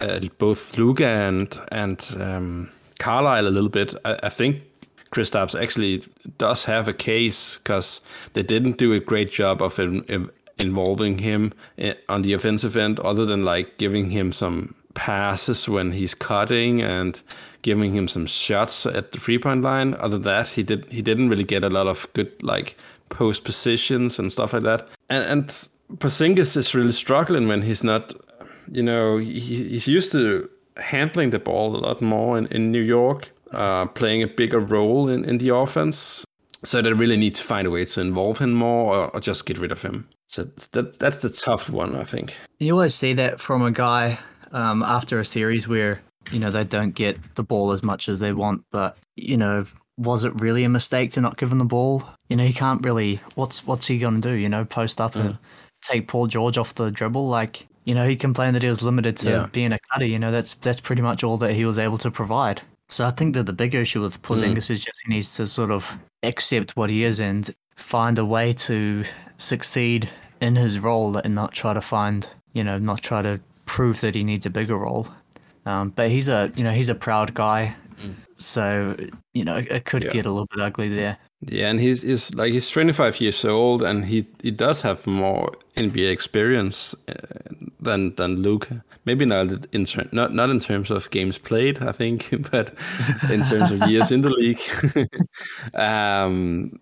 uh, 0.00 0.20
both 0.38 0.76
Luka 0.76 1.06
and 1.06 1.58
and 1.72 2.16
um, 2.20 2.70
Carlisle 2.98 3.48
a 3.48 3.50
little 3.50 3.70
bit, 3.70 3.94
I, 4.04 4.18
I 4.24 4.28
think 4.28 4.62
Kristaps 5.10 5.60
actually 5.60 6.02
does 6.36 6.64
have 6.64 6.88
a 6.88 6.92
case 6.92 7.58
because 7.58 8.02
they 8.34 8.42
didn't 8.42 8.76
do 8.78 8.92
a 8.92 9.00
great 9.00 9.30
job 9.30 9.62
of 9.62 9.78
involving 10.58 11.18
him 11.18 11.52
on 12.08 12.22
the 12.22 12.32
offensive 12.32 12.76
end, 12.76 13.00
other 13.00 13.24
than 13.24 13.44
like 13.44 13.78
giving 13.78 14.10
him 14.10 14.32
some 14.32 14.74
passes 14.94 15.68
when 15.68 15.92
he's 15.92 16.14
cutting 16.14 16.82
and 16.82 17.20
giving 17.62 17.94
him 17.94 18.08
some 18.08 18.26
shots 18.26 18.86
at 18.86 19.12
the 19.12 19.20
three 19.20 19.38
point 19.38 19.62
line. 19.62 19.94
Other 19.94 20.18
than 20.18 20.22
that, 20.22 20.48
he 20.48 20.62
did 20.62 20.86
he 20.90 21.02
didn't 21.02 21.28
really 21.28 21.44
get 21.44 21.64
a 21.64 21.70
lot 21.70 21.86
of 21.86 22.06
good 22.14 22.32
like 22.42 22.76
post 23.08 23.44
positions 23.44 24.18
and 24.18 24.30
stuff 24.30 24.52
like 24.52 24.64
that. 24.64 24.88
And 25.08 25.24
and 25.24 25.68
Porzingis 25.98 26.56
is 26.56 26.74
really 26.74 26.92
struggling 26.92 27.48
when 27.48 27.62
he's 27.62 27.84
not. 27.84 28.14
You 28.70 28.82
know, 28.82 29.16
he, 29.16 29.66
he's 29.70 29.86
used 29.86 30.12
to 30.12 30.46
handling 30.76 31.30
the 31.30 31.38
ball 31.38 31.74
a 31.74 31.78
lot 31.78 32.02
more 32.02 32.36
in, 32.36 32.46
in 32.48 32.70
New 32.70 32.82
York 32.82 33.30
uh, 33.52 33.86
playing 33.86 34.22
a 34.22 34.26
bigger 34.26 34.60
role 34.60 35.08
in, 35.08 35.24
in 35.24 35.38
the 35.38 35.54
offense. 35.54 36.24
So 36.64 36.82
they 36.82 36.92
really 36.92 37.16
need 37.16 37.34
to 37.36 37.42
find 37.42 37.66
a 37.66 37.70
way 37.70 37.84
to 37.84 38.00
involve 38.00 38.38
him 38.38 38.52
more 38.52 38.94
or, 38.94 39.10
or 39.14 39.20
just 39.20 39.46
get 39.46 39.58
rid 39.58 39.70
of 39.70 39.82
him. 39.82 40.08
So 40.26 40.42
that, 40.72 40.98
that's 40.98 41.18
the 41.18 41.30
tough 41.30 41.70
one, 41.70 41.96
I 41.96 42.04
think. 42.04 42.36
You 42.58 42.72
always 42.72 42.94
see 42.94 43.14
that 43.14 43.40
from 43.40 43.62
a 43.62 43.70
guy 43.70 44.18
um, 44.52 44.82
after 44.82 45.20
a 45.20 45.24
series 45.24 45.68
where, 45.68 46.00
you 46.32 46.38
know, 46.38 46.50
they 46.50 46.64
don't 46.64 46.94
get 46.94 47.16
the 47.36 47.42
ball 47.42 47.72
as 47.72 47.82
much 47.82 48.08
as 48.08 48.18
they 48.18 48.32
want. 48.32 48.64
But, 48.70 48.98
you 49.16 49.36
know, 49.36 49.66
was 49.96 50.24
it 50.24 50.38
really 50.40 50.64
a 50.64 50.68
mistake 50.68 51.12
to 51.12 51.20
not 51.20 51.38
give 51.38 51.50
him 51.50 51.58
the 51.58 51.64
ball? 51.64 52.04
You 52.28 52.36
know, 52.36 52.44
he 52.44 52.52
can't 52.52 52.84
really, 52.84 53.20
what's 53.36 53.66
what's 53.66 53.86
he 53.86 53.98
going 53.98 54.20
to 54.20 54.28
do? 54.28 54.34
You 54.34 54.48
know, 54.48 54.64
post 54.64 55.00
up 55.00 55.14
mm. 55.14 55.20
and 55.20 55.38
take 55.82 56.08
Paul 56.08 56.26
George 56.26 56.58
off 56.58 56.74
the 56.74 56.90
dribble? 56.90 57.28
Like, 57.28 57.66
you 57.84 57.94
know, 57.94 58.06
he 58.06 58.16
complained 58.16 58.56
that 58.56 58.62
he 58.62 58.68
was 58.68 58.82
limited 58.82 59.16
to 59.18 59.30
yeah. 59.30 59.46
being 59.52 59.72
a 59.72 59.78
cutter. 59.92 60.06
You 60.06 60.18
know, 60.18 60.30
that's 60.30 60.54
that's 60.54 60.80
pretty 60.80 61.02
much 61.02 61.24
all 61.24 61.38
that 61.38 61.54
he 61.54 61.64
was 61.64 61.78
able 61.78 61.98
to 61.98 62.10
provide. 62.10 62.62
So 62.88 63.06
I 63.06 63.10
think 63.10 63.34
that 63.34 63.44
the 63.44 63.52
big 63.52 63.74
issue 63.74 64.00
with 64.00 64.20
Porzingis 64.22 64.66
mm. 64.66 64.70
is 64.70 64.84
just 64.84 65.02
he 65.04 65.12
needs 65.12 65.34
to 65.34 65.46
sort 65.46 65.70
of 65.70 65.98
accept 66.22 66.76
what 66.76 66.88
he 66.90 67.04
is 67.04 67.20
and 67.20 67.54
find 67.76 68.18
a 68.18 68.24
way 68.24 68.52
to 68.52 69.04
succeed 69.36 70.08
in 70.40 70.56
his 70.56 70.78
role 70.78 71.16
and 71.18 71.34
not 71.34 71.52
try 71.52 71.74
to 71.74 71.80
find, 71.80 72.28
you 72.54 72.64
know, 72.64 72.78
not 72.78 73.02
try 73.02 73.22
to 73.22 73.40
prove 73.66 74.00
that 74.00 74.14
he 74.14 74.24
needs 74.24 74.46
a 74.46 74.50
bigger 74.50 74.76
role. 74.76 75.06
Um, 75.66 75.90
but 75.90 76.10
he's 76.10 76.28
a, 76.28 76.50
you 76.56 76.64
know, 76.64 76.72
he's 76.72 76.88
a 76.88 76.94
proud 76.94 77.34
guy, 77.34 77.76
mm. 78.02 78.14
so 78.36 78.96
you 79.34 79.44
know 79.44 79.56
it 79.56 79.84
could 79.84 80.04
yeah. 80.04 80.10
get 80.10 80.26
a 80.26 80.30
little 80.30 80.46
bit 80.46 80.60
ugly 80.60 80.88
there. 80.88 81.18
Yeah, 81.40 81.68
and 81.68 81.80
he's, 81.80 82.02
he's 82.02 82.34
like 82.34 82.52
he's 82.52 82.68
25 82.68 83.20
years 83.20 83.44
old, 83.44 83.82
and 83.82 84.04
he 84.04 84.26
he 84.42 84.50
does 84.50 84.80
have 84.80 85.06
more 85.06 85.52
NBA 85.76 86.10
experience 86.10 86.94
uh, 87.08 87.14
than 87.80 88.14
than 88.16 88.42
Luka. 88.42 88.82
Maybe 89.04 89.24
not 89.24 89.66
in 89.72 89.84
ter- 89.84 90.08
not 90.10 90.34
not 90.34 90.50
in 90.50 90.58
terms 90.58 90.90
of 90.90 91.08
games 91.10 91.38
played, 91.38 91.80
I 91.80 91.92
think, 91.92 92.28
but 92.50 92.74
in 93.30 93.42
terms 93.42 93.70
of 93.70 93.88
years 93.88 94.10
in 94.10 94.22
the 94.22 94.30
league. 94.30 94.60
um, 95.74 96.80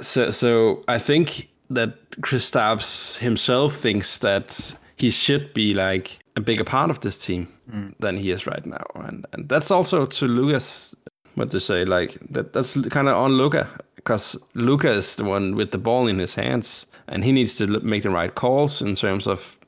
so 0.00 0.32
so 0.32 0.82
I 0.88 0.98
think 0.98 1.48
that 1.70 2.10
Kristaps 2.20 3.16
himself 3.18 3.76
thinks 3.76 4.18
that 4.18 4.74
he 4.96 5.10
should 5.10 5.54
be 5.54 5.72
like 5.72 6.18
a 6.36 6.40
bigger 6.40 6.64
part 6.64 6.90
of 6.90 7.00
this 7.00 7.18
team 7.18 7.48
mm. 7.70 7.94
than 8.00 8.16
he 8.16 8.30
is 8.30 8.46
right 8.46 8.64
now, 8.66 8.84
and 8.94 9.26
and 9.32 9.48
that's 9.48 9.70
also 9.70 10.06
to 10.06 10.26
Lucas 10.26 10.94
what 11.34 11.50
to 11.50 11.58
say 11.58 11.84
like 11.84 12.16
that 12.30 12.52
that's 12.52 12.76
kind 12.88 13.08
of 13.08 13.16
on 13.16 13.32
Luka 13.32 13.68
because 13.96 14.36
Luka 14.54 14.90
is 14.90 15.16
the 15.16 15.24
one 15.24 15.56
with 15.56 15.72
the 15.72 15.78
ball 15.78 16.06
in 16.06 16.18
his 16.18 16.34
hands 16.34 16.86
and 17.08 17.24
he 17.24 17.32
needs 17.32 17.56
to 17.56 17.66
make 17.80 18.02
the 18.02 18.10
right 18.10 18.34
calls 18.34 18.80
in 18.82 18.94
terms 18.94 19.26
of 19.26 19.58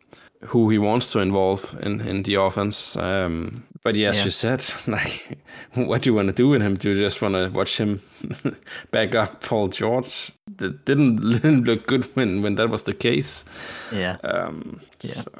who 0.45 0.69
he 0.71 0.79
wants 0.79 1.11
to 1.13 1.19
involve 1.19 1.77
in, 1.83 2.01
in 2.03 2.23
the 2.23 2.35
offense. 2.35 2.97
Um, 2.97 3.65
but 3.83 3.95
yes, 3.95 4.19
yeah. 4.19 4.25
you 4.25 4.31
said, 4.31 4.65
like, 4.87 5.39
what 5.75 6.03
do 6.03 6.11
you 6.11 6.15
want 6.15 6.29
to 6.29 6.33
do 6.33 6.49
with 6.49 6.63
him? 6.63 6.77
Do 6.77 6.91
you 6.91 6.99
just 6.99 7.23
want 7.23 7.35
to 7.35 7.49
watch 7.49 7.79
him 7.79 8.01
back 8.91 9.15
up 9.15 9.43
Paul 9.43 9.69
George? 9.69 10.33
That 10.59 10.85
didn't, 10.85 11.17
didn't 11.31 11.65
look 11.65 11.87
good 11.87 12.05
when, 12.17 12.43
when 12.43 12.57
that 12.57 12.71
was 12.71 12.85
the 12.85 12.95
case. 12.95 13.45
Yeah. 13.93 14.17
Um, 14.25 14.81
yeah. 15.01 15.13
So 15.15 15.31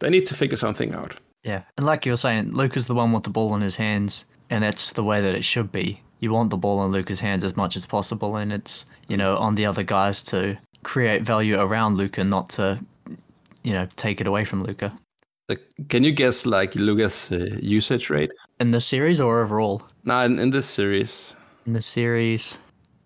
they 0.00 0.10
need 0.10 0.26
to 0.26 0.34
figure 0.34 0.56
something 0.56 0.94
out. 0.94 1.16
Yeah. 1.44 1.62
And 1.76 1.86
like 1.86 2.04
you 2.04 2.12
were 2.12 2.16
saying, 2.16 2.52
Luke 2.52 2.76
is 2.76 2.86
the 2.86 2.94
one 2.94 3.12
with 3.12 3.24
the 3.24 3.30
ball 3.30 3.54
in 3.54 3.60
his 3.60 3.76
hands, 3.76 4.26
and 4.50 4.64
that's 4.64 4.92
the 4.92 5.04
way 5.04 5.20
that 5.20 5.34
it 5.34 5.44
should 5.44 5.70
be. 5.72 6.00
You 6.20 6.32
want 6.32 6.50
the 6.50 6.56
ball 6.56 6.84
in 6.84 6.90
Luka's 6.90 7.20
hands 7.20 7.44
as 7.44 7.56
much 7.56 7.76
as 7.76 7.86
possible, 7.86 8.36
and 8.36 8.52
it's, 8.52 8.84
you 9.06 9.16
know, 9.16 9.36
on 9.36 9.54
the 9.54 9.66
other 9.66 9.84
guys 9.84 10.24
to 10.24 10.58
create 10.82 11.22
value 11.22 11.58
around 11.60 11.96
Luka, 11.96 12.24
not 12.24 12.48
to 12.50 12.80
you 13.62 13.72
know 13.72 13.86
take 13.96 14.20
it 14.20 14.26
away 14.26 14.44
from 14.44 14.62
Luka. 14.62 14.98
Can 15.88 16.04
you 16.04 16.12
guess 16.12 16.44
like 16.44 16.74
Luka's 16.74 17.32
uh, 17.32 17.56
usage 17.60 18.10
rate 18.10 18.32
in 18.60 18.70
this 18.70 18.84
series 18.84 19.20
or 19.20 19.40
overall? 19.40 19.82
No, 20.04 20.20
in, 20.24 20.38
in 20.38 20.50
this 20.50 20.66
series. 20.66 21.34
In 21.66 21.72
the 21.72 21.80
series, 21.80 22.58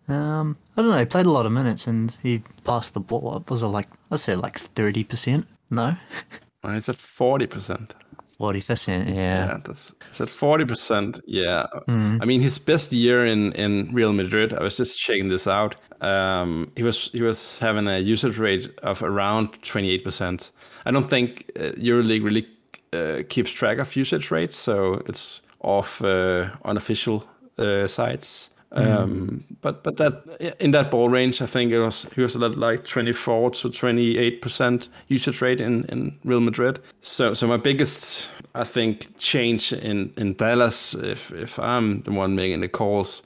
um, 0.08 0.56
I 0.76 0.82
don't 0.82 0.90
know. 0.90 0.98
He 0.98 1.04
played 1.04 1.26
a 1.26 1.30
lot 1.30 1.46
of 1.46 1.52
minutes 1.52 1.86
and 1.86 2.12
he 2.22 2.42
passed 2.64 2.94
the 2.94 3.00
ball. 3.00 3.44
Was 3.48 3.62
it 3.62 3.66
like 3.66 3.88
let's 4.10 4.24
say 4.24 4.36
like 4.36 4.58
thirty 4.58 5.04
percent? 5.04 5.46
No. 5.70 5.96
It's 6.64 6.88
at 6.88 6.96
forty 6.96 7.46
percent. 7.46 7.94
Forty 8.38 8.60
percent, 8.60 9.08
yeah. 9.08 9.46
Yeah, 9.46 9.58
that's 9.64 9.94
so 10.10 10.26
forty 10.26 10.64
percent. 10.64 11.20
Yeah, 11.26 11.66
I 11.88 12.24
mean 12.24 12.40
his 12.40 12.58
best 12.58 12.92
year 12.92 13.26
in 13.26 13.52
in 13.52 13.92
Real 13.92 14.12
Madrid. 14.12 14.52
I 14.52 14.62
was 14.62 14.76
just 14.76 14.98
checking 14.98 15.28
this 15.28 15.46
out. 15.46 15.76
Um, 16.00 16.72
he 16.76 16.82
was 16.82 17.10
he 17.12 17.22
was 17.22 17.58
having 17.58 17.86
a 17.88 17.98
usage 17.98 18.38
rate 18.38 18.70
of 18.82 19.02
around 19.02 19.62
twenty 19.62 19.90
eight 19.90 20.04
percent. 20.04 20.50
I 20.86 20.90
don't 20.90 21.08
think 21.08 21.50
uh, 21.56 21.72
EuroLeague 21.78 22.24
really 22.24 22.46
uh, 22.92 23.22
keeps 23.28 23.50
track 23.50 23.78
of 23.78 23.94
usage 23.94 24.30
rates, 24.30 24.56
so 24.56 25.02
it's 25.06 25.42
off 25.60 26.02
uh, 26.02 26.48
unofficial 26.64 27.24
uh, 27.58 27.86
sites. 27.86 28.50
Um, 28.74 29.44
but 29.60 29.84
but 29.84 29.98
that 29.98 30.56
in 30.58 30.70
that 30.70 30.90
ball 30.90 31.08
range, 31.10 31.42
I 31.42 31.46
think 31.46 31.72
it 31.72 31.80
was 31.80 32.06
he 32.14 32.22
was 32.22 32.34
at 32.36 32.56
like 32.56 32.84
twenty 32.84 33.12
four 33.12 33.50
to 33.50 33.70
twenty 33.70 34.16
eight 34.16 34.40
percent 34.40 34.88
usage 35.08 35.42
rate 35.42 35.60
in, 35.60 35.84
in 35.84 36.18
Real 36.24 36.40
Madrid. 36.40 36.80
So 37.02 37.34
so 37.34 37.46
my 37.46 37.58
biggest 37.58 38.30
I 38.54 38.64
think 38.64 39.18
change 39.18 39.72
in, 39.72 40.12
in 40.16 40.34
Dallas, 40.34 40.94
if 40.94 41.32
if 41.32 41.58
I'm 41.58 42.02
the 42.02 42.12
one 42.12 42.34
making 42.34 42.60
the 42.60 42.68
calls, 42.68 43.22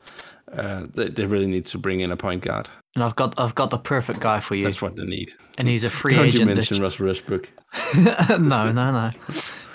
uh, 0.53 0.87
they, 0.95 1.09
they 1.09 1.27
really 1.27 1.47
need 1.47 1.67
to 1.67 1.79
bring 1.79 2.01
in 2.01 2.11
a 2.11 2.17
point 2.17 2.43
guard. 2.43 2.69
And 2.97 3.05
I've 3.05 3.17
got 3.17 3.39
I've 3.39 3.55
got 3.55 3.71
the 3.71 3.79
perfect 3.79 4.21
guy 4.21 4.41
for 4.41 4.57
you, 4.57 4.65
That's 4.65 4.83
what 4.83 4.97
they 4.97 5.05
need. 5.05 5.33
and 5.59 5.69
he's 5.69 5.85
a 5.85 5.91
free 5.91 6.15
Don't 6.15 6.25
you 6.25 6.29
agent. 6.31 6.49
This, 6.57 6.71
mention 6.71 6.83
Russell 6.83 7.07
Westbrook? 7.07 7.51
no, 8.41 8.73
no, 8.73 8.91
no. 8.91 9.11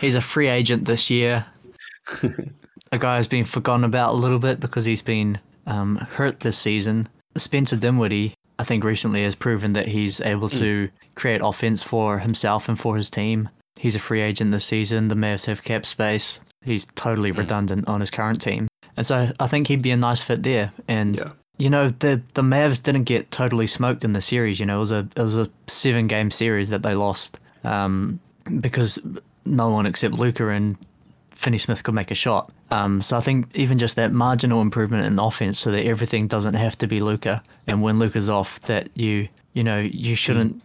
He's 0.02 0.16
a 0.16 0.22
free 0.22 0.48
agent 0.48 0.86
this 0.86 1.10
year. 1.10 1.46
a 2.92 2.98
guy 2.98 3.18
who's 3.18 3.28
been 3.28 3.46
forgotten 3.46 3.84
about 3.86 4.14
a 4.14 4.18
little 4.18 4.40
bit 4.40 4.60
because 4.60 4.86
he's 4.86 5.02
been 5.02 5.40
um, 5.72 5.96
hurt 5.98 6.42
this 6.42 6.58
season. 6.58 7.08
Spencer 7.38 7.78
Dinwiddie, 7.78 8.36
I 8.60 8.64
think, 8.64 8.84
recently 8.84 9.24
has 9.24 9.36
proven 9.36 9.74
that 9.74 9.88
he's 9.88 10.20
able 10.22 10.50
to 10.50 10.90
create 11.16 11.42
offense 11.44 11.82
for 11.82 12.20
himself 12.20 12.68
and 12.70 12.78
for 12.80 12.96
his 12.96 13.10
team. 13.10 13.50
He's 13.80 13.96
a 13.96 14.00
free 14.00 14.22
agent 14.22 14.52
this 14.52 14.66
season. 14.66 15.08
The 15.08 15.16
Mavs 15.16 15.46
have 15.48 15.64
cap 15.64 15.86
space. 15.86 16.40
He's 16.64 16.86
totally 16.96 17.32
redundant 17.32 17.88
on 17.88 18.00
his 18.02 18.12
current 18.12 18.40
team, 18.42 18.68
and 18.96 19.08
so 19.08 19.32
I 19.40 19.48
think 19.48 19.68
he'd 19.68 19.82
be 19.82 19.90
a 19.92 19.98
nice 19.98 20.22
fit 20.22 20.44
there. 20.44 20.72
And 20.88 21.16
Yeah. 21.18 21.32
you 21.58 21.70
know, 21.72 21.90
the 21.90 22.22
the 22.36 22.44
Mavs 22.44 22.84
didn't 22.84 23.06
get 23.06 23.32
totally 23.32 23.66
smoked 23.66 24.04
in 24.04 24.14
the 24.14 24.22
series. 24.22 24.60
You 24.60 24.68
know, 24.68 24.76
it 24.76 24.80
was 24.80 24.92
a 24.92 25.08
it 25.16 25.24
was 25.24 25.38
a 25.38 25.50
seven 25.68 26.06
game 26.08 26.30
series 26.30 26.70
that 26.70 26.84
they 26.84 26.94
lost 26.94 27.40
um, 27.64 28.20
because 28.60 29.00
no 29.46 29.70
one 29.70 29.88
except 29.88 30.14
Luka 30.16 30.50
and 30.50 30.78
Finney 31.42 31.58
Smith 31.58 31.84
could 31.84 31.96
make 31.96 32.12
a 32.12 32.16
shot. 32.16 32.52
Um, 32.70 33.02
so 33.02 33.18
I 33.18 33.20
think 33.20 33.48
even 33.56 33.80
just 33.80 33.96
that 33.96 34.14
marginal 34.14 34.62
improvement 34.62 35.08
in 35.08 35.18
offense, 35.18 35.58
so 35.58 35.72
that 35.72 35.84
everything 35.86 36.28
doesn't 36.28 36.54
have 36.54 36.78
to 36.78 36.88
be 36.88 37.00
Luka, 37.00 37.42
and 37.66 37.82
when 37.82 37.98
Luka's 37.98 38.30
off, 38.30 38.62
that 38.62 38.90
you 38.96 39.28
you 39.54 39.64
know 39.64 39.80
you 39.80 40.14
shouldn't 40.14 40.62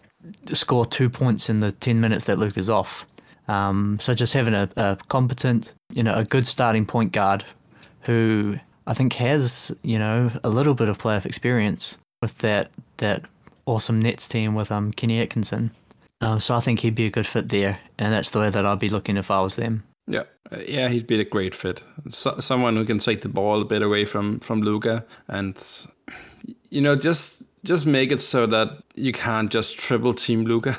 score 0.53 0.85
two 0.85 1.09
points 1.09 1.49
in 1.49 1.61
the 1.61 1.73
ten 1.73 1.99
minutes 2.01 2.27
that 2.27 2.39
Luka's 2.39 2.69
off. 2.69 3.07
Um, 3.49 3.99
so 4.01 4.13
just 4.13 4.35
having 4.35 4.53
a, 4.53 4.69
a 4.77 4.99
competent, 5.09 5.73
you 5.93 6.03
know, 6.03 6.15
a 6.15 6.25
good 6.25 6.47
starting 6.47 6.85
point 6.85 7.13
guard 7.13 7.43
who 8.03 8.59
I 8.87 8.93
think 8.93 9.15
has 9.15 9.75
you 9.83 9.99
know 9.99 10.31
a 10.45 10.51
little 10.51 10.75
bit 10.75 10.91
of 10.91 10.99
playoff 10.99 11.25
experience 11.25 11.97
with 12.21 12.37
that 12.39 12.71
that 12.99 13.23
awesome 13.65 13.99
Nets 13.99 14.29
team 14.29 14.55
with 14.55 14.71
um 14.71 14.93
Kenny 14.93 15.23
Atkinson. 15.23 15.71
Um, 16.21 16.39
so 16.39 16.55
I 16.55 16.61
think 16.61 16.81
he'd 16.81 16.95
be 16.95 17.07
a 17.07 17.11
good 17.11 17.27
fit 17.27 17.49
there, 17.49 17.79
and 17.99 18.13
that's 18.13 18.31
the 18.31 18.41
way 18.41 18.51
that 18.51 18.67
I'd 18.67 18.79
be 18.79 18.91
looking 18.91 19.17
if 19.17 19.31
I 19.31 19.41
was 19.41 19.57
them. 19.57 19.85
Yeah, 20.09 20.25
yeah, 20.67 20.89
he'd 20.89 21.07
be 21.07 21.21
a 21.21 21.25
great 21.25 21.55
fit. 21.55 21.83
So, 22.11 22.39
someone 22.39 22.77
who 22.77 22.85
can 22.85 22.99
take 22.99 23.23
the 23.23 23.29
ball 23.29 23.61
a 23.61 23.65
bit 23.65 23.83
away 23.83 24.05
from 24.05 24.41
from 24.41 24.63
Luka, 24.63 25.05
and 25.29 25.57
you 26.71 26.81
know, 26.81 26.95
just 26.97 27.43
just 27.65 27.87
make 27.87 28.13
it 28.13 28.21
so 28.21 28.47
that 28.47 28.83
you 28.95 29.13
can't 29.13 29.51
just 29.51 29.79
triple 29.79 30.15
team 30.15 30.45
Luka. 30.45 30.79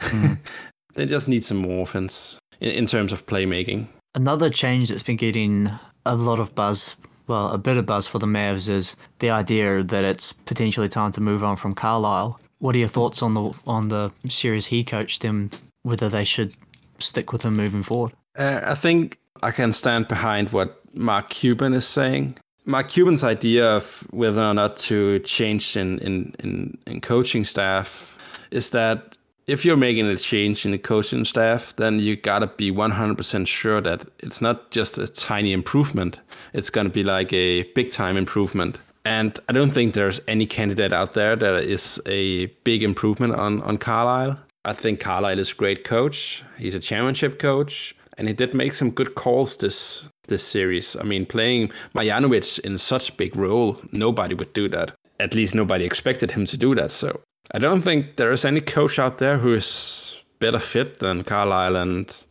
Hmm. 0.00 0.34
they 0.94 1.06
just 1.06 1.28
need 1.28 1.44
some 1.44 1.58
more 1.58 1.82
offense 1.82 2.36
in, 2.60 2.70
in 2.70 2.86
terms 2.86 3.12
of 3.12 3.26
playmaking. 3.26 3.88
Another 4.14 4.50
change 4.50 4.88
that's 4.88 5.02
been 5.02 5.16
getting 5.16 5.68
a 6.06 6.14
lot 6.14 6.40
of 6.40 6.54
buzz, 6.54 6.96
well, 7.26 7.50
a 7.50 7.58
bit 7.58 7.76
of 7.76 7.86
buzz 7.86 8.06
for 8.06 8.18
the 8.18 8.26
Mavs 8.26 8.68
is 8.68 8.96
the 9.18 9.30
idea 9.30 9.82
that 9.82 10.04
it's 10.04 10.32
potentially 10.32 10.88
time 10.88 11.12
to 11.12 11.20
move 11.20 11.44
on 11.44 11.56
from 11.56 11.74
Carlisle. 11.74 12.40
What 12.58 12.74
are 12.74 12.78
your 12.78 12.88
thoughts 12.88 13.22
on 13.22 13.34
the 13.34 13.52
on 13.66 13.88
the 13.88 14.12
series 14.28 14.66
he 14.66 14.82
coached 14.82 15.22
them? 15.22 15.50
Whether 15.82 16.08
they 16.08 16.24
should 16.24 16.54
stick 16.98 17.32
with 17.32 17.42
him 17.42 17.54
moving 17.54 17.82
forward? 17.82 18.12
Uh, 18.38 18.60
I 18.62 18.74
think 18.74 19.18
I 19.42 19.50
can 19.50 19.72
stand 19.72 20.08
behind 20.08 20.50
what 20.50 20.80
Mark 20.94 21.28
Cuban 21.30 21.74
is 21.74 21.86
saying. 21.86 22.38
Mark 22.64 22.88
Cuban's 22.88 23.24
idea 23.24 23.76
of 23.76 24.06
whether 24.10 24.42
or 24.42 24.54
not 24.54 24.76
to 24.76 25.18
change 25.20 25.76
in, 25.76 25.98
in, 25.98 26.34
in, 26.38 26.78
in 26.86 27.00
coaching 27.00 27.44
staff 27.44 28.16
is 28.50 28.70
that 28.70 29.16
if 29.46 29.64
you're 29.64 29.78
making 29.78 30.06
a 30.06 30.16
change 30.16 30.66
in 30.66 30.72
the 30.72 30.78
coaching 30.78 31.24
staff, 31.24 31.74
then 31.76 31.98
you 31.98 32.16
gotta 32.16 32.46
be 32.46 32.70
100% 32.70 33.46
sure 33.46 33.80
that 33.80 34.04
it's 34.18 34.42
not 34.42 34.70
just 34.70 34.98
a 34.98 35.08
tiny 35.08 35.52
improvement. 35.52 36.20
It's 36.52 36.68
gonna 36.68 36.90
be 36.90 37.02
like 37.02 37.32
a 37.32 37.62
big 37.72 37.90
time 37.90 38.18
improvement. 38.18 38.78
And 39.06 39.40
I 39.48 39.52
don't 39.54 39.70
think 39.70 39.94
there's 39.94 40.20
any 40.28 40.44
candidate 40.44 40.92
out 40.92 41.14
there 41.14 41.34
that 41.34 41.64
is 41.64 41.98
a 42.04 42.46
big 42.64 42.82
improvement 42.82 43.34
on, 43.34 43.62
on 43.62 43.78
Carlisle. 43.78 44.38
I 44.66 44.74
think 44.74 45.00
Carlisle 45.00 45.38
is 45.38 45.52
a 45.52 45.54
great 45.54 45.84
coach. 45.84 46.42
He's 46.58 46.74
a 46.74 46.80
championship 46.80 47.38
coach, 47.38 47.94
and 48.18 48.28
he 48.28 48.34
did 48.34 48.52
make 48.52 48.74
some 48.74 48.90
good 48.90 49.14
calls 49.14 49.56
this 49.56 50.08
this 50.26 50.44
series. 50.44 50.96
I 50.96 51.04
mean, 51.04 51.24
playing 51.24 51.70
Marjanovic 51.94 52.58
in 52.60 52.78
such 52.78 53.08
a 53.08 53.14
big 53.14 53.34
role, 53.36 53.80
nobody 53.92 54.34
would 54.34 54.52
do 54.52 54.68
that. 54.68 54.92
At 55.20 55.34
least 55.34 55.54
nobody 55.54 55.84
expected 55.84 56.30
him 56.30 56.44
to 56.46 56.56
do 56.56 56.74
that. 56.74 56.90
So 56.90 57.20
I 57.54 57.58
don't 57.58 57.82
think 57.82 58.16
there 58.16 58.32
is 58.32 58.44
any 58.44 58.60
coach 58.60 58.98
out 58.98 59.18
there 59.18 59.38
who 59.38 59.54
is 59.54 60.22
better 60.38 60.58
fit 60.58 60.98
than 60.98 61.24
Carlisle. 61.24 61.76
And 61.76 62.24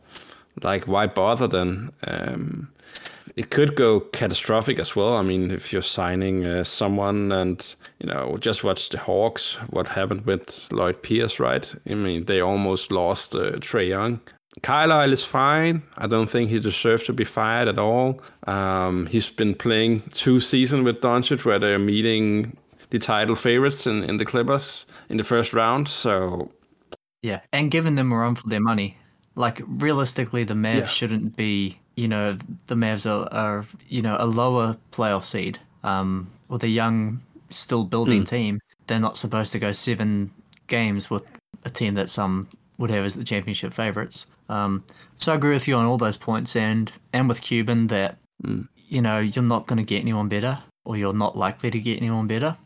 like, 0.62 0.86
why 0.86 1.06
bother 1.06 1.48
then? 1.48 1.90
Um, 2.06 2.70
it 3.36 3.50
could 3.50 3.76
go 3.76 4.00
catastrophic 4.00 4.78
as 4.78 4.96
well. 4.96 5.14
I 5.14 5.22
mean, 5.22 5.50
if 5.50 5.72
you're 5.72 5.82
signing 5.82 6.44
uh, 6.44 6.64
someone 6.64 7.30
and, 7.30 7.74
you 8.00 8.06
know, 8.06 8.36
just 8.40 8.64
watch 8.64 8.88
the 8.88 8.98
Hawks, 8.98 9.54
what 9.70 9.88
happened 9.88 10.26
with 10.26 10.68
Lloyd 10.72 11.02
Pierce, 11.02 11.38
right? 11.38 11.72
I 11.88 11.94
mean, 11.94 12.24
they 12.24 12.40
almost 12.40 12.90
lost 12.90 13.34
uh, 13.34 13.52
Trae 13.60 13.88
Young. 13.88 14.20
Carlisle 14.62 15.12
is 15.12 15.22
fine. 15.24 15.82
I 15.96 16.06
don't 16.06 16.28
think 16.28 16.50
he 16.50 16.58
deserves 16.58 17.04
to 17.04 17.12
be 17.12 17.24
fired 17.24 17.68
at 17.68 17.78
all. 17.78 18.20
Um, 18.46 19.06
he's 19.06 19.28
been 19.28 19.54
playing 19.54 20.02
two 20.12 20.40
seasons 20.40 20.84
with 20.84 21.00
Doncic 21.00 21.44
where 21.44 21.58
they're 21.58 21.78
meeting 21.78 22.56
the 22.90 22.98
title 22.98 23.36
favorites 23.36 23.86
in, 23.86 24.02
in 24.04 24.16
the 24.16 24.24
Clippers 24.24 24.86
in 25.08 25.16
the 25.16 25.24
first 25.24 25.52
round. 25.52 25.86
So, 25.88 26.50
Yeah, 27.22 27.40
and 27.52 27.70
giving 27.70 27.94
them 27.94 28.12
a 28.12 28.16
run 28.16 28.34
for 28.34 28.48
their 28.48 28.60
money. 28.60 28.96
Like 29.34 29.60
realistically, 29.66 30.44
the 30.44 30.54
Mavs 30.54 30.78
Yeah. 30.78 30.86
shouldn't 30.86 31.36
be. 31.36 31.78
You 31.96 32.06
know, 32.08 32.38
the 32.68 32.74
Mavs 32.76 33.06
are, 33.10 33.28
are 33.32 33.66
you 33.88 34.02
know 34.02 34.16
a 34.18 34.26
lower 34.26 34.76
playoff 34.92 35.24
seed. 35.24 35.58
Um, 35.84 36.28
with 36.48 36.62
a 36.64 36.68
young, 36.68 37.20
still 37.50 37.84
building 37.84 38.24
team, 38.24 38.60
they're 38.86 38.98
not 39.00 39.18
supposed 39.18 39.52
to 39.52 39.58
go 39.58 39.72
seven 39.72 40.30
games 40.68 41.10
with 41.10 41.24
a 41.64 41.70
team 41.70 41.94
that 41.94 42.08
some 42.10 42.48
would 42.78 42.90
have 42.90 43.04
as 43.04 43.14
the 43.14 43.24
championship 43.24 43.72
favorites. 43.72 44.26
Um, 44.48 44.84
so 45.18 45.32
I 45.32 45.34
agree 45.34 45.52
with 45.52 45.68
you 45.68 45.76
on 45.76 45.84
all 45.84 45.98
those 45.98 46.16
points, 46.16 46.56
and 46.56 46.90
and 47.12 47.28
with 47.28 47.40
Cuban 47.40 47.88
that 47.88 48.18
you 48.76 49.02
know 49.02 49.18
you're 49.18 49.44
not 49.44 49.66
going 49.66 49.78
to 49.78 49.84
get 49.84 50.00
anyone 50.00 50.28
better, 50.28 50.58
or 50.84 50.96
you're 50.96 51.12
not 51.12 51.36
likely 51.36 51.70
to 51.70 51.78
get 51.78 51.98
anyone 51.98 52.26
better. 52.26 52.56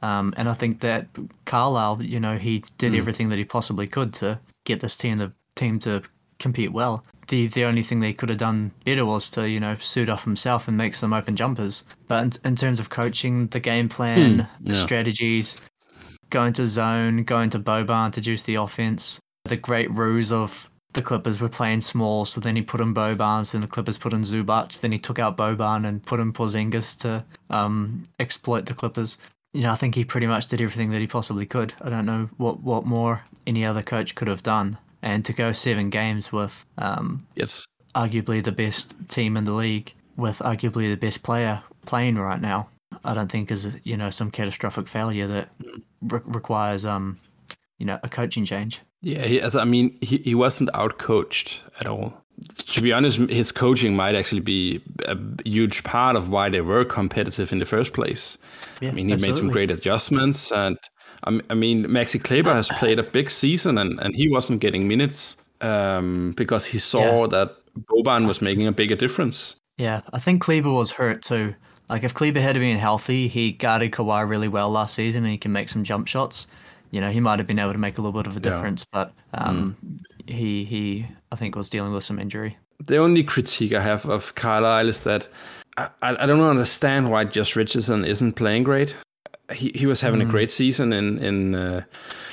Um, 0.00 0.32
and 0.36 0.48
I 0.48 0.54
think 0.54 0.80
that 0.80 1.08
Carlisle, 1.44 2.02
you 2.02 2.20
know, 2.20 2.38
he 2.38 2.62
did 2.78 2.94
everything 2.94 3.30
that 3.30 3.38
he 3.38 3.44
possibly 3.44 3.86
could 3.86 4.14
to 4.14 4.38
get 4.64 4.80
this 4.80 4.96
team 4.96 5.16
the 5.16 5.32
team 5.56 5.78
to 5.80 6.02
compete 6.38 6.72
well. 6.72 7.04
The 7.28 7.48
the 7.48 7.64
only 7.64 7.82
thing 7.82 8.00
they 8.00 8.12
could 8.12 8.28
have 8.28 8.38
done 8.38 8.70
better 8.84 9.04
was 9.04 9.30
to 9.32 9.48
you 9.48 9.60
know 9.60 9.76
suit 9.80 10.08
up 10.08 10.20
himself 10.20 10.68
and 10.68 10.76
make 10.76 10.94
some 10.94 11.12
open 11.12 11.36
jumpers. 11.36 11.84
But 12.06 12.22
in, 12.22 12.50
in 12.50 12.56
terms 12.56 12.80
of 12.80 12.90
coaching, 12.90 13.48
the 13.48 13.60
game 13.60 13.88
plan, 13.88 14.48
the 14.60 14.74
yeah. 14.74 14.82
strategies, 14.82 15.56
going 16.30 16.52
to 16.54 16.66
zone, 16.66 17.24
going 17.24 17.50
to 17.50 17.58
Boban 17.58 18.12
to 18.12 18.20
juice 18.20 18.44
the 18.44 18.54
offense, 18.54 19.18
the 19.44 19.56
great 19.56 19.90
ruse 19.90 20.32
of 20.32 20.70
the 20.98 21.02
Clippers 21.04 21.40
were 21.40 21.48
playing 21.48 21.80
small, 21.80 22.24
so 22.24 22.40
then 22.40 22.56
he 22.56 22.62
put 22.62 22.80
in 22.80 22.92
Boban, 22.92 23.48
then 23.52 23.60
the 23.60 23.68
Clippers 23.68 23.96
put 23.96 24.12
in 24.12 24.22
Zubac, 24.22 24.80
then 24.80 24.90
he 24.90 24.98
took 24.98 25.20
out 25.20 25.36
Boban 25.36 25.86
and 25.86 26.04
put 26.04 26.18
in 26.18 26.32
Porzingis 26.32 26.98
to 27.02 27.24
um, 27.50 28.02
exploit 28.18 28.66
the 28.66 28.74
Clippers. 28.74 29.16
You 29.52 29.62
know, 29.62 29.70
I 29.70 29.76
think 29.76 29.94
he 29.94 30.04
pretty 30.04 30.26
much 30.26 30.48
did 30.48 30.60
everything 30.60 30.90
that 30.90 31.00
he 31.00 31.06
possibly 31.06 31.46
could. 31.46 31.72
I 31.82 31.88
don't 31.88 32.04
know 32.04 32.28
what, 32.36 32.64
what 32.64 32.84
more 32.84 33.22
any 33.46 33.64
other 33.64 33.80
coach 33.80 34.16
could 34.16 34.26
have 34.26 34.42
done. 34.42 34.76
And 35.00 35.24
to 35.26 35.32
go 35.32 35.52
seven 35.52 35.88
games 35.88 36.32
with 36.32 36.66
um, 36.78 37.24
yes, 37.36 37.64
arguably 37.94 38.42
the 38.42 38.50
best 38.50 38.92
team 39.06 39.36
in 39.36 39.44
the 39.44 39.52
league, 39.52 39.94
with 40.16 40.40
arguably 40.40 40.90
the 40.90 40.96
best 40.96 41.22
player 41.22 41.62
playing 41.86 42.16
right 42.16 42.40
now, 42.40 42.70
I 43.04 43.14
don't 43.14 43.30
think 43.30 43.52
is 43.52 43.72
you 43.84 43.96
know 43.96 44.10
some 44.10 44.32
catastrophic 44.32 44.88
failure 44.88 45.28
that 45.28 45.48
re- 46.02 46.20
requires 46.24 46.84
um 46.84 47.18
you 47.78 47.86
know 47.86 47.98
a 48.02 48.08
coaching 48.08 48.44
change. 48.44 48.80
Yeah, 49.02 49.24
he, 49.24 49.40
as 49.40 49.56
I 49.56 49.64
mean, 49.64 49.96
he, 50.00 50.18
he 50.18 50.34
wasn't 50.34 50.70
outcoached 50.72 51.60
at 51.80 51.86
all. 51.86 52.12
To 52.56 52.80
be 52.80 52.92
honest, 52.92 53.18
his 53.18 53.50
coaching 53.50 53.96
might 53.96 54.14
actually 54.14 54.40
be 54.40 54.80
a 55.06 55.16
huge 55.44 55.82
part 55.82 56.14
of 56.14 56.30
why 56.30 56.48
they 56.48 56.60
were 56.60 56.84
competitive 56.84 57.50
in 57.52 57.58
the 57.58 57.64
first 57.66 57.92
place. 57.92 58.38
Yeah, 58.80 58.90
I 58.90 58.92
mean, 58.92 59.08
he 59.08 59.16
made 59.16 59.36
some 59.36 59.48
great 59.48 59.70
adjustments, 59.72 60.52
and 60.52 60.78
um, 61.24 61.42
I 61.50 61.54
mean, 61.54 61.86
Maxi 61.86 62.22
Kleber 62.22 62.54
has 62.54 62.68
played 62.78 62.98
a 62.98 63.02
big 63.02 63.30
season, 63.30 63.78
and, 63.78 63.98
and 64.00 64.14
he 64.14 64.28
wasn't 64.28 64.60
getting 64.60 64.86
minutes 64.86 65.36
um, 65.60 66.34
because 66.36 66.64
he 66.64 66.78
saw 66.78 67.22
Yeah. 67.22 67.26
that 67.28 67.56
Boban 67.86 68.26
was 68.26 68.40
making 68.40 68.66
a 68.68 68.72
bigger 68.72 68.96
difference. 68.96 69.56
Yeah, 69.76 70.02
I 70.12 70.18
think 70.18 70.40
Kleber 70.42 70.72
was 70.72 70.92
hurt 70.92 71.22
too. 71.22 71.54
Like 71.88 72.04
if 72.04 72.14
Kleber 72.14 72.40
had 72.40 72.54
been 72.56 72.78
healthy, 72.78 73.28
he 73.28 73.52
guarded 73.52 73.92
Kawhi 73.92 74.28
really 74.28 74.48
well 74.48 74.70
last 74.70 74.94
season, 74.94 75.24
and 75.24 75.32
he 75.32 75.38
can 75.38 75.52
make 75.52 75.68
some 75.68 75.84
jump 75.84 76.06
shots. 76.06 76.46
You 76.90 77.00
know, 77.00 77.10
he 77.10 77.20
might 77.20 77.38
have 77.38 77.46
been 77.46 77.58
able 77.58 77.72
to 77.72 77.78
make 77.78 77.98
a 77.98 78.02
little 78.02 78.18
bit 78.22 78.26
of 78.26 78.36
a 78.36 78.40
Yeah. 78.40 78.52
difference, 78.54 78.84
but 78.92 79.12
um, 79.34 79.76
he 80.26 80.64
he 80.64 81.06
I 81.32 81.36
think 81.36 81.56
was 81.56 81.70
dealing 81.70 81.92
with 81.92 82.04
some 82.04 82.18
injury. 82.18 82.56
The 82.86 82.98
only 82.98 83.24
critique 83.24 83.72
I 83.72 83.82
have 83.82 84.06
of 84.06 84.34
Carlisle 84.34 84.88
is 84.88 85.02
that 85.02 85.28
I, 85.76 85.88
I 86.02 86.26
don't 86.26 86.40
understand 86.40 87.10
why 87.10 87.24
Josh 87.24 87.56
Richardson 87.56 88.04
isn't 88.04 88.32
playing 88.34 88.64
great. 88.64 88.94
He 89.52 89.72
he 89.74 89.86
was 89.86 90.00
having 90.00 90.20
a 90.22 90.24
great 90.26 90.50
season 90.50 90.92
in 90.92 91.18
in 91.18 91.54
uh, 91.54 91.82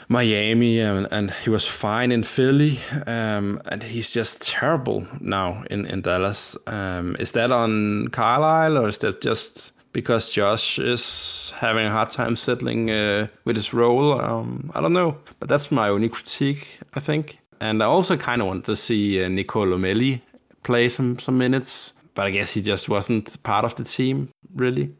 Miami 0.07 0.79
and, 0.81 1.07
and 1.11 1.31
he 1.43 1.49
was 1.49 1.65
fine 1.67 2.11
in 2.11 2.23
Philly, 2.23 2.79
um, 3.07 3.61
and 3.71 3.81
he's 3.83 4.11
just 4.11 4.41
terrible 4.41 5.05
now 5.21 5.63
in 5.69 5.85
in 5.85 6.01
Dallas. 6.01 6.57
Um, 6.67 7.15
is 7.19 7.31
that 7.31 7.51
on 7.51 8.07
Carlisle 8.09 8.77
or 8.77 8.87
is 8.87 8.97
that 8.99 9.21
just 9.21 9.71
because 9.95 10.29
Josh 10.29 10.77
is 10.77 11.53
having 11.55 11.85
a 11.85 11.89
hard 11.89 12.09
time 12.09 12.35
settling 12.35 12.91
uh, 12.91 13.27
with 13.45 13.55
his 13.55 13.73
role? 13.73 14.19
Um, 14.19 14.69
I 14.75 14.81
don't 14.81 14.91
know, 14.91 15.17
but 15.39 15.47
that's 15.47 15.71
my 15.71 15.87
only 15.87 16.09
critique, 16.09 16.67
I 16.95 16.99
think. 16.99 17.39
And 17.61 17.81
I 17.81 17.85
also 17.85 18.17
kind 18.17 18.41
of 18.41 18.47
want 18.47 18.65
to 18.65 18.75
see 18.75 19.23
uh, 19.23 19.29
Nicolo 19.29 19.77
Melli 19.77 20.19
play 20.63 20.89
some 20.89 21.17
some 21.17 21.37
minutes, 21.37 21.93
but 22.13 22.25
I 22.25 22.31
guess 22.31 22.51
he 22.51 22.61
just 22.61 22.89
wasn't 22.89 23.41
part 23.43 23.63
of 23.63 23.75
the 23.75 23.85
team 23.85 24.29
really. 24.53 24.93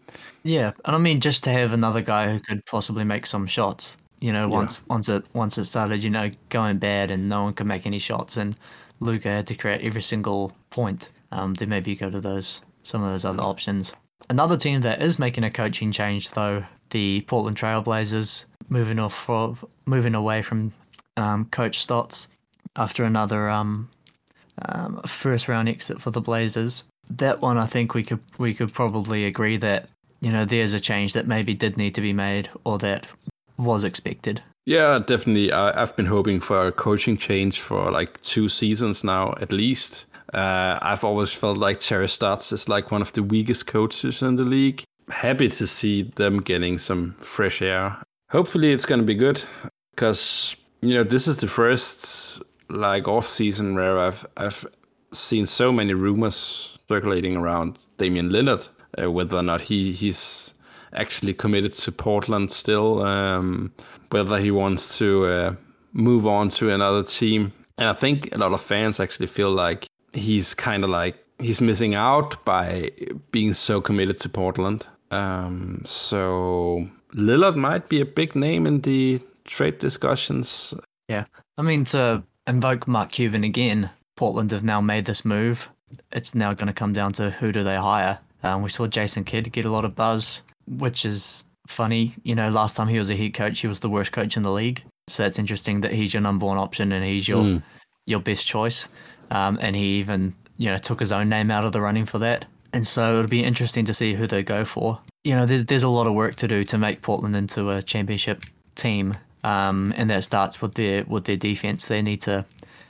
Yeah, 0.44 0.72
and 0.86 0.96
I 0.96 1.00
mean 1.00 1.20
just 1.20 1.44
to 1.44 1.50
have 1.50 1.74
another 1.74 2.02
guy 2.02 2.32
who 2.32 2.40
could 2.40 2.66
possibly 2.66 3.04
make 3.04 3.26
some 3.26 3.48
shots. 3.48 3.98
You 4.22 4.32
know, 4.32 4.48
once 4.48 4.80
once 4.88 5.10
it 5.10 5.26
once 5.34 5.58
it 5.58 5.66
started, 5.66 6.04
you 6.04 6.10
know, 6.10 6.32
going 6.48 6.78
bad 6.78 7.12
and 7.12 7.28
no 7.28 7.44
one 7.44 7.54
could 7.54 7.68
make 7.68 7.86
any 7.86 8.00
shots, 8.00 8.38
and 8.38 8.56
Luka 9.02 9.28
had 9.28 9.48
to 9.48 9.56
create 9.56 9.82
every 9.82 10.02
single 10.02 10.54
point. 10.70 11.12
Um, 11.34 11.54
then 11.56 11.68
maybe 11.68 11.92
you 11.92 11.98
go 11.98 12.10
to 12.10 12.22
those 12.22 12.62
some 12.84 13.04
of 13.04 13.12
those 13.12 13.26
other 13.26 13.44
options. 13.44 13.94
Another 14.30 14.58
team 14.58 14.82
that 14.82 15.02
is 15.02 15.20
making 15.20 15.44
a 15.44 15.52
coaching 15.52 15.92
change, 15.92 16.32
though, 16.32 16.66
the 16.90 17.22
Portland 17.28 17.58
Trailblazers, 17.58 18.46
moving 18.70 19.00
off 19.00 19.14
for, 19.14 19.56
moving 19.86 20.16
away 20.16 20.42
from 20.42 20.72
um, 21.18 21.46
Coach 21.46 21.80
Stotts 21.80 22.28
after 22.76 23.04
another 23.04 23.50
um, 23.50 23.90
um, 24.70 25.02
first 25.06 25.48
round 25.48 25.70
exit 25.70 26.02
for 26.02 26.12
the 26.12 26.22
Blazers. 26.22 26.86
That 27.10 27.42
one, 27.42 27.58
I 27.58 27.66
think 27.66 27.94
we 27.94 28.04
could 28.04 28.20
we 28.38 28.54
could 28.54 28.74
probably 28.74 29.26
agree 29.26 29.58
that 29.58 29.88
you 30.22 30.32
know 30.32 30.44
there's 30.44 30.74
a 30.74 30.80
change 30.80 31.14
that 31.14 31.28
maybe 31.28 31.54
did 31.54 31.78
need 31.78 31.94
to 31.96 32.02
be 32.02 32.14
made 32.14 32.50
or 32.64 32.80
that 32.80 33.06
was 33.58 33.84
expected. 33.84 34.42
Yeah, 34.66 34.98
definitely. 34.98 35.52
I, 35.52 35.80
I've 35.80 35.96
been 35.96 36.08
hoping 36.08 36.40
for 36.40 36.66
a 36.66 36.72
coaching 36.72 37.18
change 37.18 37.60
for 37.62 37.92
like 37.92 38.20
two 38.22 38.50
seasons 38.50 39.04
now, 39.04 39.36
at 39.40 39.52
least. 39.52 40.06
Uh, 40.36 40.78
I've 40.82 41.06
always 41.06 41.32
felt 41.32 41.58
like 41.58 41.80
Terry 41.80 42.10
Stotts 42.10 42.52
is 42.52 42.68
like 42.68 42.92
one 42.92 43.02
of 43.02 43.14
the 43.14 43.24
weakest 43.24 43.68
coaches 43.68 44.22
in 44.22 44.36
the 44.36 44.44
league. 44.44 44.84
Happy 45.10 45.48
to 45.48 45.66
see 45.66 46.04
them 46.16 46.42
getting 46.42 46.78
some 46.78 47.16
fresh 47.20 47.62
air. 47.62 47.96
Hopefully, 48.30 48.74
it's 48.74 48.86
going 48.86 49.00
to 49.00 49.06
be 49.06 49.16
good 49.16 49.42
because 49.96 50.58
you 50.82 50.94
know 50.94 51.04
this 51.04 51.28
is 51.28 51.38
the 51.38 51.48
first 51.48 52.42
like 52.70 53.08
off 53.08 53.26
season 53.26 53.76
where 53.76 53.98
I've 53.98 54.26
I've 54.36 54.66
seen 55.14 55.46
so 55.46 55.72
many 55.72 55.94
rumors 55.94 56.78
circulating 56.90 57.38
around 57.38 57.80
Damian 57.98 58.30
Lillard, 58.30 58.68
uh, 59.02 59.10
whether 59.10 59.38
or 59.38 59.44
not 59.44 59.62
he 59.62 59.94
he's 59.94 60.54
actually 60.92 61.34
committed 61.34 61.72
to 61.74 61.92
Portland 61.94 62.52
still, 62.52 63.04
um, 63.04 63.72
whether 64.10 64.38
he 64.38 64.52
wants 64.52 64.98
to 64.98 65.26
uh, 65.28 65.56
move 65.94 66.28
on 66.28 66.50
to 66.50 66.72
another 66.72 67.04
team. 67.04 67.54
And 67.78 67.88
I 67.88 67.94
think 67.94 68.36
a 68.36 68.38
lot 68.38 68.52
of 68.52 68.60
fans 68.60 69.00
actually 69.00 69.28
feel 69.28 69.52
like 69.52 69.88
he's 70.16 70.54
kind 70.54 70.84
of 70.84 70.90
like 70.90 71.18
he's 71.40 71.62
missing 71.62 71.96
out 71.96 72.44
by 72.46 72.92
being 73.32 73.54
so 73.54 73.82
committed 73.82 74.20
to 74.22 74.30
Portland. 74.30 74.86
Um, 75.12 75.84
so 75.86 76.88
Lillard 77.14 77.56
might 77.56 77.90
be 77.90 78.02
a 78.02 78.06
big 78.06 78.36
name 78.36 78.66
in 78.66 78.82
the 78.82 79.20
trade 79.46 79.80
discussions. 79.80 80.74
Yeah, 81.08 81.26
I 81.58 81.62
mean 81.62 81.86
to 81.86 82.24
invoke 82.48 82.88
Mark 82.88 83.12
Cuban 83.12 83.44
again. 83.44 83.90
Portland 84.16 84.52
have 84.52 84.64
now 84.64 84.82
made 84.82 85.06
this 85.06 85.26
move. 85.26 85.70
It's 86.12 86.34
now 86.34 86.54
going 86.54 86.68
to 86.68 86.74
come 86.74 86.94
down 86.94 87.14
to 87.14 87.30
who 87.30 87.52
do 87.52 87.64
they 87.64 87.76
hire. 87.76 88.20
Um, 88.44 88.62
we 88.62 88.70
saw 88.70 88.88
Jason 88.88 89.24
Kidd 89.24 89.52
get 89.52 89.66
a 89.66 89.72
lot 89.72 89.86
of 89.86 89.96
buzz, 89.96 90.42
which 90.68 91.06
is 91.06 91.44
funny. 91.68 92.16
You 92.24 92.36
know, 92.36 92.50
last 92.50 92.76
time 92.76 92.88
he 92.88 92.98
was 92.98 93.10
a 93.10 93.16
head 93.16 93.34
coach, 93.34 93.60
he 93.60 93.68
was 93.68 93.80
the 93.80 93.90
worst 93.90 94.12
coach 94.12 94.38
in 94.38 94.44
the 94.44 94.52
league. 94.52 94.84
So 95.08 95.26
it's 95.26 95.40
interesting 95.40 95.82
that 95.82 95.92
he's 95.92 96.14
your 96.14 96.22
number 96.22 96.46
one 96.46 96.58
option 96.58 96.92
and 96.92 97.06
he's 97.06 97.28
your 97.28 97.62
your 98.06 98.20
best 98.20 98.46
choice. 98.48 98.88
Um, 99.32 99.58
and 99.62 99.76
he 99.76 100.00
even 100.00 100.34
you 100.58 100.70
know 100.70 100.78
took 100.78 101.00
his 101.00 101.12
own 101.12 101.30
name 101.30 101.52
out 101.52 101.66
of 101.66 101.72
the 101.72 101.82
running 101.82 102.06
for 102.06 102.20
that. 102.20 102.46
And 102.74 102.86
so 102.86 103.20
it'll 103.20 103.30
be 103.30 103.44
interesting 103.44 103.86
to 103.86 103.94
see 103.94 104.16
who 104.16 104.28
they 104.28 104.44
go 104.44 104.66
for. 104.66 105.00
You 105.24 105.36
know, 105.36 105.46
there's 105.46 105.66
there's 105.66 105.84
a 105.84 105.90
lot 105.90 106.08
of 106.08 106.14
work 106.14 106.36
to 106.38 106.48
do 106.48 106.64
to 106.66 106.78
make 106.78 107.02
Portland 107.02 107.36
into 107.36 107.70
a 107.70 107.82
championship 107.82 108.44
team, 108.76 109.14
um, 109.44 109.94
and 109.96 110.10
that 110.10 110.24
starts 110.24 110.62
with 110.62 110.76
their 110.76 111.06
with 111.06 111.26
their 111.26 111.38
defense. 111.38 111.88
They 111.88 112.02
need 112.02 112.22
to 112.24 112.46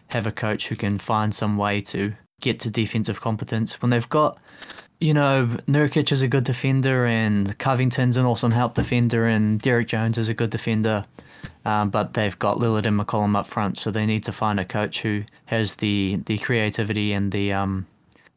have 0.07 0.27
a 0.27 0.31
coach 0.31 0.67
who 0.67 0.75
can 0.75 0.97
find 0.97 1.33
some 1.33 1.57
way 1.57 1.81
to 1.81 2.13
get 2.41 2.59
to 2.61 2.69
defensive 2.69 3.21
competence 3.21 3.81
when 3.81 3.91
they've 3.91 4.09
got. 4.09 4.37
You 4.99 5.13
know, 5.13 5.57
Nurkic 5.67 6.11
is 6.11 6.21
a 6.21 6.27
good 6.27 6.45
defender, 6.45 7.05
and 7.05 7.57
Covington's 7.59 8.17
an 8.17 8.25
awesome 8.25 8.51
help 8.51 8.73
defender, 8.73 9.25
and 9.25 9.59
Derrick 9.59 9.87
Jones 9.87 10.17
is 10.17 10.29
a 10.29 10.33
good 10.33 10.49
defender. 10.49 11.05
Um, 11.65 11.89
but 11.89 12.13
they've 12.13 12.37
got 12.37 12.57
Lillard 12.57 12.85
and 12.85 12.99
McCollum 12.99 13.37
up 13.37 13.47
front, 13.47 13.77
so 13.77 13.91
they 13.91 14.05
need 14.05 14.23
to 14.23 14.31
find 14.31 14.59
a 14.59 14.65
coach 14.65 15.01
who 15.01 15.23
has 15.45 15.75
the 15.75 16.21
the 16.25 16.37
creativity 16.37 17.13
and 17.13 17.31
the 17.31 17.53
um 17.53 17.85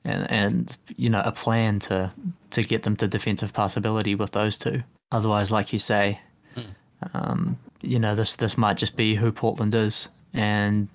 and, 0.04 0.30
and 0.30 0.76
you 0.96 1.11
know 1.11 1.20
a 1.24 1.32
plan 1.32 1.78
to 1.80 2.12
to 2.50 2.62
get 2.62 2.82
them 2.82 2.96
to 2.96 3.09
defensive 3.09 3.52
possibility 3.52 4.14
with 4.14 4.32
those 4.32 4.59
two. 4.59 4.82
Otherwise, 5.12 5.50
like 5.50 5.72
you 5.72 5.78
say, 5.78 6.20
um, 7.14 7.59
you 7.80 7.98
know 7.98 8.14
this 8.14 8.36
this 8.36 8.56
might 8.59 8.76
just 8.76 8.96
be 8.96 9.14
who 9.14 9.30
Portland 9.32 9.74
is, 9.74 10.09
and 10.32 10.88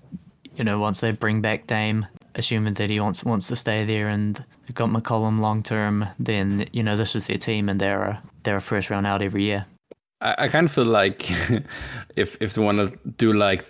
you 0.56 0.64
know 0.64 0.78
once 0.78 1.00
they 1.00 1.12
bring 1.12 1.40
back 1.40 1.66
Dame, 1.66 2.06
assuming 2.34 2.74
that 2.74 2.90
he 2.90 3.00
wants 3.00 3.24
wants 3.24 3.48
to 3.48 3.56
stay 3.56 3.84
there, 3.84 4.08
and 4.08 4.44
they've 4.62 4.74
got 4.74 4.90
McCollum 4.90 5.40
long 5.40 5.62
term, 5.62 6.06
then 6.18 6.66
you 6.72 6.82
know 6.82 6.96
this 6.96 7.14
is 7.14 7.24
their 7.24 7.38
team, 7.38 7.68
and 7.68 7.80
they're 7.80 8.02
a 8.02 8.22
they're 8.42 8.56
a 8.56 8.62
first 8.62 8.90
round 8.90 9.06
out 9.06 9.22
every 9.22 9.44
year. 9.44 9.66
I, 10.24 10.34
I 10.38 10.48
kind 10.48 10.66
of 10.66 10.72
feel 10.72 10.84
like 10.86 11.30
if 12.16 12.36
if 12.40 12.54
they 12.54 12.62
want 12.62 12.78
to 12.78 12.98
do 13.16 13.32
like 13.32 13.64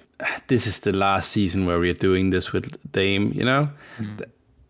this 0.47 0.67
is 0.67 0.81
the 0.81 0.93
last 0.93 1.31
season 1.33 1.67
where 1.67 1.79
we're 1.79 1.93
doing 1.93 2.31
this 2.31 2.53
with 2.53 2.93
Dame, 2.93 3.33
you 3.35 3.45
know, 3.45 3.69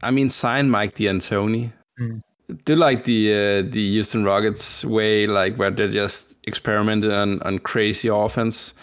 I 0.03 0.11
mean 0.11 0.30
sign 0.30 0.70
Mike 0.70 0.97
D'Antoni. 0.97 1.72
Do 2.64 2.76
like 2.76 3.05
the 3.05 3.32
uh, 3.32 3.70
the 3.70 3.91
Houston 3.93 4.24
Rockets 4.24 4.85
way, 4.85 5.26
like 5.26 5.57
where 5.57 5.70
they 5.70 5.89
just 5.89 6.37
experimented 6.45 7.12
on 7.12 7.41
on 7.43 7.59
crazy 7.59 8.09
offense. 8.09 8.74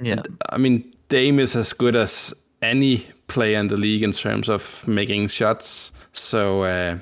Yeah, 0.00 0.22
I 0.50 0.58
mean, 0.58 0.92
Dame 1.08 1.38
is 1.38 1.54
as 1.54 1.72
good 1.72 1.94
as 1.94 2.34
any 2.62 3.06
player 3.28 3.58
in 3.58 3.68
the 3.68 3.76
league 3.76 4.02
in 4.02 4.12
terms 4.12 4.48
of 4.48 4.86
making 4.88 5.28
shots. 5.28 5.92
So 6.12 6.64
uh, 6.64 6.98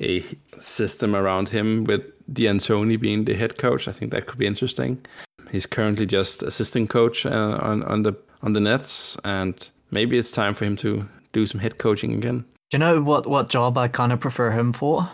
a 0.00 0.24
system 0.60 1.14
around 1.14 1.48
him 1.48 1.84
with 1.84 2.02
D'Antoni 2.32 3.00
being 3.00 3.24
the 3.24 3.34
head 3.34 3.58
coach, 3.58 3.88
I 3.88 3.92
think 3.92 4.12
that 4.12 4.26
could 4.26 4.38
be 4.38 4.46
interesting. 4.46 5.04
He's 5.50 5.66
currently 5.66 6.06
just 6.06 6.42
assistant 6.42 6.90
coach 6.90 7.24
uh, 7.24 7.58
on 7.60 7.82
on 7.84 8.02
the 8.02 8.14
on 8.42 8.52
the 8.52 8.60
Nets, 8.60 9.16
and 9.24 9.68
maybe 9.90 10.18
it's 10.18 10.30
time 10.30 10.54
for 10.54 10.64
him 10.64 10.76
to 10.76 11.08
do 11.32 11.46
some 11.46 11.60
head 11.60 11.78
coaching 11.78 12.14
again. 12.14 12.44
Do 12.70 12.76
you 12.76 12.78
know 12.78 13.00
what, 13.00 13.26
what 13.26 13.48
job 13.48 13.78
I 13.78 13.88
kind 13.88 14.12
of 14.12 14.20
prefer 14.20 14.50
him 14.50 14.72
for? 14.72 15.08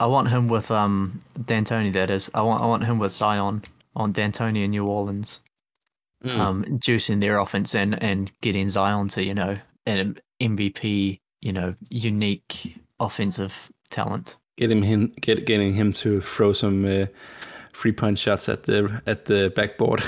I 0.00 0.06
want 0.06 0.28
him 0.28 0.48
with 0.48 0.70
um 0.70 1.20
D'Antoni. 1.46 1.92
That 1.92 2.10
is, 2.10 2.30
I 2.34 2.42
want 2.42 2.62
I 2.62 2.66
want 2.66 2.84
him 2.84 2.98
with 2.98 3.12
Zion 3.12 3.62
on 3.96 4.12
D'Antoni 4.12 4.64
in 4.64 4.70
New 4.70 4.86
Orleans, 4.86 5.40
um, 6.24 6.64
juicing 6.64 7.20
their 7.20 7.38
offense 7.38 7.74
and 7.74 8.00
and 8.02 8.30
getting 8.40 8.68
Zion 8.68 9.08
to 9.08 9.24
you 9.24 9.34
know 9.34 9.54
an 9.86 10.18
MVP, 10.40 11.18
you 11.40 11.52
know, 11.52 11.74
unique 11.88 12.78
offensive 13.00 13.72
talent. 13.90 14.36
Getting 14.58 14.82
him, 14.82 15.12
get, 15.20 15.46
getting 15.46 15.72
him 15.72 15.92
to 15.92 16.20
throw 16.20 16.52
some 16.52 16.84
uh, 16.84 17.06
three 17.74 17.92
point 17.92 18.18
shots 18.18 18.48
at 18.48 18.64
the 18.64 19.00
at 19.06 19.26
the 19.26 19.52
backboard. 19.54 20.02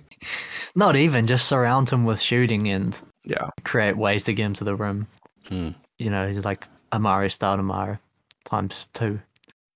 Not 0.74 0.96
even 0.96 1.26
just 1.26 1.46
surround 1.46 1.90
him 1.90 2.04
with 2.04 2.20
shooting 2.20 2.66
and 2.68 2.98
yeah, 3.24 3.50
create 3.62 3.96
ways 3.96 4.24
to 4.24 4.32
get 4.32 4.46
him 4.46 4.54
to 4.54 4.64
the 4.64 4.74
rim. 4.74 5.06
You 5.50 6.10
know, 6.10 6.26
he's 6.26 6.44
like 6.44 6.66
Amar'e 6.92 7.28
Stoudemire 7.28 7.98
times 8.44 8.86
two 8.94 9.20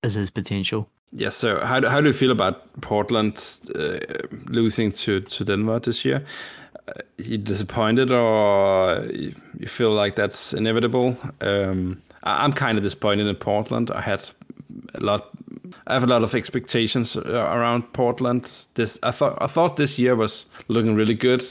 is 0.02 0.14
his 0.14 0.30
potential. 0.30 0.88
Yeah. 1.12 1.30
So 1.30 1.64
how 1.64 1.80
do, 1.80 1.88
how 1.88 2.00
do 2.00 2.09
you 2.09 2.12
feel 2.12 2.30
about 2.30 2.80
Portland 2.80 3.44
uh, 3.74 3.98
losing 4.46 4.90
to 4.92 5.20
to 5.20 5.44
Denver 5.44 5.78
this 5.80 6.04
year? 6.04 6.24
Uh, 6.88 6.92
you 7.18 7.38
disappointed, 7.38 8.11
or 8.11 9.04
you 9.12 9.66
feel 9.66 9.90
like 9.90 10.16
that's 10.16 10.52
inevitable? 10.52 11.16
Um, 11.40 12.02
I'm 12.22 12.52
kind 12.52 12.78
of 12.78 12.84
disappointed 12.84 13.26
in 13.26 13.36
Portland. 13.36 13.90
I 13.90 14.00
had 14.00 14.24
a 14.94 15.00
lot. 15.00 15.30
I 15.86 15.94
have 15.94 16.04
a 16.04 16.06
lot 16.06 16.22
of 16.22 16.34
expectations 16.34 17.16
uh, 17.16 17.22
around 17.22 17.92
Portland. 17.92 18.50
This 18.74 18.98
I 19.02 19.10
thought 19.10 19.38
I 19.40 19.46
thought 19.46 19.76
this 19.76 19.98
year 19.98 20.16
was 20.16 20.46
looking 20.68 20.94
really 20.94 21.14
good 21.14 21.42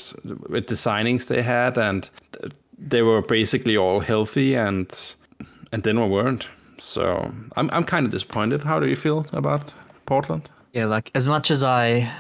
with 0.50 0.68
the 0.68 0.76
signings 0.76 1.28
they 1.28 1.42
had, 1.42 1.78
and 1.78 2.10
they 2.78 3.02
were 3.02 3.22
basically 3.22 3.78
all 3.78 4.00
healthy 4.00 4.56
and 4.56 4.88
and 5.72 5.84
Denver 5.84 6.08
weren't. 6.08 6.48
So 6.80 7.32
I'm 7.56 7.70
I'm 7.72 7.84
kind 7.84 8.06
of 8.06 8.12
disappointed. 8.12 8.64
How 8.64 8.80
do 8.80 8.88
you 8.88 8.96
feel 8.96 9.26
about 9.34 9.74
Portland? 10.06 10.50
Yeah, 10.74 10.86
like 10.86 11.12
as 11.16 11.28
much 11.28 11.50
as 11.50 11.64
I 11.64 12.12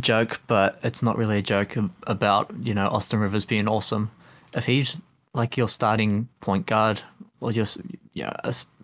joke, 0.00 0.40
but 0.46 0.78
it's 0.82 1.02
not 1.02 1.16
really 1.16 1.38
a 1.38 1.42
joke 1.42 1.76
about 2.06 2.52
you 2.62 2.74
know 2.74 2.88
Austin 2.88 3.20
Rivers 3.20 3.44
being 3.44 3.68
awesome. 3.68 4.10
If 4.56 4.66
he's 4.66 5.00
like 5.34 5.56
your 5.56 5.68
starting 5.68 6.28
point 6.40 6.66
guard 6.66 7.00
or 7.40 7.52
just 7.52 7.78
yeah 8.14 8.34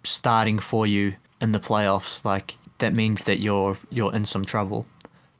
starting 0.04 0.58
for 0.58 0.86
you 0.86 1.14
in 1.40 1.52
the 1.52 1.60
playoffs, 1.60 2.24
like 2.24 2.56
that 2.78 2.94
means 2.94 3.24
that 3.24 3.40
you're 3.40 3.78
you're 3.90 4.14
in 4.14 4.24
some 4.24 4.44
trouble. 4.44 4.86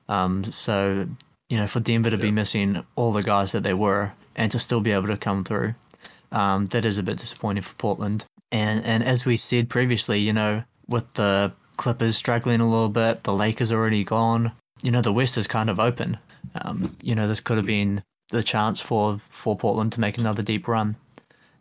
Um, 0.09 0.45
so 0.45 1.09
you 1.49 1.57
know, 1.57 1.67
for 1.67 1.81
Denver 1.81 2.11
to 2.11 2.17
yeah. 2.17 2.23
be 2.23 2.31
missing 2.31 2.85
all 2.97 3.13
the 3.13 3.23
guys 3.23 3.53
that 3.53 3.63
they 3.63 3.75
were 3.75 4.13
and 4.35 4.51
to 4.53 4.59
still 4.59 4.81
be 4.81 4.91
able 4.91 5.07
to 5.07 5.17
come 5.17 5.45
through, 5.45 5.75
um, 6.33 6.67
that 6.67 6.85
is 6.85 6.99
a 6.99 7.03
bit 7.03 7.19
disappointing 7.19 7.63
for 7.63 7.75
Portland. 7.75 8.25
And 8.53 8.85
and 8.85 9.03
as 9.05 9.25
we 9.25 9.37
said 9.37 9.69
previously, 9.69 10.21
you 10.21 10.33
know, 10.33 10.65
with 10.89 11.13
the 11.15 11.53
Clippers 11.77 12.17
struggling 12.17 12.61
a 12.61 12.69
little 12.69 12.89
bit, 12.89 13.23
the 13.23 13.35
Lakers 13.35 13.73
already 13.73 14.05
gone. 14.05 14.53
You 14.83 14.91
know, 14.91 15.03
the 15.03 15.13
West 15.13 15.39
is 15.39 15.47
kind 15.47 15.71
of 15.71 15.81
open. 15.81 16.19
Um, 16.63 16.97
you 17.03 17.15
know, 17.15 17.29
this 17.29 17.41
could 17.41 17.57
have 17.57 17.67
been 17.67 18.03
the 18.31 18.43
chance 18.43 18.81
for 18.81 19.21
for 19.29 19.57
Portland 19.57 19.93
to 19.93 20.01
make 20.01 20.19
another 20.19 20.43
deep 20.43 20.69
run. 20.69 20.97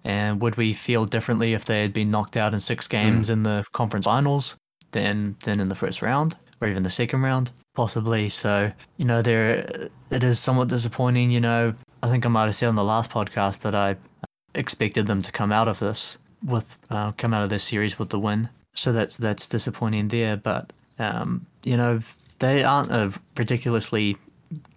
And 0.06 0.40
would 0.40 0.56
we 0.56 0.72
feel 0.72 1.06
differently 1.06 1.54
if 1.54 1.66
they 1.66 1.82
had 1.82 1.92
been 1.92 2.12
knocked 2.12 2.38
out 2.38 2.54
in 2.54 2.60
six 2.60 2.88
games 2.88 3.28
mm. 3.28 3.34
in 3.34 3.44
the 3.44 3.66
conference 3.74 4.06
finals 4.06 4.56
than 4.92 5.36
than 5.44 5.60
in 5.60 5.68
the 5.68 5.76
first 5.76 6.02
round 6.02 6.38
or 6.62 6.68
even 6.68 6.84
the 6.84 6.90
second 6.92 7.24
round? 7.24 7.52
Possibly. 7.74 8.30
So, 8.30 8.72
you 8.98 9.06
know, 9.06 9.24
there 9.24 9.90
it 10.12 10.24
is 10.24 10.40
somewhat 10.40 10.70
disappointing. 10.70 11.32
You 11.32 11.42
know, 11.42 11.74
I 12.04 12.10
think 12.10 12.24
I 12.26 12.30
might 12.30 12.46
have 12.46 12.56
said 12.56 12.70
on 12.70 12.76
the 12.76 12.84
last 12.84 13.10
podcast 13.10 13.62
that 13.62 13.74
I 13.74 13.98
expected 14.54 15.08
them 15.08 15.24
to 15.24 15.32
come 15.32 15.52
out 15.52 15.68
of 15.68 15.80
this 15.80 16.20
with 16.46 16.78
uh, 16.92 17.12
come 17.14 17.34
out 17.34 17.44
of 17.44 17.50
this 17.50 17.64
series 17.64 17.98
with 17.98 18.10
the 18.10 18.20
win. 18.20 18.48
So 18.76 18.92
that's 18.94 19.18
that's 19.18 19.48
disappointing 19.48 20.10
there. 20.10 20.38
But 20.38 20.72
um, 21.00 21.48
you 21.64 21.78
know, 21.78 22.00
they 22.38 22.64
aren't 22.64 22.92
a 22.92 23.12
ridiculously 23.38 24.18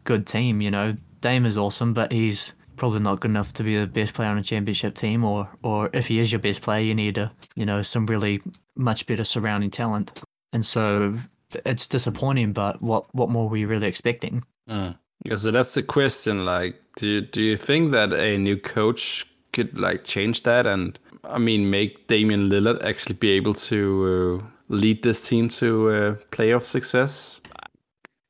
good 0.05 0.27
team. 0.27 0.63
You 0.63 0.71
know, 0.71 0.97
Dame 1.21 1.45
is 1.45 1.59
awesome, 1.59 1.93
but 1.93 2.13
he's 2.13 2.55
probably 2.79 3.01
not 3.01 3.21
good 3.21 3.31
enough 3.31 3.53
to 3.55 3.63
be 3.63 3.77
the 3.77 3.87
best 3.87 4.15
player 4.15 4.31
on 4.31 4.39
a 4.39 4.43
championship 4.43 4.95
team. 4.95 5.25
Or 5.25 5.49
or 5.63 5.91
if 5.93 6.07
he 6.07 6.19
is 6.19 6.33
your 6.33 6.41
best 6.41 6.63
player, 6.63 6.83
you 6.83 6.95
need 6.95 7.19
a 7.19 7.33
you 7.55 7.67
know 7.67 7.83
some 7.83 8.07
really 8.07 8.41
much 8.77 9.07
better 9.07 9.25
surrounding 9.25 9.71
talent. 9.71 10.23
And 10.53 10.65
so 10.65 11.19
it's 11.65 11.87
disappointing. 11.87 12.53
But 12.53 12.81
what 12.81 13.13
what 13.15 13.29
more 13.29 13.49
were 13.49 13.57
you 13.57 13.69
really 13.69 13.89
expecting? 13.89 14.45
Mm. 14.69 14.97
Yeah, 15.25 15.37
so 15.37 15.51
that's 15.51 15.75
the 15.75 15.83
question. 15.83 16.45
Like, 16.45 16.81
do 16.97 17.09
you, 17.09 17.21
do 17.23 17.43
you 17.43 17.57
think 17.57 17.91
that 17.91 18.13
a 18.13 18.39
new 18.39 18.57
coach 18.57 19.27
could 19.53 19.77
like 19.79 20.05
change 20.05 20.43
that 20.45 20.67
and 20.67 20.99
I 21.25 21.39
mean 21.39 21.71
make 21.71 22.07
Damian 22.07 22.49
Lillard 22.51 22.83
actually 22.85 23.15
be 23.15 23.31
able 23.31 23.55
to 23.55 24.41
uh, 24.43 24.47
lead 24.69 25.03
this 25.03 25.27
team 25.27 25.49
to 25.51 25.91
uh, 25.91 26.15
playoff 26.31 26.65
success? 26.65 27.41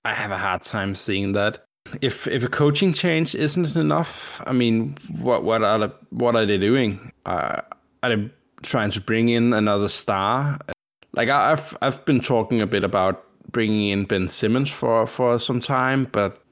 I 0.04 0.14
have 0.14 0.30
a 0.30 0.38
hard 0.38 0.62
time 0.62 0.94
seeing 0.94 1.32
that. 1.32 1.64
If 2.00 2.26
if 2.26 2.44
a 2.44 2.48
coaching 2.48 2.92
change 2.92 3.34
isn't 3.34 3.76
enough, 3.76 4.42
I 4.46 4.52
mean, 4.52 4.96
what 5.20 5.44
what 5.44 5.62
are 5.62 5.92
what 6.10 6.36
are 6.36 6.46
they 6.46 6.58
doing? 6.58 7.12
Uh, 7.26 7.60
are 8.02 8.16
they 8.16 8.30
trying 8.62 8.90
to 8.90 9.00
bring 9.00 9.28
in 9.28 9.52
another 9.52 9.88
star? 9.88 10.58
Like 11.12 11.28
I've 11.28 11.76
I've 11.82 12.04
been 12.04 12.20
talking 12.20 12.60
a 12.60 12.66
bit 12.66 12.84
about 12.84 13.24
bringing 13.50 13.88
in 13.88 14.04
Ben 14.04 14.28
Simmons 14.28 14.70
for 14.70 15.06
for 15.06 15.38
some 15.38 15.60
time, 15.60 16.08
but 16.12 16.42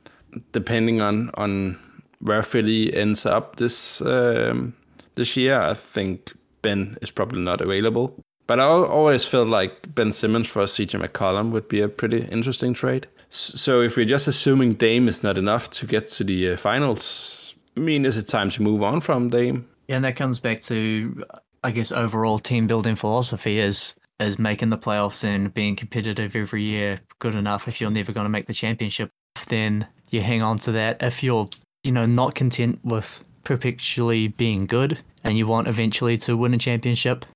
depending 0.52 1.00
on 1.00 1.30
on 1.34 1.78
where 2.20 2.42
Philly 2.42 2.94
ends 2.94 3.26
up 3.26 3.56
this 3.56 4.00
um, 4.02 4.74
this 5.14 5.36
year, 5.36 5.60
I 5.60 5.74
think 5.74 6.32
Ben 6.62 6.96
is 7.02 7.10
probably 7.10 7.40
not 7.40 7.60
available. 7.60 8.14
But 8.46 8.60
I 8.60 8.64
always 8.64 9.24
felt 9.24 9.48
like 9.48 9.94
Ben 9.94 10.12
Simmons 10.12 10.46
for 10.46 10.62
CJ 10.64 11.00
McCollum 11.04 11.50
would 11.50 11.68
be 11.68 11.80
a 11.80 11.88
pretty 11.88 12.24
interesting 12.30 12.74
trade. 12.74 13.08
So 13.30 13.80
if 13.80 13.96
we're 13.96 14.06
just 14.06 14.28
assuming 14.28 14.74
Dame 14.74 15.08
is 15.08 15.22
not 15.22 15.36
enough 15.36 15.70
to 15.70 15.86
get 15.86 16.08
to 16.08 16.24
the 16.24 16.50
uh, 16.50 16.56
finals, 16.56 17.54
I 17.76 17.80
mean, 17.80 18.04
is 18.04 18.16
it 18.16 18.28
time 18.28 18.50
to 18.50 18.62
move 18.62 18.82
on 18.82 19.00
from 19.00 19.28
Dame? 19.30 19.68
Yeah, 19.88 19.96
and 19.96 20.04
that 20.04 20.16
comes 20.16 20.40
back 20.40 20.62
to, 20.62 21.24
I 21.62 21.70
guess, 21.70 21.92
overall 21.92 22.38
team 22.38 22.66
building 22.66 22.96
philosophy 22.96 23.58
is 23.58 23.94
is 24.18 24.38
making 24.38 24.70
the 24.70 24.78
playoffs 24.78 25.24
and 25.24 25.52
being 25.52 25.76
competitive 25.76 26.34
every 26.34 26.62
year 26.62 26.98
good 27.18 27.34
enough. 27.34 27.68
If 27.68 27.80
you're 27.80 27.90
never 27.90 28.12
going 28.12 28.24
to 28.24 28.30
make 28.30 28.46
the 28.46 28.54
championship, 28.54 29.10
then 29.48 29.86
you 30.10 30.22
hang 30.22 30.42
on 30.42 30.58
to 30.60 30.72
that. 30.72 31.02
If 31.02 31.22
you're, 31.22 31.48
you 31.84 31.92
know, 31.92 32.06
not 32.06 32.34
content 32.34 32.80
with 32.82 33.22
perpetually 33.44 34.28
being 34.28 34.66
good 34.66 34.98
and 35.22 35.36
you 35.36 35.46
want 35.46 35.68
eventually 35.68 36.16
to 36.18 36.36
win 36.36 36.54
a 36.54 36.58
championship, 36.58 37.26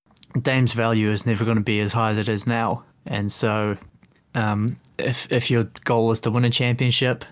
Dame's 0.40 0.72
value 0.72 1.10
is 1.10 1.26
never 1.26 1.44
going 1.44 1.58
to 1.58 1.62
be 1.62 1.80
as 1.80 1.92
high 1.92 2.12
as 2.12 2.18
it 2.18 2.28
is 2.28 2.46
now. 2.46 2.84
And 3.04 3.30
so, 3.30 3.76
um, 4.34 4.78
if 5.04 5.30
if 5.30 5.50
your 5.50 5.64
goal 5.84 6.10
is 6.12 6.20
to 6.20 6.30
win 6.30 6.44
a 6.44 6.50
championship, 6.50 7.24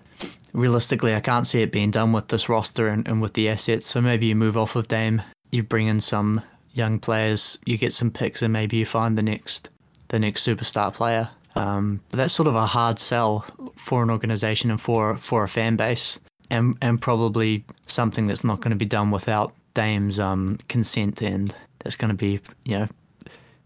realistically, 0.52 1.14
I 1.14 1.20
can't 1.20 1.46
see 1.46 1.62
it 1.62 1.72
being 1.72 1.90
done 1.90 2.12
with 2.12 2.28
this 2.28 2.48
roster 2.48 2.88
and, 2.88 3.06
and 3.06 3.20
with 3.22 3.34
the 3.34 3.48
assets. 3.48 3.86
So 3.86 4.00
maybe 4.00 4.26
you 4.26 4.36
move 4.36 4.56
off 4.56 4.76
of 4.76 4.88
Dame, 4.88 5.22
you 5.50 5.62
bring 5.62 5.86
in 5.86 6.00
some 6.00 6.42
young 6.72 6.98
players, 6.98 7.58
you 7.64 7.78
get 7.78 7.92
some 7.92 8.10
picks, 8.10 8.42
and 8.42 8.52
maybe 8.52 8.76
you 8.76 8.86
find 8.86 9.16
the 9.16 9.22
next 9.22 9.68
the 10.08 10.18
next 10.18 10.46
superstar 10.46 10.92
player. 10.92 11.30
Um, 11.54 12.00
but 12.10 12.18
that's 12.18 12.34
sort 12.34 12.48
of 12.48 12.54
a 12.54 12.66
hard 12.66 12.98
sell 12.98 13.44
for 13.76 14.02
an 14.02 14.10
organization 14.10 14.70
and 14.70 14.80
for 14.80 15.16
for 15.16 15.44
a 15.44 15.48
fan 15.48 15.76
base, 15.76 16.18
and 16.50 16.76
and 16.80 17.00
probably 17.00 17.64
something 17.86 18.26
that's 18.26 18.44
not 18.44 18.60
going 18.60 18.70
to 18.70 18.76
be 18.76 18.84
done 18.84 19.10
without 19.10 19.54
Dame's 19.74 20.20
um, 20.20 20.58
consent, 20.68 21.22
and 21.22 21.54
that's 21.80 21.96
going 21.96 22.10
to 22.10 22.16
be 22.16 22.40
you 22.64 22.78
know 22.78 22.88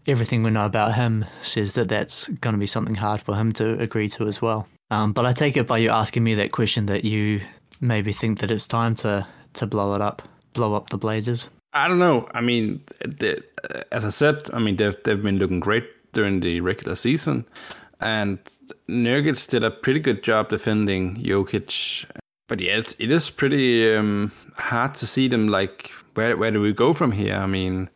everything 0.07 0.43
we 0.43 0.51
know 0.51 0.65
about 0.65 0.95
him 0.95 1.25
says 1.41 1.73
that 1.75 1.89
that's 1.89 2.27
going 2.27 2.53
to 2.53 2.59
be 2.59 2.67
something 2.67 2.95
hard 2.95 3.21
for 3.21 3.35
him 3.35 3.51
to 3.53 3.79
agree 3.79 4.09
to 4.09 4.27
as 4.27 4.41
well. 4.41 4.67
Um, 4.91 5.13
but 5.13 5.25
I 5.25 5.33
take 5.33 5.57
it 5.57 5.67
by 5.67 5.79
you 5.79 5.89
asking 5.89 6.23
me 6.23 6.35
that 6.35 6.51
question 6.51 6.85
that 6.87 7.05
you 7.05 7.41
maybe 7.81 8.13
think 8.13 8.39
that 8.39 8.51
it's 8.51 8.67
time 8.67 8.95
to 8.95 9.25
to 9.53 9.67
blow 9.67 9.93
it 9.93 10.01
up, 10.01 10.21
blow 10.53 10.73
up 10.73 10.89
the 10.89 10.97
Blazers. 10.97 11.49
I 11.73 11.87
don't 11.87 11.99
know. 11.99 12.27
I 12.33 12.41
mean, 12.41 12.83
they, 13.05 13.39
as 13.91 14.05
I 14.05 14.09
said, 14.09 14.49
I 14.53 14.59
mean 14.59 14.75
they've 14.75 14.95
they've 15.03 15.21
been 15.21 15.39
looking 15.39 15.59
great 15.59 15.85
during 16.13 16.41
the 16.41 16.61
regular 16.61 16.95
season, 16.95 17.45
and 17.99 18.39
Nurkic 18.87 19.49
did 19.49 19.63
a 19.63 19.71
pretty 19.71 19.99
good 19.99 20.23
job 20.23 20.49
defending 20.49 21.15
Jokic. 21.17 22.05
But 22.47 22.59
yeah, 22.59 22.77
it, 22.77 22.95
it 22.99 23.09
is 23.09 23.29
pretty 23.29 23.95
um, 23.95 24.31
hard 24.57 24.93
to 24.95 25.07
see 25.07 25.27
them. 25.27 25.47
Like, 25.47 25.91
where 26.13 26.37
where 26.37 26.51
do 26.51 26.61
we 26.61 26.73
go 26.73 26.93
from 26.93 27.11
here? 27.11 27.35
I 27.35 27.47
mean, 27.47 27.89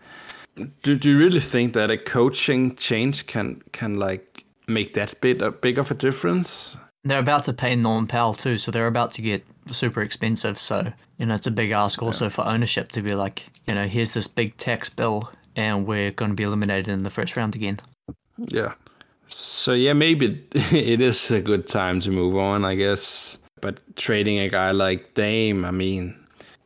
do, 0.83 0.95
do 0.95 1.11
you 1.11 1.17
really 1.17 1.39
think 1.39 1.73
that 1.73 1.91
a 1.91 1.97
coaching 1.97 2.75
change 2.75 3.27
can 3.27 3.61
can 3.71 3.99
like 3.99 4.45
make 4.67 4.93
that 4.95 5.19
bit 5.21 5.41
a 5.41 5.51
big 5.51 5.77
of 5.77 5.91
a 5.91 5.93
difference? 5.93 6.77
They're 7.03 7.19
about 7.19 7.45
to 7.45 7.53
pay 7.53 7.75
Norman 7.75 8.07
Powell 8.07 8.33
too, 8.33 8.57
so 8.57 8.71
they're 8.71 8.87
about 8.87 9.11
to 9.11 9.21
get 9.21 9.45
super 9.71 10.01
expensive. 10.01 10.59
So 10.59 10.91
you 11.17 11.25
know, 11.25 11.35
it's 11.35 11.47
a 11.47 11.51
big 11.51 11.71
ask 11.71 12.01
also 12.01 12.25
yeah. 12.25 12.29
for 12.29 12.45
ownership 12.47 12.89
to 12.89 13.01
be 13.01 13.15
like, 13.15 13.45
you 13.67 13.73
know, 13.73 13.87
here's 13.87 14.13
this 14.13 14.27
big 14.27 14.55
tax 14.57 14.89
bill, 14.89 15.31
and 15.55 15.87
we're 15.87 16.11
going 16.11 16.31
to 16.31 16.35
be 16.35 16.43
eliminated 16.43 16.89
in 16.89 17.03
the 17.03 17.09
first 17.09 17.35
round 17.37 17.55
again. 17.55 17.79
Yeah. 18.37 18.73
So 19.27 19.73
yeah, 19.73 19.93
maybe 19.93 20.45
it 20.53 21.01
is 21.01 21.31
a 21.31 21.41
good 21.41 21.67
time 21.67 21.99
to 22.01 22.11
move 22.11 22.37
on, 22.37 22.65
I 22.65 22.75
guess. 22.75 23.37
But 23.61 23.79
trading 23.95 24.37
a 24.39 24.49
guy 24.49 24.71
like 24.71 25.15
Dame, 25.15 25.65
I 25.65 25.71
mean, 25.71 26.15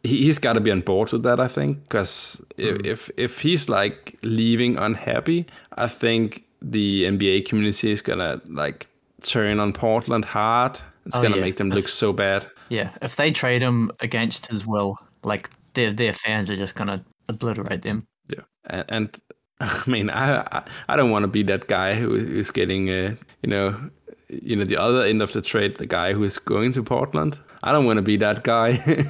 he's 0.04 0.40
got 0.40 0.54
to 0.54 0.62
be 0.62 0.72
on 0.72 0.82
board 0.82 1.12
with 1.12 1.24
that. 1.24 1.40
I 1.40 1.48
think 1.48 1.82
because 1.84 2.42
mm. 2.58 2.86
if 2.86 3.10
if 3.18 3.40
he's 3.40 3.70
like 3.70 4.18
leaving 4.24 4.78
unhappy, 4.78 5.46
I 5.78 5.88
think 5.88 6.46
the 6.62 7.06
NBA 7.06 7.46
community 7.46 7.92
is 7.92 8.02
gonna 8.02 8.42
like 8.48 8.88
turn 9.24 9.60
on 9.60 9.74
Portland 9.74 10.26
hard. 10.26 10.80
It's 11.06 11.16
oh, 11.16 11.22
gonna 11.22 11.38
yeah. 11.38 11.42
make 11.42 11.58
them 11.58 11.70
look 11.70 11.88
so 11.88 12.14
bad. 12.14 12.46
Yeah, 12.70 12.92
if 13.02 13.16
they 13.16 13.32
trade 13.32 13.62
him 13.62 13.92
against 14.00 14.48
his 14.48 14.66
will, 14.66 14.98
like 15.24 15.50
their 15.74 15.92
their 15.92 16.14
fans 16.14 16.50
are 16.50 16.56
just 16.56 16.76
gonna 16.76 17.04
obliterate 17.28 17.82
them. 17.82 18.08
Yeah, 18.30 18.44
and, 18.66 18.86
and 18.90 19.22
I 19.60 19.84
mean, 19.88 20.10
I 20.10 20.64
I 20.88 20.96
don't 20.96 21.12
want 21.12 21.24
to 21.24 21.28
be 21.28 21.44
that 21.44 21.68
guy 21.68 21.94
who 21.94 22.16
is 22.16 22.52
getting, 22.52 22.90
uh, 22.90 23.16
you 23.44 23.50
know, 23.50 23.90
you 24.30 24.56
know, 24.56 24.66
the 24.66 24.78
other 24.78 25.04
end 25.04 25.22
of 25.22 25.34
the 25.34 25.42
trade, 25.42 25.78
the 25.78 25.86
guy 25.86 26.14
who 26.14 26.24
is 26.24 26.38
going 26.40 26.72
to 26.74 26.84
Portland. 26.84 27.38
I 27.64 27.72
don't 27.72 27.86
want 27.86 27.98
to 27.98 28.02
be 28.02 28.18
that 28.18 28.44
guy. 28.44 28.72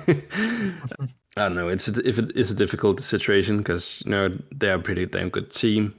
I 1.37 1.43
don't 1.43 1.55
know. 1.55 1.69
It's 1.69 1.87
a, 1.87 2.07
if 2.07 2.19
it 2.19 2.35
is 2.35 2.51
a 2.51 2.55
difficult 2.55 3.01
situation 3.01 3.59
because 3.59 4.03
you 4.05 4.11
know 4.11 4.37
they're 4.51 4.75
a 4.75 4.79
pretty 4.79 5.05
damn 5.05 5.29
good 5.29 5.51
team. 5.51 5.95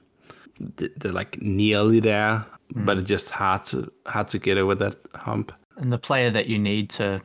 They're 0.59 1.13
like 1.13 1.41
nearly 1.41 2.01
there, 2.01 2.45
mm. 2.75 2.85
but 2.85 2.99
it's 2.99 3.09
just 3.09 3.31
hard 3.31 3.65
to 3.65 3.91
hard 4.07 4.29
to 4.29 4.39
get 4.39 4.59
over 4.59 4.75
that 4.75 4.97
hump. 5.15 5.53
And 5.77 5.93
the 5.93 5.99
player 5.99 6.31
that 6.31 6.47
you 6.47 6.59
need 6.59 6.91
to 6.91 7.23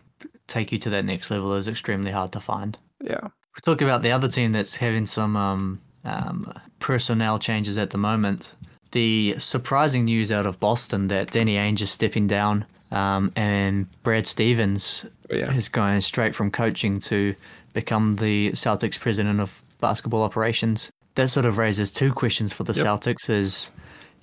take 0.47 0.71
you 0.71 0.77
to 0.79 0.89
that 0.91 1.03
next 1.03 1.29
level 1.29 1.53
is 1.55 1.67
extremely 1.67 2.11
hard 2.11 2.31
to 2.31 2.39
find. 2.39 2.77
Yeah. 3.03 3.19
We 3.23 3.61
talk 3.63 3.81
about 3.81 4.01
the 4.01 4.11
other 4.11 4.29
team 4.29 4.53
that's 4.53 4.77
having 4.77 5.05
some 5.05 5.35
um, 5.35 5.81
um, 6.05 6.53
personnel 6.79 7.39
changes 7.39 7.77
at 7.77 7.89
the 7.89 7.97
moment. 7.97 8.53
the 8.93 9.35
surprising 9.37 10.05
news 10.05 10.31
out 10.31 10.45
of 10.45 10.59
Boston 10.61 11.09
that 11.09 11.31
Danny 11.31 11.55
Ainge 11.55 11.81
is 11.81 11.91
stepping 11.91 12.25
down 12.25 12.65
um, 12.91 13.31
and 13.35 13.87
Brad 14.03 14.25
Stevens 14.25 15.05
yeah. 15.29 15.53
is 15.53 15.69
going 15.69 16.01
straight 16.01 16.35
from 16.35 16.51
coaching 16.51 16.99
to 17.01 17.35
become 17.73 18.15
the 18.15 18.51
Celtics 18.51 18.99
president 18.99 19.39
of 19.39 19.63
basketball 19.79 20.23
operations. 20.23 20.89
That 21.15 21.29
sort 21.29 21.45
of 21.45 21.57
raises 21.57 21.91
two 21.91 22.11
questions 22.11 22.53
for 22.53 22.63
the 22.63 22.73
Yep. 22.73 22.85
Celtics: 22.85 23.29
is 23.29 23.71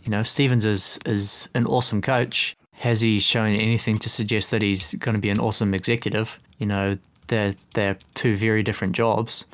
you 0.03 0.11
know 0.11 0.23
Stevens 0.23 0.65
is 0.65 0.99
is 1.07 1.49
an 1.55 1.67
awesome 1.67 2.01
coach. 2.01 2.57
Has 2.73 3.01
he 3.01 3.21
shown 3.21 3.55
anything 3.55 3.99
to 3.99 4.09
suggest 4.09 4.51
that 4.51 4.63
he's 4.63 4.95
going 4.95 5.15
to 5.15 5.21
be 5.21 5.31
an 5.31 5.39
awesome 5.39 5.75
executive? 5.75 6.39
You 6.59 6.67
know, 6.67 6.99
they're 7.29 7.55
they're 7.75 7.97
two 8.15 8.37
very 8.37 8.63
different 8.63 8.95
jobs. 8.95 9.47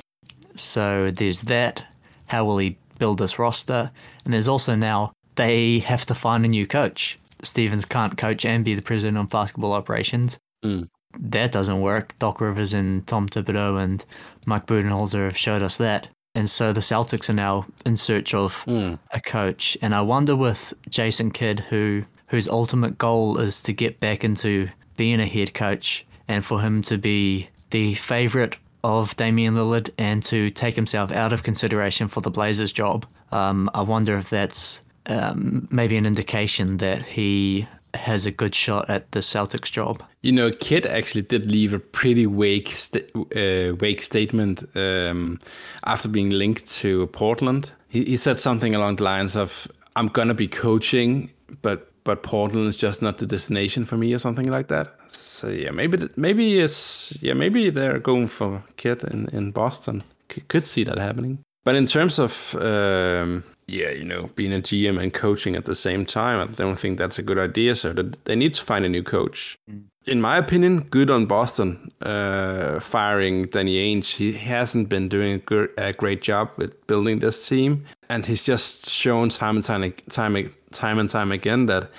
So 0.55 1.11
there's 1.11 1.41
that. 1.41 1.83
How 2.27 2.45
will 2.45 2.57
he 2.57 2.77
build 2.99 3.19
this 3.19 3.39
roster? 3.39 3.91
And 4.25 4.33
there's 4.33 4.47
also 4.47 4.75
now 4.75 5.13
they 5.35 5.79
have 5.79 6.05
to 6.07 6.15
find 6.15 6.45
a 6.45 6.47
new 6.47 6.67
coach. 6.67 7.17
Stevens 7.43 7.85
can't 7.85 8.17
coach 8.17 8.45
and 8.45 8.63
be 8.63 8.75
the 8.75 8.81
president 8.81 9.17
of 9.17 9.29
basketball 9.29 9.73
operations. 9.73 10.37
Mm. 10.63 10.87
That 11.19 11.51
doesn't 11.51 11.81
work. 11.81 12.17
Doc 12.19 12.41
Rivers 12.41 12.73
and 12.73 13.05
Tom 13.07 13.27
Thibodeau 13.27 13.81
and 13.83 14.03
Mike 14.45 14.65
Budenholzer 14.65 15.25
have 15.25 15.37
showed 15.37 15.63
us 15.63 15.77
that. 15.77 16.07
And 16.33 16.49
so 16.49 16.71
the 16.71 16.79
Celtics 16.79 17.29
are 17.29 17.33
now 17.33 17.65
in 17.85 17.97
search 17.97 18.33
of 18.33 18.63
Mm. 18.65 18.97
a 19.11 19.19
coach. 19.19 19.77
And 19.81 19.93
I 19.93 20.01
wonder 20.01 20.35
with 20.35 20.73
Jason 20.89 21.31
Kidd, 21.31 21.59
who 21.59 22.03
whose 22.27 22.47
ultimate 22.47 22.97
goal 22.97 23.37
is 23.39 23.61
to 23.63 23.73
get 23.73 23.99
back 23.99 24.23
into 24.23 24.69
being 24.95 25.19
a 25.19 25.25
head 25.25 25.53
coach 25.53 26.05
and 26.29 26.45
for 26.45 26.61
him 26.61 26.81
to 26.83 26.97
be 26.97 27.49
the 27.71 27.93
favorite 27.95 28.55
of 28.85 29.13
Damian 29.17 29.55
Lillard 29.55 29.89
and 29.97 30.23
to 30.23 30.49
take 30.49 30.75
himself 30.77 31.11
out 31.11 31.33
of 31.33 31.43
consideration 31.43 32.07
for 32.07 32.21
the 32.21 32.31
Blazers 32.31 32.71
job. 32.71 33.05
Um, 33.33 33.69
I 33.73 33.81
wonder 33.81 34.15
if 34.17 34.29
that's 34.29 34.81
um, 35.07 35.67
maybe 35.69 35.97
an 35.97 36.05
indication 36.05 36.77
that 36.77 37.01
he 37.03 37.67
has 37.93 38.25
a 38.25 38.31
good 38.31 38.55
shot 38.55 38.89
at 38.89 39.11
the 39.11 39.19
Celtics 39.19 39.71
job. 39.71 40.03
You 40.21 40.31
know, 40.31 40.51
Kidd 40.51 40.85
actually 40.85 41.23
did 41.23 41.51
leave 41.51 41.73
a 41.73 41.79
pretty 41.79 42.25
vague, 42.25 42.67
sta- 42.67 43.07
uh, 43.15 43.73
vague 43.73 44.01
statement 44.01 44.63
um, 44.75 45.39
after 45.85 46.07
being 46.09 46.29
linked 46.29 46.69
to 46.81 47.07
Portland. 47.07 47.71
He, 47.89 48.03
he 48.05 48.17
said 48.17 48.37
something 48.37 48.75
along 48.75 48.97
the 48.97 49.03
lines 49.03 49.35
of, 49.35 49.67
"I'm 49.95 50.07
gonna 50.07 50.33
be 50.33 50.47
coaching, 50.47 51.31
but 51.61 51.87
but 52.03 52.23
Portland 52.23 52.67
is 52.67 52.75
just 52.75 53.01
not 53.01 53.17
the 53.17 53.25
destination 53.25 53.85
for 53.85 53.97
me," 53.97 54.13
or 54.13 54.19
something 54.19 54.49
like 54.49 54.67
that. 54.67 54.95
So 55.09 55.49
yeah, 55.49 55.71
maybe 55.71 56.09
maybe 56.15 56.59
it's 56.59 57.17
yeah 57.21 57.33
maybe 57.33 57.69
they're 57.69 57.99
going 57.99 58.27
for 58.27 58.63
Kidd 58.77 59.03
in 59.03 59.27
in 59.33 59.51
Boston. 59.51 60.03
C- 60.33 60.43
could 60.47 60.63
see 60.63 60.83
that 60.85 60.97
happening. 60.97 61.39
But 61.63 61.75
in 61.75 61.85
terms 61.85 62.19
of 62.19 62.55
um, 62.55 63.43
yeah, 63.71 63.91
you 63.91 64.03
know, 64.03 64.29
being 64.35 64.53
a 64.53 64.59
GM 64.59 65.01
and 65.01 65.13
coaching 65.13 65.55
at 65.55 65.65
the 65.65 65.75
same 65.75 66.05
time, 66.05 66.41
I 66.41 66.51
don't 66.53 66.77
think 66.77 66.97
that's 66.97 67.17
a 67.17 67.23
good 67.23 67.39
idea. 67.39 67.75
So 67.75 67.93
they 68.25 68.35
need 68.35 68.53
to 68.55 68.61
find 68.61 68.83
a 68.85 68.89
new 68.89 69.01
coach. 69.01 69.57
In 70.05 70.19
my 70.19 70.37
opinion, 70.37 70.81
good 70.89 71.09
on 71.09 71.25
Boston 71.25 71.91
uh, 72.01 72.79
firing 72.79 73.45
Danny 73.45 73.77
Ainge. 73.77 74.15
He 74.15 74.33
hasn't 74.33 74.89
been 74.89 75.07
doing 75.07 75.33
a, 75.33 75.37
good, 75.37 75.69
a 75.77 75.93
great 75.93 76.21
job 76.21 76.49
with 76.57 76.85
building 76.87 77.19
this 77.19 77.47
team, 77.47 77.85
and 78.09 78.25
he's 78.25 78.43
just 78.43 78.89
shown 78.89 79.29
time 79.29 79.57
and 79.57 79.63
time, 79.63 79.93
time, 80.09 80.53
time 80.71 80.99
and 80.99 81.09
time 81.09 81.31
again 81.31 81.67
that 81.67 81.89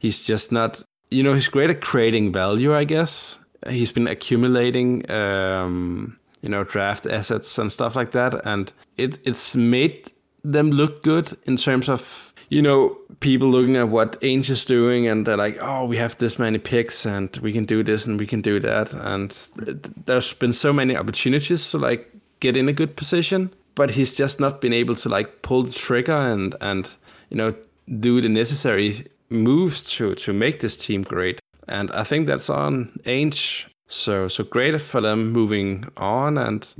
he's 0.00 0.24
just 0.24 0.52
not. 0.52 0.82
You 1.10 1.22
know, 1.22 1.34
he's 1.34 1.48
great 1.48 1.70
at 1.70 1.80
creating 1.80 2.32
value. 2.32 2.74
I 2.74 2.84
guess 2.84 3.38
he's 3.68 3.92
been 3.92 4.06
accumulating. 4.08 5.08
Um, 5.10 6.16
you 6.40 6.48
know, 6.48 6.64
draft 6.64 7.06
assets 7.06 7.58
and 7.58 7.70
stuff 7.70 7.94
like 7.94 8.12
that, 8.12 8.34
and 8.46 8.72
it 8.96 9.18
it's 9.26 9.54
made 9.54 10.10
them 10.42 10.70
look 10.70 11.02
good 11.02 11.36
in 11.44 11.56
terms 11.56 11.88
of 11.88 12.34
you 12.48 12.62
know 12.62 12.96
people 13.20 13.48
looking 13.48 13.76
at 13.76 13.88
what 13.88 14.20
Ainge 14.22 14.50
is 14.50 14.64
doing 14.64 15.06
and 15.06 15.26
they're 15.26 15.36
like, 15.36 15.58
oh, 15.60 15.84
we 15.84 15.96
have 15.96 16.16
this 16.18 16.38
many 16.38 16.58
picks 16.58 17.06
and 17.06 17.36
we 17.38 17.52
can 17.52 17.64
do 17.64 17.82
this 17.82 18.06
and 18.06 18.18
we 18.18 18.26
can 18.26 18.40
do 18.40 18.60
that, 18.60 18.92
and 18.92 19.30
th- 19.64 19.76
there's 20.06 20.32
been 20.34 20.52
so 20.52 20.72
many 20.72 20.96
opportunities 20.96 21.70
to 21.70 21.78
like 21.78 22.10
get 22.40 22.56
in 22.56 22.68
a 22.68 22.72
good 22.72 22.96
position, 22.96 23.52
but 23.74 23.90
he's 23.90 24.16
just 24.16 24.40
not 24.40 24.60
been 24.60 24.72
able 24.72 24.94
to 24.96 25.08
like 25.08 25.42
pull 25.42 25.62
the 25.62 25.72
trigger 25.72 26.16
and 26.16 26.54
and 26.60 26.90
you 27.28 27.36
know 27.36 27.54
do 27.98 28.20
the 28.20 28.28
necessary 28.28 29.06
moves 29.28 29.88
to 29.90 30.14
to 30.16 30.32
make 30.32 30.60
this 30.60 30.76
team 30.76 31.02
great, 31.02 31.40
and 31.68 31.90
I 31.92 32.04
think 32.04 32.26
that's 32.26 32.50
on 32.50 32.98
Ainge. 33.04 33.64
So 33.88 34.28
so 34.28 34.44
great 34.44 34.80
for 34.80 35.00
them 35.00 35.32
moving 35.32 35.86
on, 35.96 36.38
and 36.38 36.72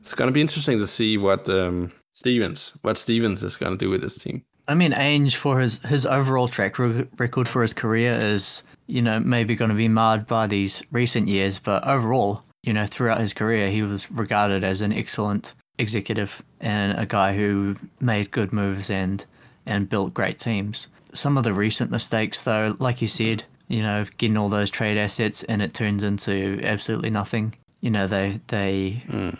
it's 0.00 0.14
gonna 0.14 0.32
be 0.32 0.40
interesting 0.40 0.78
to 0.78 0.86
see 0.86 1.18
what 1.18 1.48
um, 1.48 1.92
Stevens 2.14 2.72
what 2.82 2.98
Stevens 2.98 3.42
is 3.42 3.56
gonna 3.56 3.76
do 3.76 3.90
with 3.90 4.00
this 4.00 4.18
team. 4.18 4.44
I 4.68 4.74
mean, 4.74 4.92
Ainge 4.92 5.34
for 5.34 5.60
his 5.60 5.78
his 5.78 6.06
overall 6.06 6.48
track 6.48 6.78
re- 6.78 7.06
record 7.18 7.48
for 7.48 7.62
his 7.62 7.74
career 7.74 8.12
is, 8.12 8.62
you 8.86 9.02
know, 9.02 9.18
maybe 9.18 9.56
going 9.56 9.70
to 9.70 9.74
be 9.74 9.88
marred 9.88 10.26
by 10.26 10.46
these 10.46 10.82
recent 10.92 11.28
years, 11.28 11.58
but 11.58 11.86
overall, 11.86 12.44
you 12.62 12.72
know, 12.72 12.86
throughout 12.86 13.20
his 13.20 13.32
career, 13.32 13.70
he 13.70 13.82
was 13.82 14.10
regarded 14.10 14.62
as 14.62 14.80
an 14.80 14.92
excellent 14.92 15.54
executive 15.78 16.42
and 16.60 16.98
a 16.98 17.06
guy 17.06 17.34
who 17.34 17.76
made 18.00 18.30
good 18.30 18.52
moves 18.52 18.88
and 18.88 19.24
and 19.66 19.88
built 19.88 20.14
great 20.14 20.38
teams. 20.38 20.88
Some 21.12 21.36
of 21.36 21.44
the 21.44 21.52
recent 21.52 21.90
mistakes, 21.90 22.42
though, 22.42 22.76
like 22.78 23.02
you 23.02 23.08
said, 23.08 23.44
you 23.68 23.82
know, 23.82 24.04
getting 24.16 24.36
all 24.36 24.48
those 24.48 24.70
trade 24.70 24.96
assets 24.96 25.42
and 25.44 25.60
it 25.60 25.74
turns 25.74 26.04
into 26.04 26.60
absolutely 26.62 27.10
nothing. 27.10 27.54
You 27.80 27.90
know, 27.90 28.06
they 28.06 28.40
they 28.46 29.02
hmm. 29.08 29.30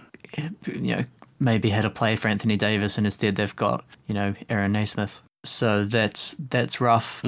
you 0.66 0.96
know 0.96 1.04
maybe 1.42 1.68
had 1.68 1.84
a 1.84 1.90
play 1.90 2.16
for 2.16 2.28
Anthony 2.28 2.56
Davis 2.56 2.96
and 2.96 3.06
instead 3.06 3.36
they've 3.36 3.56
got 3.56 3.84
you 4.06 4.14
know 4.14 4.34
Aaron 4.48 4.72
Nesmith. 4.72 5.20
So 5.44 5.84
that's 5.84 6.36
that's 6.48 6.80
rough. 6.80 7.22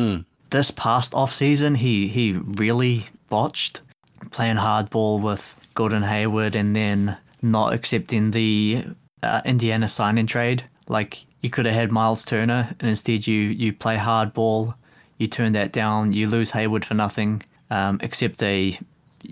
This 0.51 0.71
past 0.71 1.15
off 1.15 1.33
season, 1.33 1.75
he 1.75 2.09
he 2.09 2.33
really 2.33 3.07
botched 3.29 3.83
playing 4.31 4.57
hardball 4.57 5.21
with 5.21 5.57
Gordon 5.75 6.03
Hayward 6.03 6.55
and 6.55 6.75
then 6.75 7.17
not 7.43 7.75
accepting 7.75 8.31
the 8.31 8.85
uh, 9.23 9.43
Indiana 9.45 9.89
sign-in 9.89 10.27
trade. 10.27 10.65
Like 10.89 11.27
you 11.43 11.51
could 11.51 11.67
have 11.67 11.75
had 11.75 11.93
Miles 11.93 12.25
Turner 12.25 12.75
and 12.81 12.89
instead 12.89 13.27
you 13.27 13.41
you 13.41 13.73
play 13.73 13.97
hardball. 13.97 14.75
You 15.19 15.27
turn 15.27 15.53
that 15.53 15.73
down. 15.73 16.13
You 16.13 16.29
lose 16.29 16.51
Hayward 16.53 16.85
for 16.85 16.95
nothing. 16.95 17.43
Um, 17.71 17.99
accept 18.03 18.43
a 18.43 18.79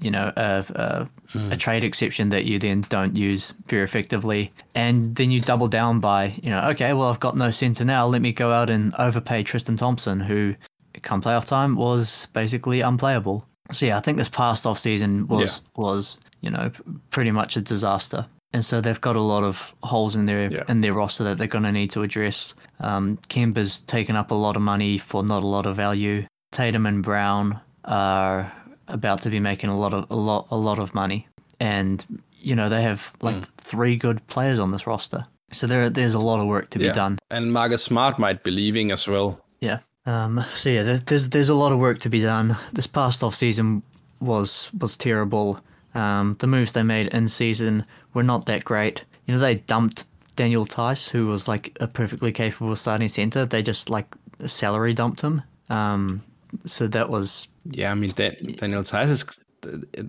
you 0.00 0.10
know 0.10 0.32
a, 0.36 0.64
a, 0.74 1.08
a 1.52 1.56
trade 1.56 1.84
exception 1.84 2.28
that 2.30 2.44
you 2.44 2.58
then 2.58 2.80
don't 2.88 3.16
use 3.16 3.52
very 3.66 3.82
effectively 3.82 4.50
and 4.74 5.14
then 5.16 5.30
you 5.30 5.40
double 5.40 5.68
down 5.68 6.00
by 6.00 6.32
you 6.42 6.50
know 6.50 6.60
okay 6.70 6.92
well 6.92 7.08
i've 7.08 7.20
got 7.20 7.36
no 7.36 7.50
center 7.50 7.84
now 7.84 8.06
let 8.06 8.22
me 8.22 8.32
go 8.32 8.52
out 8.52 8.70
and 8.70 8.92
overpay 8.98 9.42
tristan 9.42 9.76
thompson 9.76 10.20
who 10.20 10.54
come 11.02 11.20
playoff 11.22 11.44
time 11.46 11.76
was 11.76 12.26
basically 12.32 12.80
unplayable 12.80 13.46
so 13.70 13.86
yeah 13.86 13.96
i 13.96 14.00
think 14.00 14.18
this 14.18 14.28
past 14.28 14.66
off 14.66 14.78
season 14.78 15.26
was 15.26 15.60
was 15.76 16.18
you 16.40 16.50
know 16.50 16.70
pretty 17.10 17.30
much 17.30 17.56
a 17.56 17.60
disaster 17.60 18.26
and 18.54 18.62
so 18.64 18.82
they've 18.82 19.00
got 19.00 19.16
a 19.16 19.20
lot 19.22 19.44
of 19.44 19.74
holes 19.82 20.14
in 20.14 20.26
their 20.26 20.52
Yeah. 20.52 20.64
in 20.68 20.82
their 20.82 20.92
roster 20.92 21.24
that 21.24 21.38
they're 21.38 21.46
going 21.46 21.64
to 21.64 21.72
need 21.72 21.90
to 21.92 22.02
address. 22.02 22.54
Um, 22.80 23.16
Kemba's 23.30 23.80
taken 23.80 24.14
up 24.14 24.30
a 24.30 24.34
lot 24.34 24.56
of 24.56 24.62
money 24.62 24.98
for 24.98 25.24
not 25.24 25.42
a 25.42 25.46
lot 25.46 25.64
of 25.64 25.74
value. 25.74 26.26
Tatum 26.50 26.84
and 26.84 27.02
Brown 27.02 27.58
are 27.86 28.52
about 28.92 29.22
to 29.22 29.30
be 29.30 29.40
making 29.40 29.70
a 29.70 29.78
lot 29.78 29.92
of 29.94 30.06
a 30.10 30.16
lot 30.16 30.46
a 30.50 30.56
lot 30.56 30.78
of 30.78 30.94
money, 30.94 31.26
and 31.60 32.04
you 32.38 32.54
know 32.54 32.68
they 32.68 32.82
have 32.82 33.12
like 33.22 33.36
Hmm. 33.36 33.42
three 33.58 33.96
good 33.96 34.24
players 34.26 34.58
on 34.58 34.70
this 34.70 34.86
roster. 34.86 35.26
So 35.52 35.66
there 35.66 35.90
there's 35.90 36.14
a 36.14 36.18
lot 36.20 36.40
of 36.40 36.46
work 36.46 36.70
to 36.70 36.78
be 36.78 36.90
done. 36.90 37.18
And 37.30 37.52
Marcus 37.52 37.82
Smart 37.82 38.18
might 38.18 38.42
be 38.42 38.50
leaving 38.50 38.90
as 38.92 39.06
well. 39.08 39.38
Yeah. 39.60 39.78
Um, 40.06 40.42
so 40.54 40.70
yeah, 40.70 40.82
there's, 40.82 41.02
there's 41.02 41.28
there's 41.28 41.48
a 41.50 41.54
lot 41.54 41.72
of 41.72 41.78
work 41.78 41.98
to 42.00 42.08
be 42.08 42.20
done. 42.20 42.56
This 42.72 42.86
past 42.86 43.22
off 43.22 43.34
season 43.34 43.82
was 44.20 44.70
was 44.78 44.96
terrible. 44.96 45.60
Um, 45.94 46.36
the 46.38 46.46
moves 46.46 46.72
they 46.72 46.82
made 46.82 47.08
in 47.08 47.28
season 47.28 47.84
were 48.14 48.22
not 48.24 48.46
that 48.46 48.64
great. 48.64 49.04
You 49.26 49.34
know, 49.34 49.40
they 49.40 49.56
dumped 49.56 50.04
Daniel 50.36 50.64
Theis, 50.64 51.08
who 51.10 51.26
was 51.26 51.46
like 51.48 51.76
a 51.80 51.86
perfectly 51.86 52.32
capable 52.32 52.74
starting 52.76 53.08
center. 53.08 53.44
They 53.46 53.62
just 53.62 53.90
like 53.90 54.06
salary 54.46 54.94
dumped 54.94 55.20
him. 55.20 55.42
Um, 55.68 56.22
so 56.66 56.88
that 56.88 57.08
was 57.10 57.46
Yeah, 57.64 57.90
I 57.90 57.94
mean 57.94 58.10
Dan- 58.10 58.54
Daniel 58.56 58.82
Theis 58.82 59.10
is. 59.10 59.24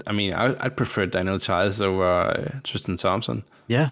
I 0.08 0.12
mean, 0.12 0.34
I, 0.34 0.56
I'd 0.64 0.76
prefer 0.76 1.06
Daniel 1.06 1.38
Theis 1.38 1.80
over 1.80 2.04
uh, 2.04 2.60
Tristan 2.64 2.98
Thompson. 2.98 3.44
yeah. 3.68 3.90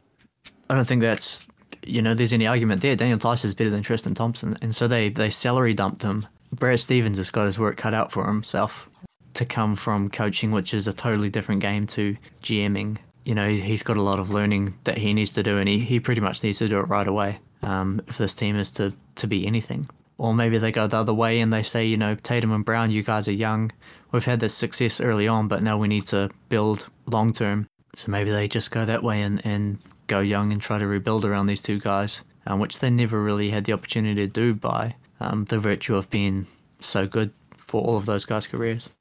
I 0.69 0.75
don't 0.75 0.87
think 0.87 1.01
that's 1.01 1.47
you 1.85 2.01
know 2.01 2.13
there's 2.13 2.31
any 2.33 2.47
argument 2.47 2.81
there. 2.81 2.95
Daniel 2.95 3.19
Theis 3.19 3.43
is 3.43 3.53
better 3.53 3.69
than 3.69 3.83
Tristan 3.83 4.13
Thompson, 4.15 4.57
and 4.61 4.73
so 4.73 4.87
they 4.87 5.09
they 5.09 5.29
salary 5.29 5.73
dumped 5.73 6.01
him. 6.01 6.25
Brad 6.53 6.79
Stevens 6.79 7.17
has 7.17 7.29
got 7.29 7.45
his 7.45 7.59
work 7.59 7.77
cut 7.77 7.93
out 7.93 8.11
for 8.11 8.25
himself 8.25 8.89
to 9.33 9.45
come 9.45 9.75
from 9.75 10.09
coaching, 10.09 10.51
which 10.51 10.73
is 10.73 10.87
a 10.87 10.93
totally 10.93 11.29
different 11.29 11.61
game 11.61 11.87
to 11.87 12.15
GMing. 12.41 12.97
You 13.23 13.35
know, 13.35 13.49
he's 13.49 13.83
got 13.83 13.97
a 13.97 14.01
lot 14.01 14.19
of 14.19 14.31
learning 14.31 14.73
that 14.85 14.97
he 14.97 15.13
needs 15.13 15.31
to 15.33 15.43
do, 15.43 15.57
and 15.57 15.69
he, 15.69 15.79
he 15.79 15.99
pretty 15.99 16.21
much 16.21 16.41
needs 16.43 16.57
to 16.59 16.67
do 16.67 16.79
it 16.79 16.83
right 16.89 17.07
away 17.07 17.39
um, 17.63 18.01
if 18.07 18.17
this 18.17 18.33
team 18.33 18.55
is 18.55 18.71
to, 18.71 18.93
to 19.15 19.27
be 19.27 19.45
anything. 19.45 19.87
Or 20.21 20.35
maybe 20.35 20.59
they 20.59 20.71
go 20.71 20.85
the 20.85 20.97
other 20.97 21.15
way 21.15 21.39
and 21.39 21.51
they 21.51 21.63
say, 21.63 21.83
you 21.83 21.97
know, 21.97 22.13
Tatum 22.13 22.51
and 22.51 22.63
Brown, 22.63 22.91
you 22.91 23.01
guys 23.01 23.27
are 23.27 23.31
young. 23.31 23.71
We've 24.11 24.23
had 24.23 24.39
this 24.39 24.53
success 24.53 25.01
early 25.01 25.27
on, 25.27 25.47
but 25.47 25.63
now 25.63 25.79
we 25.79 25.87
need 25.87 26.05
to 26.07 26.29
build 26.47 26.87
long 27.07 27.33
term. 27.33 27.65
So 27.95 28.11
maybe 28.11 28.29
they 28.29 28.47
just 28.47 28.69
go 28.69 28.85
that 28.85 29.01
way 29.01 29.23
and, 29.23 29.43
and 29.43 29.79
go 30.05 30.19
young 30.19 30.51
and 30.51 30.61
try 30.61 30.77
to 30.77 30.85
rebuild 30.85 31.25
around 31.25 31.47
these 31.47 31.63
two 31.63 31.79
guys, 31.79 32.21
um, 32.45 32.59
which 32.59 32.77
they 32.77 32.91
never 32.91 33.19
really 33.19 33.49
had 33.49 33.65
the 33.65 33.73
opportunity 33.73 34.27
to 34.27 34.31
do 34.31 34.53
by 34.53 34.93
um, 35.21 35.45
the 35.45 35.57
virtue 35.57 35.95
of 35.95 36.07
being 36.11 36.45
so 36.81 37.07
good 37.07 37.33
for 37.57 37.81
all 37.81 37.97
of 37.97 38.05
those 38.05 38.23
guys' 38.23 38.45
careers. 38.45 38.91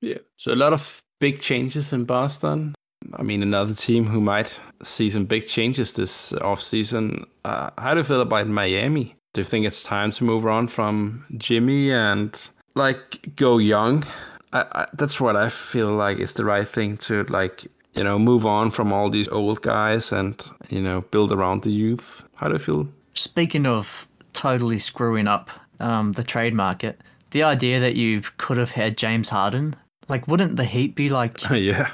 Yeah. 0.00 0.20
So 0.38 0.54
a 0.54 0.56
lot 0.56 0.72
of 0.72 1.02
big 1.20 1.42
changes 1.42 1.92
in 1.92 2.06
Boston. 2.06 2.74
I 3.12 3.22
mean, 3.22 3.42
another 3.42 3.74
team 3.74 4.06
who 4.06 4.22
might 4.22 4.58
see 4.82 5.10
some 5.10 5.26
big 5.26 5.46
changes 5.46 5.92
this 5.92 6.32
offseason. 6.32 7.26
Uh, 7.44 7.68
how 7.76 7.92
do 7.92 8.00
you 8.00 8.04
feel 8.04 8.22
about 8.22 8.46
Miami? 8.48 9.14
Do 9.32 9.40
you 9.40 9.44
think 9.44 9.66
it's 9.66 9.82
time 9.82 10.10
to 10.12 10.24
move 10.24 10.46
on 10.46 10.68
from 10.68 11.24
Jimmy 11.36 11.92
and 11.92 12.48
like 12.74 13.34
go 13.36 13.58
young? 13.58 14.04
I, 14.52 14.64
I, 14.72 14.86
that's 14.94 15.20
what 15.20 15.36
I 15.36 15.48
feel 15.48 15.92
like 15.92 16.18
is 16.18 16.32
the 16.32 16.44
right 16.44 16.68
thing 16.68 16.96
to 16.98 17.24
like 17.24 17.66
you 17.94 18.04
know 18.04 18.18
move 18.18 18.44
on 18.44 18.70
from 18.70 18.92
all 18.92 19.08
these 19.10 19.28
old 19.28 19.62
guys 19.62 20.12
and 20.12 20.44
you 20.68 20.80
know 20.80 21.02
build 21.12 21.32
around 21.32 21.62
the 21.62 21.70
youth. 21.70 22.24
How 22.34 22.48
do 22.48 22.54
you 22.54 22.58
feel? 22.58 22.88
Speaking 23.14 23.66
of 23.66 24.08
totally 24.32 24.78
screwing 24.78 25.28
up 25.28 25.50
um, 25.78 26.12
the 26.12 26.24
trade 26.24 26.54
market, 26.54 27.00
the 27.30 27.42
idea 27.42 27.80
that 27.80 27.96
you 27.96 28.22
could 28.36 28.56
have 28.56 28.70
had 28.70 28.96
James 28.96 29.28
Harden, 29.28 29.74
like, 30.08 30.26
wouldn't 30.26 30.56
the 30.56 30.64
Heat 30.64 30.94
be 30.94 31.08
like 31.08 31.40
yeah 31.50 31.92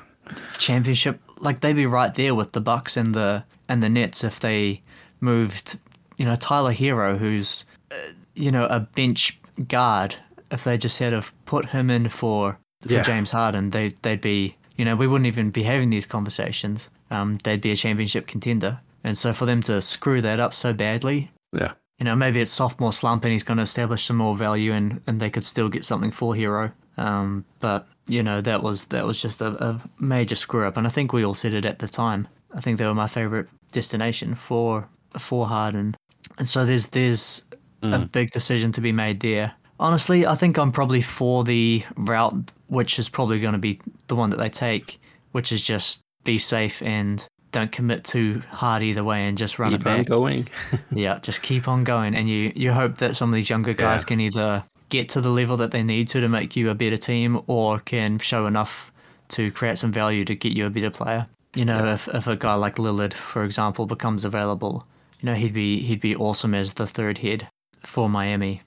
championship? 0.59 1.21
Like 1.39 1.61
they'd 1.61 1.75
be 1.75 1.87
right 1.87 2.15
there 2.15 2.35
with 2.35 2.53
the 2.53 2.61
Bucks 2.61 2.97
and 2.97 3.15
the 3.15 3.45
and 3.69 3.83
the 3.83 3.89
Nets 3.89 4.25
if 4.25 4.41
they 4.41 4.83
moved, 5.21 5.79
you 6.17 6.25
know, 6.25 6.35
Tyler 6.35 6.73
Herro, 6.73 7.19
who's 7.19 7.65
uh, 7.91 7.95
you 8.35 8.51
know 8.51 8.67
a 8.67 8.81
bench 8.81 9.39
guard. 9.69 10.15
If 10.51 10.65
they 10.65 10.79
just 10.79 10.99
had 10.99 11.13
have 11.13 11.33
put 11.45 11.67
him 11.67 11.91
in 11.91 12.09
for 12.09 12.59
for 12.83 12.93
Yeah. 12.93 13.03
James 13.03 13.31
Harden, 13.31 13.71
they 13.71 13.95
they'd 14.03 14.21
be 14.21 14.57
you 14.77 14.85
know 14.85 14.97
we 14.97 15.07
wouldn't 15.07 15.27
even 15.27 15.51
be 15.51 15.63
having 15.63 15.91
these 15.91 16.07
conversations. 16.07 16.91
Um, 17.11 17.39
they'd 17.45 17.61
be 17.61 17.73
a 17.73 17.77
championship 17.77 18.27
contender. 18.27 18.81
And 19.05 19.17
so 19.17 19.33
for 19.33 19.47
them 19.47 19.63
to 19.63 19.81
screw 19.81 20.21
that 20.23 20.41
up 20.41 20.53
so 20.53 20.73
badly, 20.73 21.31
yeah 21.53 21.73
you 21.99 22.05
know, 22.05 22.15
maybe 22.15 22.41
it's 22.41 22.51
sophomore 22.51 22.93
slump 22.93 23.25
and 23.25 23.33
he's 23.33 23.43
going 23.43 23.57
to 23.57 23.63
establish 23.63 24.05
some 24.05 24.17
more 24.17 24.37
value 24.37 24.73
and, 24.73 25.01
and 25.07 25.19
they 25.19 25.31
could 25.31 25.45
still 25.45 25.69
get 25.69 25.85
something 25.85 26.11
for 26.11 26.35
Herro. 26.35 26.73
Um, 26.99 27.45
but 27.61 27.87
you 28.07 28.23
know, 28.23 28.41
that 28.41 28.63
was 28.63 28.87
that 28.87 29.07
was 29.07 29.21
just 29.21 29.41
a, 29.41 29.49
a 29.65 29.81
major 29.99 30.35
screw 30.35 30.67
up, 30.67 30.77
and 30.77 30.87
I 30.87 30.91
think 30.91 31.13
we 31.13 31.25
all 31.25 31.35
said 31.35 31.55
it 31.55 31.67
at 31.67 31.79
the 31.79 31.89
time. 31.89 32.29
I 32.55 32.61
think 32.61 32.79
they 32.79 32.87
were 32.87 32.95
my 32.95 33.09
favorite 33.09 33.49
destination 33.73 34.35
for 34.35 34.89
for 35.19 35.47
Harden, 35.47 35.95
and 36.39 36.49
so 36.49 36.65
there's 36.65 36.89
there's 36.89 37.43
a 37.83 37.87
mm. 37.87 38.13
big 38.13 38.31
decision 38.31 38.73
to 38.73 38.81
be 38.81 38.93
made 38.93 39.21
there. 39.21 39.53
Honestly, 39.79 40.27
I 40.27 40.35
think 40.35 40.59
I'm 40.59 40.73
probably 40.73 41.03
for 41.03 41.45
the 41.45 41.85
route, 41.97 42.51
which 42.69 42.99
is 42.99 43.09
probably 43.09 43.41
going 43.41 43.53
to 43.53 43.59
be 43.59 43.81
the 44.07 44.17
one 44.17 44.31
that 44.31 44.39
they 44.39 44.49
take, 44.49 44.99
which 45.33 45.53
is 45.53 45.61
just 45.61 46.03
be 46.25 46.39
safe 46.39 46.83
and 46.83 47.27
don't 47.53 47.73
commit 47.73 48.05
too 48.05 48.43
hard 48.51 48.83
either 48.83 49.05
way 49.05 49.27
and 49.27 49.39
just 49.39 49.59
run 49.59 49.73
it 49.73 49.79
keep 49.79 49.87
on 49.87 49.99
back. 49.99 50.07
going. 50.07 50.49
Yeah, 50.91 51.19
just 51.21 51.43
keep 51.43 51.69
on 51.69 51.85
going, 51.85 52.15
and 52.15 52.29
you 52.29 52.53
you 52.55 52.73
hope 52.73 52.99
that 52.99 53.17
some 53.17 53.31
of 53.31 53.35
these 53.35 53.51
younger 53.51 53.75
guys 53.75 54.03
Yeah. 54.03 54.07
can 54.07 54.21
either 54.21 54.65
get 54.89 55.09
to 55.11 55.21
the 55.21 55.31
level 55.31 55.57
that 55.57 55.71
they 55.73 55.83
need 55.83 56.09
to 56.09 56.21
to 56.21 56.29
make 56.29 56.57
you 56.57 56.71
a 56.71 56.75
better 56.75 56.97
team, 56.97 57.41
or 57.47 57.81
can 57.81 58.19
show 58.19 58.47
enough 58.47 58.93
to 59.29 59.51
create 59.51 59.79
some 59.79 59.93
value 59.93 60.25
to 60.25 60.35
get 60.35 60.53
you 60.53 60.67
a 60.67 60.71
better 60.71 60.91
player. 60.91 61.27
You 61.55 61.65
know, 61.65 61.93
if 61.93 62.09
if 62.09 62.27
a 62.27 62.37
guy 62.37 62.55
like 62.55 62.77
Lillard, 62.77 63.15
for 63.15 63.45
example, 63.45 63.87
becomes 63.87 64.25
available, 64.25 64.87
you 65.21 65.27
know 65.27 65.35
he'd 65.35 65.55
be 65.55 65.79
he'd 65.81 66.01
be 66.01 66.17
awesome 66.17 66.55
as 66.55 66.75
the 66.75 66.87
third 66.87 67.19
head 67.19 67.49
for 67.81 68.09
Miami. 68.09 68.63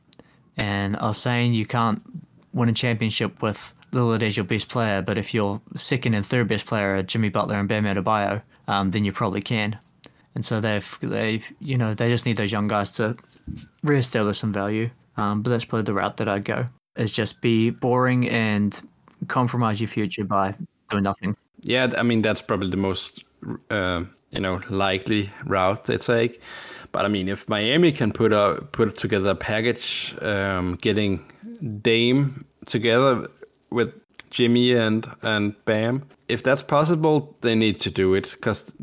And 0.58 0.98
I 0.98 1.08
was 1.08 1.18
saying 1.18 1.54
you 1.54 1.66
can't 1.66 2.02
win 2.54 2.70
a 2.70 2.74
championship 2.74 3.42
with 3.42 3.74
Lillard 3.92 4.24
as 4.24 4.36
your 4.36 4.46
best 4.46 4.70
player, 4.70 5.02
but 5.02 5.18
if 5.18 5.34
your 5.34 5.62
second 5.76 6.14
and 6.14 6.26
third 6.26 6.48
best 6.48 6.66
player 6.66 6.96
are 6.96 7.04
Jimmy 7.04 7.30
Butler 7.30 7.56
and 7.56 7.68
Bam 7.68 7.86
Adebayo, 7.86 8.42
um, 8.68 8.92
then 8.92 9.06
you 9.06 9.12
probably 9.12 9.42
can. 9.42 9.78
And 10.36 10.46
so 10.46 10.60
they've 10.62 10.98
they 11.02 11.42
you 11.60 11.78
know 11.78 11.94
they 11.94 12.10
just 12.10 12.26
need 12.26 12.38
those 12.38 12.52
young 12.52 12.68
guys 12.68 12.92
to 12.94 13.16
reestablish 13.84 14.40
some 14.40 14.54
value. 14.54 14.90
Um, 15.18 15.42
but 15.42 15.50
that's 15.50 15.66
probably 15.66 15.84
the 15.84 15.94
route 15.94 16.18
that 16.18 16.30
I'd 16.30 16.46
go 16.46 16.68
is 16.96 17.12
just 17.12 17.42
be 17.42 17.72
boring 17.72 18.30
and 18.30 18.82
compromise 19.28 19.82
your 19.82 19.88
future 19.88 20.24
by 20.24 20.56
doing 20.90 21.04
nothing. 21.04 21.36
Yeah, 21.62 21.92
I 21.98 22.04
mean 22.04 22.22
that's 22.22 22.42
probably 22.42 22.70
the 22.70 22.78
most 22.78 23.24
uh, 23.70 24.04
you 24.32 24.40
know 24.40 24.62
likely 24.70 25.32
route 25.46 25.86
they 25.86 25.98
take. 25.98 26.42
But 26.92 27.06
I 27.06 27.08
mean, 27.08 27.30
if 27.30 27.48
Miami 27.48 27.92
can 27.92 28.12
put 28.12 28.34
a 28.34 28.66
put 28.72 28.96
together 28.98 29.32
a 29.32 29.36
package, 29.36 30.16
um, 30.22 30.76
getting 30.76 31.24
Dame 31.82 32.46
together 32.66 33.28
with 33.70 33.94
Jimmy 34.30 34.74
and 34.74 35.08
and 35.22 35.54
Bam, 35.66 36.04
if 36.28 36.44
that's 36.44 36.64
possible, 36.64 37.36
they 37.42 37.56
need 37.56 37.78
to 37.80 37.92
do 37.92 38.14
it 38.16 38.32
because 38.32 38.74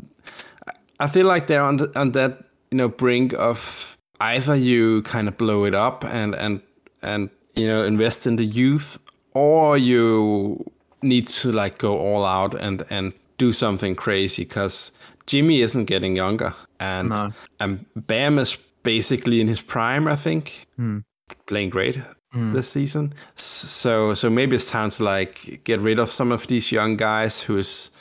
I 0.99 1.07
feel 1.07 1.25
like 1.25 1.47
they're 1.47 1.63
on 1.63 1.91
on 1.95 2.11
that 2.13 2.43
you 2.71 2.77
know 2.77 2.89
brink 2.89 3.33
of 3.33 3.97
either 4.19 4.55
you 4.55 5.01
kind 5.03 5.27
of 5.27 5.37
blow 5.37 5.65
it 5.65 5.75
up 5.75 6.03
and 6.05 6.33
and 6.35 6.61
and 7.01 7.29
you 7.55 7.67
know 7.67 7.83
invest 7.83 8.25
in 8.27 8.37
the 8.37 8.45
youth, 8.45 8.97
or 9.33 9.77
you 9.77 10.63
need 11.01 11.27
to 11.27 11.51
like 11.51 11.77
go 11.77 11.97
all 11.97 12.25
out 12.25 12.53
and 12.55 12.85
and 12.89 13.13
do 13.37 13.51
something 13.51 13.95
crazy 13.95 14.43
because 14.43 14.91
Jimmy 15.27 15.61
isn't 15.61 15.85
getting 15.85 16.15
younger 16.15 16.53
and 16.79 17.09
No. 17.09 17.31
and 17.59 17.85
Bam 17.95 18.39
is 18.39 18.57
basically 18.83 19.41
in 19.41 19.47
his 19.47 19.61
prime, 19.61 20.07
I 20.07 20.15
think, 20.15 20.67
hmm. 20.77 20.99
playing 21.45 21.69
great 21.69 21.99
hmm. 22.31 22.51
this 22.51 22.69
season. 22.69 23.13
So 23.35 24.13
so 24.13 24.29
maybe 24.29 24.55
it's 24.55 24.71
time 24.71 24.89
to 24.91 25.03
like 25.03 25.61
get 25.63 25.79
rid 25.81 25.99
of 25.99 26.09
some 26.09 26.31
of 26.31 26.47
these 26.47 26.71
young 26.71 26.97
guys 26.97 27.39
who's 27.39 27.91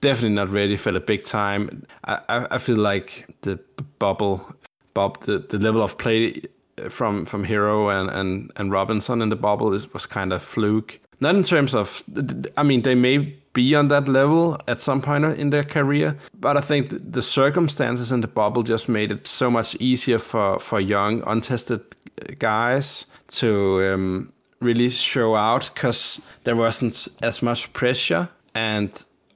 definitely 0.00 0.34
not 0.34 0.50
ready 0.50 0.76
for 0.76 0.92
the 0.92 1.00
big 1.00 1.24
time. 1.24 1.84
I, 2.04 2.20
I, 2.28 2.46
I 2.52 2.58
feel 2.58 2.78
like 2.78 3.26
the 3.42 3.58
bubble, 3.98 4.54
Bob, 4.94 5.20
the, 5.20 5.38
the 5.38 5.58
level 5.58 5.82
of 5.82 5.98
play 5.98 6.42
from 6.88 7.26
from 7.26 7.44
Herro 7.44 7.90
and, 7.90 8.10
and, 8.10 8.52
and 8.56 8.72
Robinson 8.72 9.20
in 9.22 9.28
the 9.28 9.36
bubble 9.36 9.74
is 9.74 9.92
was 9.92 10.06
kind 10.06 10.32
of 10.32 10.42
fluke. 10.42 11.00
Not 11.20 11.34
in 11.34 11.42
terms 11.42 11.74
of, 11.74 12.02
I 12.56 12.62
mean, 12.62 12.82
they 12.82 12.94
may 12.94 13.36
be 13.52 13.74
on 13.74 13.88
that 13.88 14.08
level 14.08 14.58
at 14.68 14.80
some 14.80 15.02
point 15.02 15.24
in 15.24 15.50
their 15.50 15.64
career, 15.64 16.16
but 16.38 16.56
I 16.56 16.60
think 16.60 16.90
the 16.90 17.22
circumstances 17.22 18.12
in 18.12 18.20
the 18.20 18.28
bubble 18.28 18.62
just 18.62 18.88
made 18.88 19.12
it 19.12 19.26
so 19.26 19.50
much 19.50 19.74
easier 19.76 20.18
for 20.18 20.58
for 20.60 20.80
young, 20.80 21.22
untested 21.26 21.82
guys 22.38 23.06
to 23.28 23.92
um, 23.92 24.32
really 24.60 24.90
show 24.90 25.34
out 25.36 25.70
because 25.74 26.20
there 26.44 26.56
wasn't 26.56 27.08
as 27.22 27.42
much 27.42 27.72
pressure. 27.72 28.28
And 28.54 28.90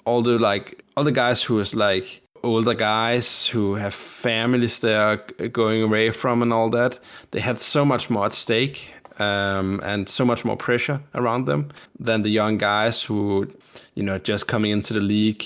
all 0.05 0.23
the 0.23 0.39
like 0.39 0.83
all 0.97 1.05
the 1.05 1.13
guys 1.13 1.43
who 1.43 1.55
was 1.55 1.75
like 1.75 2.21
older 2.43 2.75
guys 2.75 3.47
who 3.47 3.75
have 3.75 3.95
families 3.95 4.81
they 4.81 4.95
are 4.95 5.17
going 5.53 5.83
away 5.83 6.11
from 6.11 6.43
and 6.43 6.53
all 6.53 6.69
that 6.69 6.99
they 7.31 7.41
had 7.41 7.59
so 7.59 7.85
much 7.85 8.11
more 8.11 8.27
at 8.27 8.33
stake 8.35 8.93
um, 9.19 9.81
and 9.85 10.09
so 10.09 10.25
much 10.25 10.45
more 10.45 10.57
pressure 10.57 11.01
around 11.15 11.47
them 11.47 11.71
than 11.99 12.23
the 12.23 12.31
young 12.31 12.59
guys 12.59 13.03
who 13.03 13.49
you 13.95 14.03
know 14.03 14.19
just 14.19 14.49
coming 14.49 14.71
into 14.71 14.95
the 14.95 15.01
league 15.01 15.45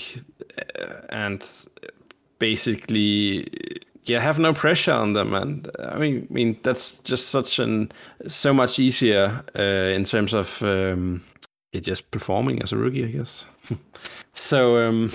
uh, 0.79 1.01
and 1.09 1.67
basically 2.39 3.47
yeah 4.03 4.19
have 4.19 4.39
no 4.39 4.53
pressure 4.53 4.93
on 4.93 5.13
them. 5.13 5.33
And 5.33 5.69
i 5.89 5.97
mean 5.97 6.27
i 6.29 6.33
mean 6.33 6.57
that's 6.63 6.97
just 6.99 7.29
such 7.29 7.59
an 7.59 7.91
so 8.27 8.53
much 8.53 8.79
easier 8.79 9.43
uh, 9.57 9.95
in 9.95 10.03
terms 10.03 10.33
of 10.33 10.61
um 10.63 11.23
it 11.71 11.81
just 11.81 12.09
performing 12.09 12.63
as 12.63 12.71
a 12.71 12.77
rookie 12.77 13.05
i 13.05 13.07
guess. 13.07 13.45
So 14.33 14.87
um 14.87 15.11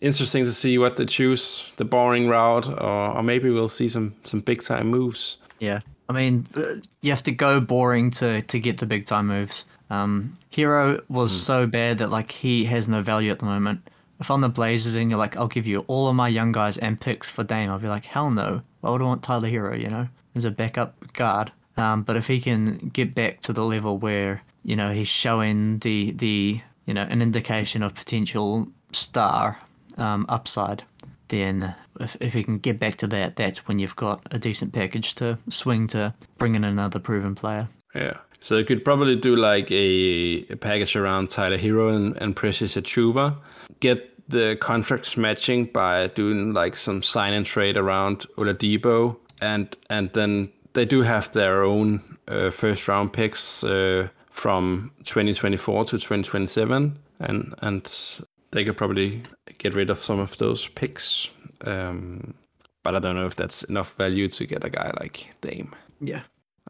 interesting 0.00 0.44
to 0.44 0.52
see 0.52 0.78
what 0.78 0.96
they 0.96 1.06
choose 1.06 1.70
the 1.76 1.84
boring 1.84 2.28
route 2.28 2.68
or, 2.68 3.16
or 3.16 3.22
maybe 3.22 3.50
we'll 3.50 3.68
see 3.68 3.88
some 3.88 4.14
some 4.24 4.40
big 4.40 4.62
time 4.62 4.88
moves. 4.88 5.38
Yeah, 5.60 5.80
I 6.08 6.12
mean, 6.12 6.46
uh, 6.54 6.76
you 7.02 7.10
have 7.10 7.22
to 7.24 7.32
go 7.32 7.60
boring 7.60 8.10
to 8.12 8.42
to 8.42 8.58
get 8.58 8.78
the 8.78 8.86
big 8.86 9.06
time 9.06 9.26
moves. 9.26 9.66
Um, 9.90 10.36
Herro 10.52 11.02
was 11.08 11.32
so 11.32 11.66
bad 11.66 11.98
that 11.98 12.10
like 12.10 12.30
he 12.30 12.64
has 12.64 12.88
no 12.88 13.02
value 13.02 13.30
at 13.30 13.38
the 13.38 13.46
moment. 13.46 13.88
If 14.20 14.30
I'm 14.30 14.40
the 14.40 14.48
Blazers 14.48 14.94
and 14.94 15.10
you're 15.10 15.18
like, 15.18 15.36
I'll 15.36 15.46
give 15.46 15.66
you 15.66 15.84
all 15.86 16.08
of 16.08 16.16
my 16.16 16.28
young 16.28 16.50
guys 16.50 16.76
and 16.76 17.00
picks 17.00 17.30
for 17.30 17.44
Dame, 17.44 17.70
I'll 17.70 17.78
be 17.78 17.88
like, 17.88 18.04
hell 18.04 18.30
no. 18.30 18.62
Why 18.80 18.90
would 18.90 19.00
I 19.00 19.04
want 19.04 19.22
Tyler 19.22 19.48
Herro? 19.48 19.80
You 19.80 19.88
know, 19.88 20.08
as 20.34 20.44
a 20.44 20.50
backup 20.50 21.12
guard. 21.12 21.52
Um, 21.76 22.02
but 22.02 22.16
if 22.16 22.26
he 22.26 22.40
can 22.40 22.90
get 22.92 23.14
back 23.14 23.40
to 23.42 23.52
the 23.52 23.64
level 23.64 23.98
where 23.98 24.42
you 24.64 24.76
know 24.76 24.92
he's 24.92 25.08
showing 25.08 25.78
the 25.78 26.10
the 26.12 26.60
you 26.86 26.94
know 26.94 27.02
an 27.02 27.22
indication 27.22 27.82
of 27.82 27.94
potential 27.94 28.68
star 28.92 29.58
um, 29.96 30.26
upside, 30.28 30.82
then 31.28 31.74
if, 32.00 32.16
if 32.20 32.34
he 32.34 32.44
can 32.44 32.58
get 32.58 32.78
back 32.78 32.96
to 32.96 33.06
that, 33.08 33.36
that's 33.36 33.66
when 33.66 33.78
you've 33.78 33.96
got 33.96 34.22
a 34.30 34.38
decent 34.38 34.72
package 34.72 35.14
to 35.16 35.38
swing 35.48 35.86
to 35.88 36.14
bring 36.38 36.54
in 36.54 36.64
another 36.64 36.98
proven 36.98 37.34
player. 37.34 37.68
Yeah. 37.94 38.18
So 38.40 38.56
you 38.56 38.64
could 38.64 38.84
probably 38.84 39.16
do 39.16 39.36
like 39.36 39.70
a, 39.70 40.46
a 40.50 40.56
package 40.56 40.96
around 40.96 41.30
Tyler 41.30 41.58
Herro 41.58 41.94
and, 41.94 42.16
and 42.18 42.36
Precious 42.36 42.76
Achiuwa. 42.76 43.36
Get 43.80 44.14
the 44.28 44.56
contracts 44.60 45.16
matching 45.16 45.64
by 45.66 46.06
doing 46.08 46.52
like 46.52 46.76
some 46.76 47.02
sign 47.02 47.32
and 47.32 47.44
trade 47.44 47.76
around 47.76 48.26
Oladipo. 48.36 49.16
And 49.40 49.76
and 49.90 50.12
then 50.12 50.52
they 50.74 50.84
do 50.84 51.02
have 51.02 51.32
their 51.32 51.64
own 51.64 52.02
uh, 52.28 52.50
first 52.50 52.86
round 52.86 53.12
picks 53.12 53.64
uh, 53.64 54.08
from 54.30 54.92
2024 55.04 55.86
to 55.86 55.90
2027. 55.92 56.98
And, 57.20 57.54
and 57.62 58.20
they 58.50 58.64
could 58.64 58.76
probably 58.76 59.22
get 59.58 59.74
rid 59.74 59.90
of 59.90 60.02
some 60.02 60.18
of 60.18 60.36
those 60.38 60.68
picks. 60.68 61.30
Um, 61.62 62.34
but 62.84 62.94
I 62.94 62.98
don't 62.98 63.16
know 63.16 63.26
if 63.26 63.36
that's 63.36 63.64
enough 63.64 63.94
value 63.96 64.28
to 64.28 64.46
get 64.46 64.64
a 64.64 64.70
guy 64.70 64.92
like 65.00 65.34
Dame. 65.40 65.74
Yeah. 66.00 66.22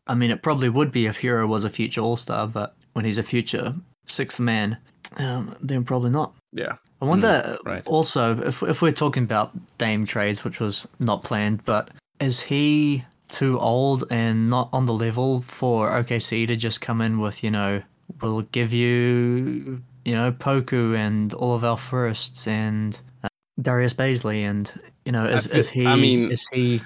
I 0.07 0.15
mean, 0.15 0.31
it 0.31 0.43
probably 0.43 0.69
would 0.69 0.91
be 0.91 1.07
if 1.07 1.21
Herro 1.21 1.47
was 1.47 1.65
a 1.65 1.71
future 1.71 2.01
All 2.01 2.17
Star, 2.17 2.47
but 2.47 2.75
when 2.95 3.05
he's 3.05 3.19
a 3.19 3.23
future 3.23 3.75
sixth 4.07 4.41
man, 4.41 4.79
um, 5.17 5.55
then 5.61 5.85
probably 5.85 6.11
not. 6.11 6.35
Yeah. 6.53 6.77
I 7.01 7.05
wonder 7.05 7.57
right. 7.65 7.87
also 7.87 8.37
if 8.41 8.63
if 8.65 8.83
we're 8.83 8.91
talking 8.91 9.23
about 9.23 9.53
Dame 9.79 10.05
trades, 10.05 10.43
which 10.43 10.59
was 10.59 10.89
not 10.99 11.23
planned, 11.23 11.65
but 11.65 11.91
is 12.19 12.41
he 12.41 13.05
too 13.29 13.59
old 13.61 14.05
and 14.11 14.51
not 14.51 14.69
on 14.73 14.87
the 14.87 14.93
level 14.93 15.43
for 15.43 15.91
OKC 15.91 16.49
to 16.49 16.57
just 16.57 16.81
come 16.81 17.01
in 17.01 17.21
with 17.21 17.45
you 17.45 17.51
know 17.51 17.83
we'll 18.21 18.43
give 18.43 18.73
you 18.73 19.83
you 20.05 20.15
know 20.15 20.33
Poku 20.33 20.97
and 20.97 21.33
all 21.35 21.55
of 21.55 21.65
our 21.65 21.77
firsts 21.77 22.47
and 22.47 23.01
uh, 23.25 23.29
Darius 23.61 23.95
Bazley 23.95 24.43
and 24.49 24.71
you 25.05 25.13
know 25.13 25.27
is, 25.27 25.47
fe- 25.47 25.59
is 25.59 25.69
he 25.69 25.87
I 25.87 25.97
mean- 25.97 26.31
is 26.31 26.47
he 26.53 26.81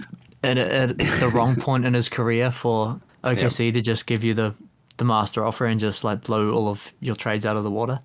at, 0.44 0.58
at 0.58 0.98
the 0.98 1.30
wrong 1.32 1.56
point 1.56 1.84
in 1.86 1.94
his 1.94 2.08
career 2.08 2.50
for 2.50 3.00
OKC 3.24 3.72
to 3.74 3.80
just 3.80 4.06
give 4.06 4.24
you 4.24 4.34
the 4.34 4.54
the 4.96 5.04
master 5.04 5.44
offer 5.44 5.64
and 5.64 5.78
just 5.80 6.04
like 6.04 6.22
blow 6.24 6.52
all 6.52 6.68
of 6.68 6.92
your 7.00 7.16
trades 7.16 7.46
out 7.46 7.56
of 7.56 7.64
the 7.64 7.70
water? 7.70 8.00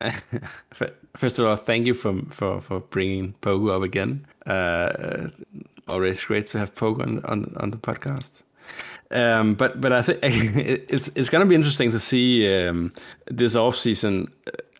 First 1.16 1.38
of 1.38 1.46
all, 1.46 1.56
thank 1.56 1.86
you 1.86 1.94
for 1.94 2.20
for, 2.30 2.60
for 2.60 2.80
bringing 2.80 3.34
Pogo 3.42 3.76
up 3.76 3.82
again. 3.82 4.26
Uh, 4.46 5.28
always 5.88 6.24
great 6.24 6.46
to 6.46 6.58
have 6.58 6.74
Pogo 6.74 7.02
on, 7.02 7.24
on, 7.26 7.54
on 7.58 7.70
the 7.70 7.76
podcast. 7.76 8.41
Um, 9.12 9.54
but 9.54 9.80
but 9.80 9.92
I 9.92 10.02
think 10.02 10.20
it's 10.22 11.08
it's 11.14 11.28
gonna 11.28 11.46
be 11.46 11.54
interesting 11.54 11.90
to 11.90 12.00
see 12.00 12.52
um, 12.54 12.92
this 13.26 13.56
off 13.56 13.76
season. 13.76 14.32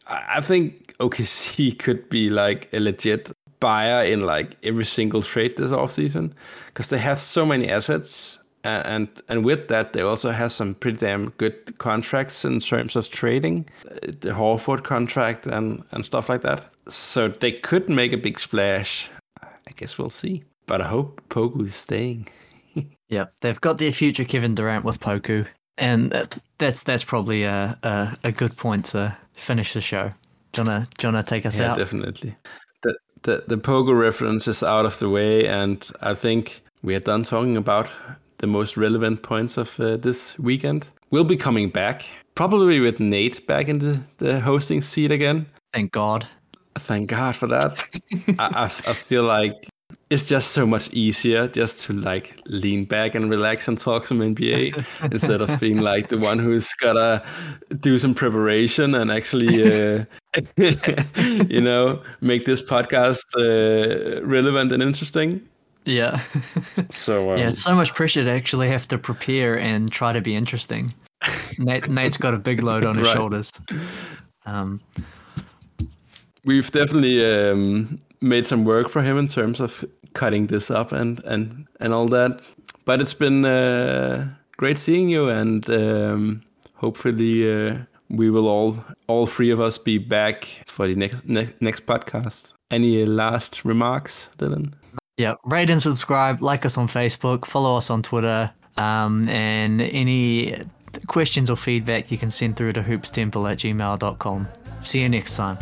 I 0.07 0.41
think 0.41 0.95
OKC 0.99 1.79
could 1.85 2.09
be 2.09 2.31
like 2.31 2.73
a 2.73 2.81
legit 2.81 3.31
buyer 3.61 4.05
in 4.05 4.23
like 4.23 4.57
every 4.65 4.85
single 4.85 5.23
trade 5.23 5.57
this 5.57 5.73
off 5.73 5.93
season 5.93 6.35
because 6.67 6.91
they 6.91 6.99
have 6.99 7.21
so 7.21 7.47
many 7.47 7.71
assets 7.71 8.41
and, 8.65 9.09
and 9.29 9.45
with 9.45 9.69
that 9.69 9.93
they 9.93 10.03
also 10.03 10.33
have 10.33 10.51
some 10.51 10.75
pretty 10.75 10.99
damn 10.99 11.31
good 11.31 11.79
contracts 11.79 12.45
in 12.45 12.59
terms 12.59 12.97
of 12.97 13.09
trading 13.09 13.65
the 14.01 14.31
Horford 14.31 14.83
contract 14.83 15.47
and 15.47 15.85
and 15.93 16.05
stuff 16.05 16.29
like 16.29 16.43
that. 16.43 16.73
So 16.89 17.29
they 17.29 17.53
could 17.53 17.89
make 17.89 18.13
a 18.13 18.17
big 18.17 18.41
splash. 18.41 19.09
I 19.43 19.73
guess 19.77 19.97
we'll 19.97 20.11
see 20.11 20.43
but 20.67 20.81
I 20.81 20.89
hope 20.89 21.21
Poku 21.29 21.67
is 21.67 21.75
staying 21.75 22.29
Yeah, 23.13 23.27
they've 23.43 23.61
got 23.61 23.77
their 23.77 23.93
future 23.93 24.25
Kevin 24.25 24.55
Durant 24.55 24.85
with 24.87 24.99
Poku, 24.99 25.47
and 25.77 26.11
that's 26.57 26.83
that's 26.83 27.05
probably 27.05 27.43
a, 27.45 27.79
a 27.83 28.17
a 28.25 28.33
good 28.33 28.57
point 28.57 28.87
to 28.87 29.15
finish 29.35 29.75
the 29.75 29.83
show. 29.83 30.11
Do 30.53 30.63
you 30.63 30.69
wanna 30.69 30.89
do 30.97 31.07
you 31.07 31.13
wanna 31.13 31.23
take 31.23 31.45
us 31.45 31.59
yeah 31.59 31.73
out? 31.73 31.77
definitely 31.77 32.35
the, 32.83 32.97
the 33.23 33.45
the 33.49 33.59
Pogo 33.59 33.99
reference 33.99 34.49
is 34.49 34.63
out 34.63 34.87
of 34.87 34.99
the 34.99 35.09
way 35.09 35.47
and 35.47 35.87
I 36.01 36.15
think 36.15 36.63
we 36.83 36.95
are 36.95 37.01
done 37.01 37.23
talking 37.23 37.57
about 37.57 37.89
the 38.39 38.47
most 38.47 38.77
relevant 38.77 39.23
points 39.23 39.57
of 39.57 39.79
uh, 39.79 39.97
this 39.97 40.39
weekend 40.39 40.89
we'll 41.11 41.25
be 41.25 41.37
coming 41.37 41.71
back 41.71 42.05
probably 42.35 42.81
with 42.81 43.01
Nate 43.01 43.47
back 43.47 43.69
in 43.69 43.79
the, 43.79 44.01
the 44.19 44.41
hosting 44.41 44.83
seat 44.83 45.11
again 45.11 45.47
Thank 45.73 45.93
God. 45.93 46.27
Thank 46.79 47.09
God 47.09 47.35
for 47.35 47.47
that. 47.49 47.89
I, 48.39 48.45
I, 48.45 48.65
I 48.65 48.93
feel 48.93 49.23
like 49.23 49.69
it's 50.13 50.29
just 50.29 50.51
so 50.51 50.67
much 50.67 50.91
easier 50.93 51.49
just 51.49 51.81
to 51.87 51.95
like 51.95 52.39
lean 52.47 52.85
back 52.85 53.15
and 53.15 53.31
relax 53.31 53.67
and 53.67 53.79
talk 53.79 54.05
some 54.05 54.21
NBA 54.21 54.85
instead 55.11 55.41
of 55.41 55.59
being 55.59 55.79
like 55.79 56.09
the 56.09 56.19
one 56.19 56.39
who's 56.39 56.69
gotta 56.75 57.23
do 57.81 57.99
some 57.99 58.15
preparation 58.15 58.95
and 58.95 59.11
actually, 59.11 59.63
uh, 59.65 60.05
you 61.49 61.61
know, 61.63 62.03
make 62.21 62.45
this 62.45 62.61
podcast 62.61 63.25
uh, 63.39 64.23
relevant 64.27 64.71
and 64.73 64.83
interesting. 64.83 65.41
Yeah, 65.87 66.21
So 66.91 67.33
um, 67.33 67.39
yeah. 67.39 67.49
It's 67.49 67.63
so 67.63 67.75
much 67.75 67.95
pressure 67.95 68.23
to 68.23 68.31
actually 68.31 68.69
have 68.69 68.87
to 68.89 68.99
prepare 68.99 69.59
and 69.59 69.91
try 69.91 70.13
to 70.13 70.21
be 70.21 70.37
interesting. 70.37 70.93
Nate, 71.59 71.89
Nate's 71.89 72.19
got 72.19 72.35
a 72.35 72.39
big 72.39 72.63
load 72.63 72.85
on 72.85 72.97
his 72.99 73.07
Right. 73.07 73.15
shoulders. 73.15 73.51
Um, 74.45 74.81
we've 76.45 76.71
definitely 76.71 77.25
um, 77.25 77.99
made 78.21 78.47
some 78.47 78.65
work 78.65 78.89
for 78.91 79.03
him 79.03 79.19
in 79.19 79.27
terms 79.27 79.61
of 79.61 79.85
cutting 80.15 80.47
this 80.47 80.71
up 80.71 80.93
and 80.93 81.23
and 81.25 81.67
and 81.81 81.93
all 81.93 82.09
that. 82.09 82.41
But 82.85 83.01
it's 83.01 83.15
been 83.15 83.45
uh, 83.45 84.29
great 84.57 84.79
seeing 84.79 85.09
you, 85.09 85.29
and 85.29 85.69
um, 85.71 86.43
hopefully 86.75 87.51
uh, 87.51 87.79
we 88.09 88.31
will 88.31 88.49
all 88.49 88.85
all 89.07 89.27
three 89.27 89.51
of 89.51 89.61
us 89.61 89.79
be 89.79 89.99
back 89.99 90.45
for 90.67 90.87
the 90.87 90.95
next 90.95 91.25
ne- 91.27 91.55
next 91.61 91.87
podcast. 91.87 92.53
Any 92.71 93.05
last 93.05 93.65
remarks, 93.65 94.31
Dylan? 94.39 94.73
yeah, 95.19 95.35
rate 95.45 95.71
and 95.71 95.83
subscribe. 95.83 96.43
Like 96.43 96.65
us 96.65 96.79
on 96.79 96.89
Facebook. 96.89 97.45
Follow 97.45 97.77
us 97.77 97.91
on 97.91 98.03
Twitter. 98.03 98.51
Um, 98.77 99.29
and 99.29 99.81
any 99.83 100.63
questions 101.07 101.51
or 101.51 101.57
feedback 101.57 102.11
you 102.11 102.19
can 102.19 102.31
send 102.31 102.57
through 102.57 102.73
to 102.75 102.83
hoopstemple 102.83 103.51
at 103.51 103.59
gmail.com. 103.59 104.49
See 104.81 105.01
you 105.01 105.09
next 105.09 105.37
time. 105.37 105.59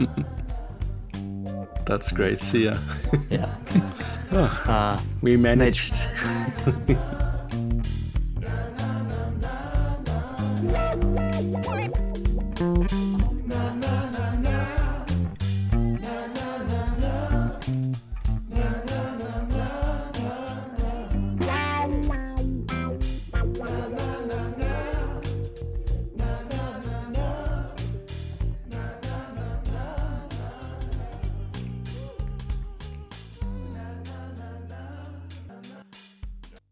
That's 1.86 2.10
great. 2.12 2.40
See 2.40 2.64
ya. 2.64 2.74
Yeah. 3.30 3.48
Uh, 4.34 4.98
We 5.22 5.36
managed. 5.36 5.94
Thank 11.64 11.96